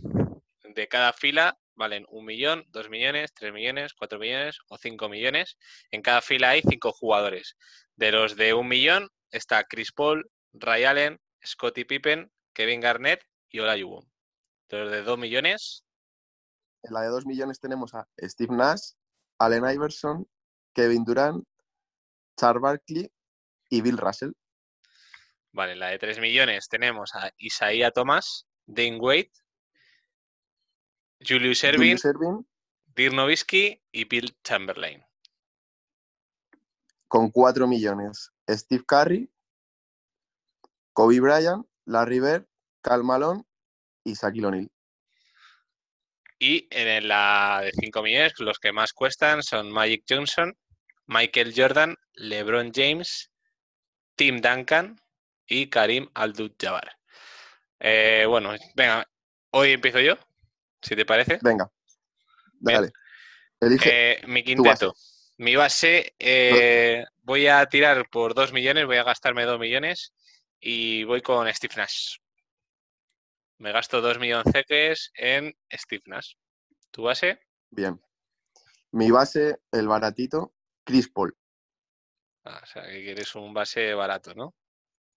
de 0.64 0.88
cada 0.88 1.14
fila, 1.14 1.60
valen 1.76 2.06
un 2.10 2.26
millón, 2.26 2.66
dos 2.70 2.90
millones, 2.90 3.34
tres 3.36 3.54
millones, 3.54 3.94
cuatro 3.94 4.18
millones 4.18 4.58
o 4.68 4.78
cinco 4.78 5.10
millones. 5.10 5.58
En 5.92 6.02
cada 6.02 6.22
fila 6.22 6.50
hay 6.50 6.64
cinco 6.68 6.92
jugadores. 6.92 7.56
De 7.96 8.12
los 8.12 8.36
de 8.36 8.56
un 8.56 8.68
millón 8.68 9.12
está 9.34 9.64
Chris 9.66 9.92
Paul, 9.92 10.30
Ray 10.54 10.86
Allen, 10.86 11.20
Scottie 11.46 11.86
Pippen, 11.86 12.32
Kevin 12.54 12.80
Garnett 12.80 13.26
y 13.50 13.60
Olajuwon. 13.60 14.10
Los 14.70 14.92
de 14.92 15.04
dos 15.04 15.20
millones, 15.20 15.86
En 16.84 16.94
la 16.94 17.02
de 17.02 17.10
2 17.10 17.26
millones 17.28 17.60
tenemos 17.60 17.94
a 17.94 18.08
Steve 18.18 18.56
Nash, 18.56 18.94
Allen 19.38 19.64
Iverson, 19.70 20.28
Kevin 20.74 21.04
Durant, 21.04 21.44
Charles 22.38 22.62
Barkley 22.62 23.12
y 23.70 23.82
Bill 23.82 23.98
Russell. 23.98 24.32
vale, 25.52 25.74
en 25.74 25.80
la 25.80 25.90
de 25.90 26.00
tres 26.00 26.20
millones 26.20 26.68
tenemos 26.68 27.14
a 27.14 27.32
Isaiah 27.38 27.92
Thomas, 27.92 28.48
Dane 28.66 28.98
Wade, 28.98 29.32
Julius 31.20 31.64
Erving, 31.64 31.98
Dirk 32.96 33.14
Nowitzki 33.14 33.82
y 33.92 34.06
Bill 34.06 34.36
Chamberlain. 34.44 35.06
Con 37.14 37.30
4 37.30 37.68
millones. 37.68 38.32
Steve 38.50 38.84
Curry, 38.88 39.32
Kobe 40.94 41.20
Bryant, 41.20 41.64
Larry 41.86 42.20
Bird, 42.20 42.48
Cal 42.82 43.04
Malone 43.04 43.44
y 44.04 44.16
Shaquille 44.16 44.48
O'Neal. 44.48 44.72
Y 46.40 46.68
en 46.72 47.08
la 47.08 47.62
de 47.64 47.72
5 47.72 48.02
millones, 48.02 48.34
los 48.40 48.58
que 48.58 48.72
más 48.72 48.94
cuestan 48.94 49.44
son 49.44 49.72
Magic 49.72 50.04
Johnson, 50.10 50.58
Michael 51.06 51.54
Jordan, 51.56 51.96
LeBron 52.16 52.72
James, 52.74 53.30
Tim 54.16 54.42
Duncan 54.42 55.00
y 55.46 55.70
Karim 55.70 56.10
Abdul-Jabbar. 56.16 56.98
Eh, 57.80 58.26
bueno, 58.28 58.56
venga, 58.74 59.08
hoy 59.52 59.74
empiezo 59.74 60.00
yo, 60.00 60.18
si 60.82 60.96
te 60.96 61.06
parece. 61.06 61.38
Venga, 61.44 61.70
dale. 62.60 62.92
Elige. 63.60 64.14
Eh, 64.14 64.22
mi 64.26 64.42
base. 64.56 64.88
Mi 65.44 65.58
base, 65.58 66.16
eh, 66.20 67.04
voy 67.22 67.48
a 67.48 67.66
tirar 67.66 68.10
por 68.10 68.34
2 68.34 68.54
millones, 68.54 68.86
voy 68.86 68.96
a 68.96 69.04
gastarme 69.04 69.44
2 69.44 69.60
millones 69.60 70.14
y 70.58 71.04
voy 71.04 71.22
con 71.22 71.54
Steve 71.54 71.74
Nash. 71.76 72.16
Me 73.58 73.74
gasto 73.74 74.00
2 74.00 74.20
millones 74.20 75.12
en 75.16 75.54
Steve 75.70 76.04
Nash. 76.06 76.36
¿Tu 76.92 77.04
base? 77.04 77.42
Bien. 77.72 78.02
Mi 78.92 79.12
base, 79.12 79.60
el 79.74 79.90
baratito, 79.90 80.54
Chris 80.86 81.10
Paul. 81.10 81.38
Ah, 82.46 82.62
o 82.64 82.66
sea, 82.66 82.84
que 82.84 83.04
quieres 83.04 83.36
un 83.36 83.54
base 83.54 83.94
barato, 83.94 84.34
¿no? 84.34 84.56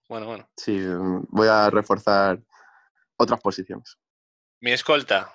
Bueno, 0.08 0.26
bueno. 0.26 0.50
Sí, 0.56 0.76
voy 1.28 1.46
a 1.46 1.70
reforzar 1.70 2.42
otras 3.16 3.40
posiciones. 3.40 3.96
Mi 4.58 4.72
escolta, 4.72 5.32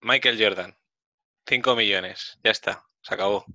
Michael 0.00 0.42
Jordan. 0.42 0.76
5 1.46 1.76
millones. 1.76 2.36
Ya 2.42 2.50
está, 2.50 2.84
se 3.00 3.14
acabó. 3.14 3.46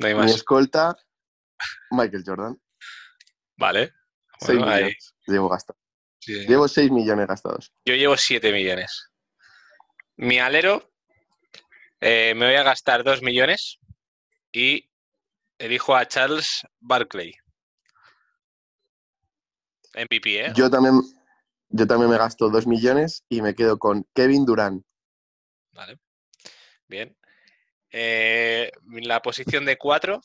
No 0.00 0.06
hay 0.06 0.14
Mi 0.14 0.20
más. 0.20 0.34
escolta, 0.34 0.96
Michael 1.90 2.22
Jordan. 2.26 2.60
Vale. 3.56 3.92
6 4.40 4.58
Bueno, 4.58 4.72
ahí, 4.72 4.82
millones. 4.84 5.14
Llevo 5.26 5.48
gastado. 5.50 5.78
sí. 6.18 6.46
Llevo 6.46 6.66
6 6.68 6.90
millones 6.90 7.26
gastados. 7.28 7.72
Yo 7.84 7.94
llevo 7.94 8.16
7 8.16 8.52
millones. 8.52 9.10
Mi 10.16 10.38
alero, 10.38 10.90
eh, 12.00 12.34
me 12.34 12.46
voy 12.46 12.54
a 12.56 12.62
gastar 12.62 13.04
2 13.04 13.22
millones 13.22 13.78
y 14.52 14.90
elijo 15.58 15.94
a 15.94 16.06
Charles 16.08 16.62
Barkley. 16.78 17.34
MVP, 19.94 20.46
¿eh? 20.46 20.52
Yo 20.54 20.70
también, 20.70 21.00
yo 21.68 21.86
también 21.86 22.10
me 22.10 22.16
gasto 22.18 22.48
2 22.48 22.66
millones 22.66 23.24
y 23.28 23.42
me 23.42 23.54
quedo 23.54 23.78
con 23.78 24.06
Kevin 24.14 24.44
Durant. 24.46 24.84
Vale. 25.72 25.98
Bien. 26.88 27.16
Eh, 27.92 28.70
la 28.86 29.20
posición 29.20 29.64
de 29.64 29.76
4, 29.76 30.20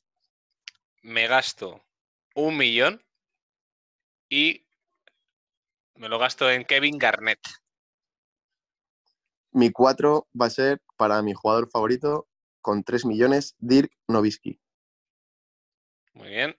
me 1.01 1.27
gasto 1.27 1.83
un 2.35 2.57
millón 2.57 3.03
y 4.29 4.65
me 5.95 6.09
lo 6.09 6.19
gasto 6.19 6.49
en 6.49 6.65
Kevin 6.65 6.97
Garnett. 6.97 7.39
Mi 9.51 9.71
4 9.71 10.27
va 10.39 10.47
a 10.47 10.49
ser 10.49 10.81
para 10.97 11.21
mi 11.21 11.33
jugador 11.33 11.69
favorito 11.69 12.27
con 12.61 12.83
3 12.83 13.05
millones, 13.05 13.55
Dirk 13.59 13.91
Nowitzki. 14.07 14.59
Muy 16.13 16.29
bien. 16.29 16.57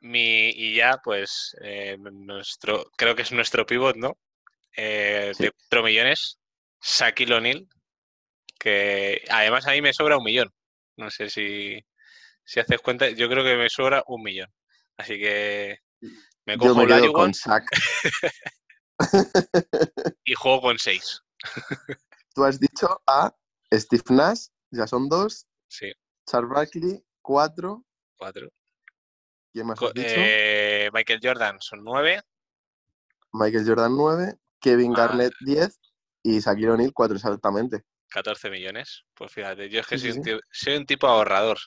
Mi, 0.00 0.50
y 0.50 0.74
ya, 0.74 1.00
pues, 1.02 1.56
eh, 1.62 1.96
nuestro, 1.98 2.90
creo 2.96 3.14
que 3.14 3.22
es 3.22 3.32
nuestro 3.32 3.66
pivot, 3.66 3.96
¿no? 3.96 4.18
Eh, 4.76 5.32
Sí. 5.34 5.44
De 5.44 5.52
4 5.52 5.82
millones, 5.82 6.38
Shaquille 6.80 7.34
O'Neal, 7.34 7.68
que 8.64 9.22
además 9.28 9.66
a 9.66 9.72
mí 9.72 9.82
me 9.82 9.92
sobra 9.92 10.16
un 10.16 10.24
millón. 10.24 10.50
No 10.96 11.10
sé 11.10 11.28
si, 11.28 11.78
si 12.44 12.60
haces 12.60 12.80
cuenta, 12.80 13.10
yo 13.10 13.28
creo 13.28 13.44
que 13.44 13.56
me 13.56 13.68
sobra 13.68 14.02
un 14.06 14.22
millón. 14.22 14.50
Así 14.96 15.18
que 15.20 15.80
me 16.46 16.56
cojo 16.56 16.86
me 16.86 16.94
el 16.96 17.12
con 17.12 17.32
Shaq. 17.32 17.64
y 20.24 20.34
juego 20.34 20.62
con 20.62 20.78
6. 20.78 21.22
Tú 22.34 22.44
has 22.44 22.58
dicho 22.58 23.02
a 23.06 23.34
Steve 23.70 24.02
Nash, 24.10 24.46
ya 24.70 24.86
son 24.86 25.10
2. 25.10 25.46
Sí, 25.68 25.92
Charles 26.26 26.50
Barkley, 26.50 27.04
4. 27.20 27.84
4. 28.16 28.48
¿Quién 29.52 29.66
más 29.66 29.82
has 29.82 29.92
dicho? 29.92 30.08
Eh, 30.16 30.88
Michael 30.94 31.20
Jordan 31.22 31.60
son 31.60 31.84
9. 31.84 32.22
Michael 33.32 33.66
Jordan 33.66 33.94
9, 33.94 34.38
Kevin 34.58 34.92
Ah. 34.92 35.00
Garnett 35.00 35.34
10 35.40 35.78
y 36.22 36.40
Shaquille 36.40 36.70
O'Neal 36.70 36.92
4 36.94 37.16
exactamente. 37.16 37.84
14 38.14 38.48
millones. 38.48 39.02
Pues 39.12 39.32
fíjate, 39.32 39.68
yo 39.68 39.80
es 39.80 39.86
que 39.88 39.98
soy, 39.98 40.12
sí, 40.12 40.18
un 40.18 40.24
sí. 40.24 40.30
tío- 40.30 40.40
soy 40.52 40.76
un 40.76 40.86
tipo 40.86 41.08
ahorrador. 41.08 41.58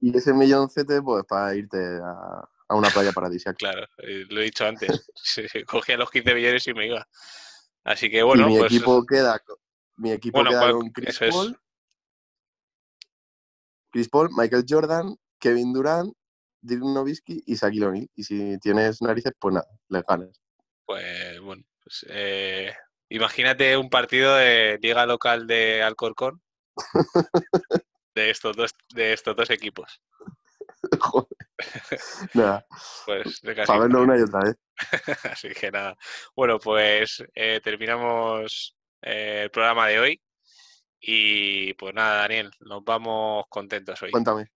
Y 0.00 0.16
ese 0.16 0.34
milloncete, 0.34 1.00
pues 1.00 1.24
para 1.26 1.54
irte 1.56 1.78
a, 1.78 2.48
a 2.68 2.74
una 2.76 2.90
playa 2.90 3.10
paradisíaca. 3.12 3.56
Claro, 3.56 3.86
eh, 3.98 4.24
lo 4.28 4.40
he 4.40 4.44
dicho 4.44 4.66
antes. 4.66 5.10
Cogía 5.66 5.96
los 5.96 6.10
15 6.10 6.34
millones 6.34 6.66
y 6.68 6.74
me 6.74 6.86
iba. 6.88 7.08
Así 7.84 8.10
que 8.10 8.22
bueno, 8.22 8.44
y 8.48 8.52
mi 8.52 8.58
pues 8.58 8.70
equipo 8.72 9.04
queda, 9.06 9.40
mi 9.96 10.12
equipo 10.12 10.38
Bueno, 10.38 10.50
queda 10.50 10.60
pues, 10.60 10.72
con 10.74 10.90
Chris 10.90 11.22
es. 11.22 11.30
Paul, 11.34 11.58
Chris 13.90 14.08
Paul, 14.10 14.28
Michael 14.36 14.64
Jordan, 14.68 15.16
Kevin 15.40 15.72
Durant, 15.72 16.12
Dirk 16.60 16.82
Nowitzki 16.82 17.42
y 17.46 17.54
Shaquille 17.54 17.86
O'Neal. 17.86 18.10
Y 18.14 18.24
si 18.24 18.58
tienes 18.58 19.00
narices, 19.00 19.32
pues 19.38 19.54
nada, 19.54 19.66
les 19.88 20.02
ganas. 20.04 20.38
pues 20.84 21.40
bueno, 21.40 21.64
pues, 21.82 22.04
eh, 22.10 22.74
imagínate 23.08 23.76
un 23.76 23.90
partido 23.90 24.34
de 24.36 24.78
liga 24.80 25.06
local 25.06 25.46
de 25.46 25.82
Alcorcón 25.82 26.42
de 28.14 28.30
estos 28.30 28.56
dos, 28.56 28.74
de 28.94 29.12
estos 29.12 29.36
dos 29.36 29.50
equipos. 29.50 30.00
Joder. 31.00 31.38
nada, 32.34 32.66
Pues 33.04 33.40
de 33.42 33.54
casi 33.54 33.66
para 33.66 33.80
verlo 33.80 34.02
una 34.02 34.16
y 34.16 34.22
otra 34.22 34.40
vez. 34.40 34.56
Así 35.24 35.48
que 35.50 35.70
nada. 35.70 35.96
Bueno, 36.36 36.58
pues 36.58 37.22
eh, 37.34 37.60
terminamos 37.62 38.76
eh, 39.02 39.42
el 39.44 39.50
programa 39.50 39.88
de 39.88 39.98
hoy. 39.98 40.22
Y 41.00 41.74
pues 41.74 41.94
nada, 41.94 42.22
Daniel, 42.22 42.50
nos 42.60 42.84
vamos 42.84 43.44
contentos 43.48 44.02
hoy. 44.02 44.10
Cuéntame. 44.10 44.46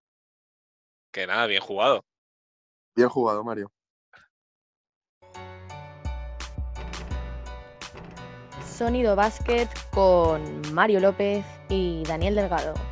Que 1.12 1.26
nada, 1.26 1.46
bien 1.46 1.60
jugado. 1.60 2.04
Bien 2.96 3.08
jugado, 3.08 3.44
Mario. 3.44 3.72
Sonido 8.72 9.14
Basket 9.14 9.68
con 9.90 10.42
Mario 10.72 11.00
López 11.00 11.44
y 11.68 12.02
Daniel 12.04 12.34
Delgado. 12.34 12.91